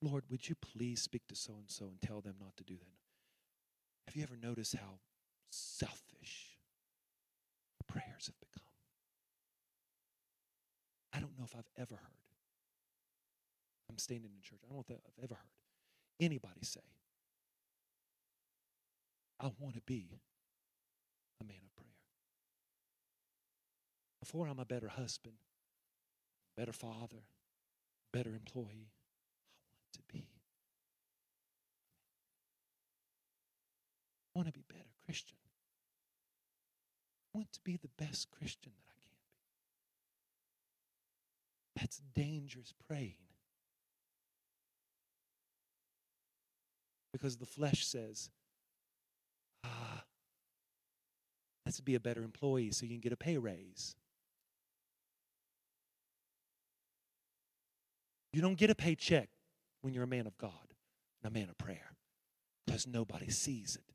Lord, 0.00 0.24
would 0.30 0.48
you 0.48 0.54
please 0.54 1.02
speak 1.02 1.26
to 1.28 1.36
so 1.36 1.52
and 1.58 1.70
so 1.70 1.86
and 1.86 2.00
tell 2.00 2.22
them 2.22 2.36
not 2.40 2.56
to 2.56 2.64
do 2.64 2.76
that? 2.76 2.86
Have 4.06 4.16
you 4.16 4.22
ever 4.22 4.36
noticed 4.42 4.76
how 4.76 5.00
selfish 5.50 6.56
prayers 7.86 8.26
have 8.28 8.40
become? 8.40 8.62
I 11.12 11.20
don't 11.20 11.36
know 11.38 11.44
if 11.44 11.54
I've 11.54 11.68
ever 11.76 11.96
heard. 11.96 12.22
I'm 13.90 13.98
standing 13.98 14.30
in 14.34 14.40
church. 14.42 14.60
I 14.64 14.68
don't 14.68 14.76
know 14.76 14.84
if 14.88 14.90
I've 14.90 15.24
ever 15.24 15.34
heard 15.34 15.52
anybody 16.18 16.62
say, 16.62 16.80
I 19.46 19.50
want 19.60 19.76
to 19.76 19.80
be 19.82 20.08
a 21.40 21.44
man 21.44 21.60
of 21.64 21.76
prayer. 21.76 21.86
Before 24.18 24.48
I'm 24.48 24.58
a 24.58 24.64
better 24.64 24.88
husband, 24.88 25.36
better 26.56 26.72
father, 26.72 27.22
better 28.12 28.30
employee, 28.30 28.90
I 28.90 29.84
want 29.84 29.92
to 29.92 30.02
be. 30.12 30.26
I 34.34 34.38
want 34.38 34.48
to 34.48 34.52
be 34.52 34.64
better 34.68 34.90
Christian. 35.04 35.38
I 37.32 37.38
want 37.38 37.52
to 37.52 37.60
be 37.62 37.76
the 37.76 38.04
best 38.04 38.32
Christian 38.32 38.72
that 38.74 38.90
I 38.90 38.98
can 38.98 39.14
be. 41.76 41.80
That's 41.80 42.02
dangerous 42.16 42.74
praying. 42.88 43.14
Because 47.12 47.36
the 47.36 47.46
flesh 47.46 47.86
says, 47.86 48.28
ah, 49.66 50.04
let's 51.64 51.80
be 51.80 51.94
a 51.94 52.00
better 52.00 52.22
employee 52.22 52.70
so 52.70 52.84
you 52.84 52.92
can 52.92 53.00
get 53.00 53.12
a 53.12 53.16
pay 53.16 53.36
raise. 53.36 53.94
You 58.32 58.42
don't 58.42 58.58
get 58.58 58.70
a 58.70 58.74
paycheck 58.74 59.30
when 59.80 59.94
you're 59.94 60.04
a 60.04 60.08
man 60.08 60.26
of 60.26 60.36
God 60.38 60.74
and 61.22 61.34
a 61.34 61.38
man 61.38 61.48
of 61.48 61.56
prayer 61.58 61.96
because 62.66 62.86
nobody 62.86 63.30
sees 63.30 63.76
it. 63.76 63.94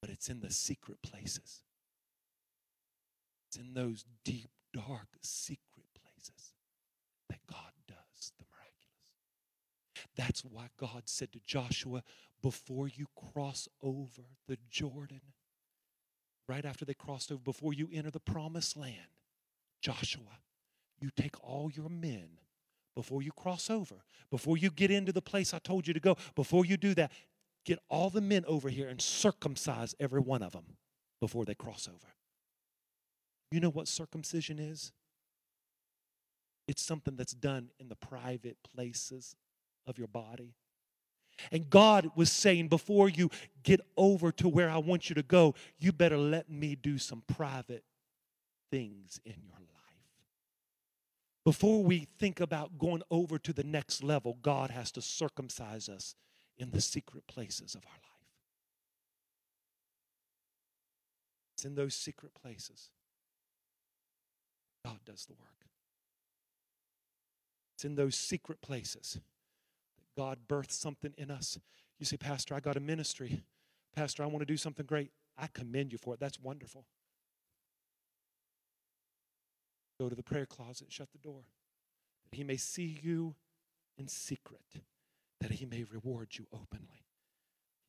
But 0.00 0.10
it's 0.10 0.28
in 0.28 0.40
the 0.40 0.50
secret 0.50 1.02
places. 1.02 1.62
It's 3.48 3.56
in 3.56 3.74
those 3.74 4.04
deep, 4.24 4.50
dark, 4.72 5.08
secret 5.22 5.86
places 5.94 6.52
that 7.28 7.38
God 7.50 7.72
that's 10.18 10.44
why 10.44 10.66
God 10.78 11.04
said 11.06 11.32
to 11.32 11.40
Joshua, 11.46 12.02
before 12.42 12.88
you 12.88 13.06
cross 13.32 13.68
over 13.80 14.22
the 14.48 14.58
Jordan, 14.68 15.20
right 16.48 16.64
after 16.64 16.84
they 16.84 16.92
crossed 16.92 17.30
over, 17.30 17.40
before 17.40 17.72
you 17.72 17.88
enter 17.92 18.10
the 18.10 18.20
promised 18.20 18.76
land, 18.76 18.96
Joshua, 19.80 20.40
you 21.00 21.10
take 21.16 21.36
all 21.42 21.70
your 21.72 21.88
men 21.88 22.40
before 22.96 23.22
you 23.22 23.30
cross 23.30 23.70
over, 23.70 23.94
before 24.28 24.58
you 24.58 24.70
get 24.70 24.90
into 24.90 25.12
the 25.12 25.22
place 25.22 25.54
I 25.54 25.60
told 25.60 25.86
you 25.86 25.94
to 25.94 26.00
go, 26.00 26.16
before 26.34 26.64
you 26.64 26.76
do 26.76 26.94
that, 26.94 27.12
get 27.64 27.78
all 27.88 28.10
the 28.10 28.20
men 28.20 28.44
over 28.48 28.68
here 28.68 28.88
and 28.88 29.00
circumcise 29.00 29.94
every 30.00 30.20
one 30.20 30.42
of 30.42 30.50
them 30.50 30.76
before 31.20 31.44
they 31.44 31.54
cross 31.54 31.86
over. 31.88 32.08
You 33.52 33.60
know 33.60 33.70
what 33.70 33.86
circumcision 33.86 34.58
is? 34.58 34.90
It's 36.66 36.82
something 36.82 37.14
that's 37.14 37.34
done 37.34 37.70
in 37.78 37.88
the 37.88 37.94
private 37.94 38.56
places 38.74 39.36
of 39.88 39.98
your 39.98 40.08
body. 40.08 40.54
And 41.52 41.70
God 41.70 42.10
was 42.16 42.32
saying, 42.32 42.68
before 42.68 43.08
you 43.08 43.30
get 43.62 43.80
over 43.96 44.32
to 44.32 44.48
where 44.48 44.68
I 44.68 44.78
want 44.78 45.08
you 45.08 45.14
to 45.14 45.22
go, 45.22 45.54
you 45.78 45.92
better 45.92 46.18
let 46.18 46.50
me 46.50 46.74
do 46.74 46.98
some 46.98 47.22
private 47.26 47.84
things 48.70 49.20
in 49.24 49.34
your 49.44 49.58
life. 49.58 49.68
Before 51.44 51.82
we 51.82 52.08
think 52.18 52.40
about 52.40 52.78
going 52.78 53.02
over 53.10 53.38
to 53.38 53.52
the 53.52 53.64
next 53.64 54.02
level, 54.02 54.36
God 54.42 54.70
has 54.70 54.90
to 54.92 55.02
circumcise 55.02 55.88
us 55.88 56.14
in 56.58 56.72
the 56.72 56.80
secret 56.80 57.26
places 57.28 57.74
of 57.74 57.86
our 57.86 57.92
life. 57.92 58.02
It's 61.54 61.64
in 61.64 61.76
those 61.76 61.94
secret 61.94 62.32
places 62.34 62.90
God 64.84 64.98
does 65.04 65.26
the 65.26 65.34
work. 65.34 65.66
It's 67.74 67.84
in 67.84 67.94
those 67.94 68.16
secret 68.16 68.60
places 68.60 69.20
God 70.18 70.38
birthed 70.48 70.72
something 70.72 71.14
in 71.16 71.30
us. 71.30 71.60
You 72.00 72.04
say, 72.04 72.16
Pastor, 72.16 72.52
I 72.52 72.58
got 72.58 72.76
a 72.76 72.80
ministry. 72.80 73.44
Pastor, 73.94 74.24
I 74.24 74.26
want 74.26 74.40
to 74.40 74.46
do 74.46 74.56
something 74.56 74.84
great. 74.84 75.12
I 75.38 75.46
commend 75.46 75.92
you 75.92 75.98
for 75.98 76.12
it. 76.12 76.18
That's 76.18 76.40
wonderful. 76.40 76.84
Go 80.00 80.08
to 80.08 80.16
the 80.16 80.24
prayer 80.24 80.44
closet 80.44 80.88
and 80.88 80.92
shut 80.92 81.12
the 81.12 81.18
door. 81.18 81.42
That 82.24 82.36
he 82.36 82.42
may 82.42 82.56
see 82.56 82.98
you 83.00 83.36
in 83.96 84.08
secret, 84.08 84.82
that 85.40 85.52
he 85.52 85.66
may 85.66 85.84
reward 85.84 86.30
you 86.32 86.48
openly. 86.52 87.04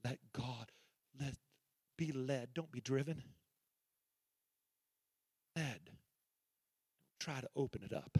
Let 0.05 0.19
God, 0.31 0.71
let 1.19 1.33
be 1.97 2.11
led. 2.11 2.49
Don't 2.53 2.71
be 2.71 2.79
driven. 2.79 3.23
Led. 5.55 5.79
Don't 5.87 7.19
try 7.19 7.41
to 7.41 7.49
open 7.55 7.81
it 7.83 7.91
up. 7.91 8.19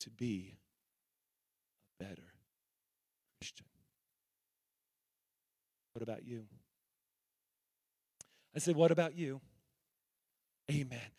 To 0.00 0.10
be 0.10 0.56
a 2.00 2.04
better 2.04 2.32
Christian. 3.40 3.66
What 5.92 6.02
about 6.02 6.24
you? 6.26 6.44
I 8.54 8.58
said, 8.58 8.76
What 8.76 8.90
about 8.90 9.14
you? 9.14 9.40
Amen. 10.70 11.10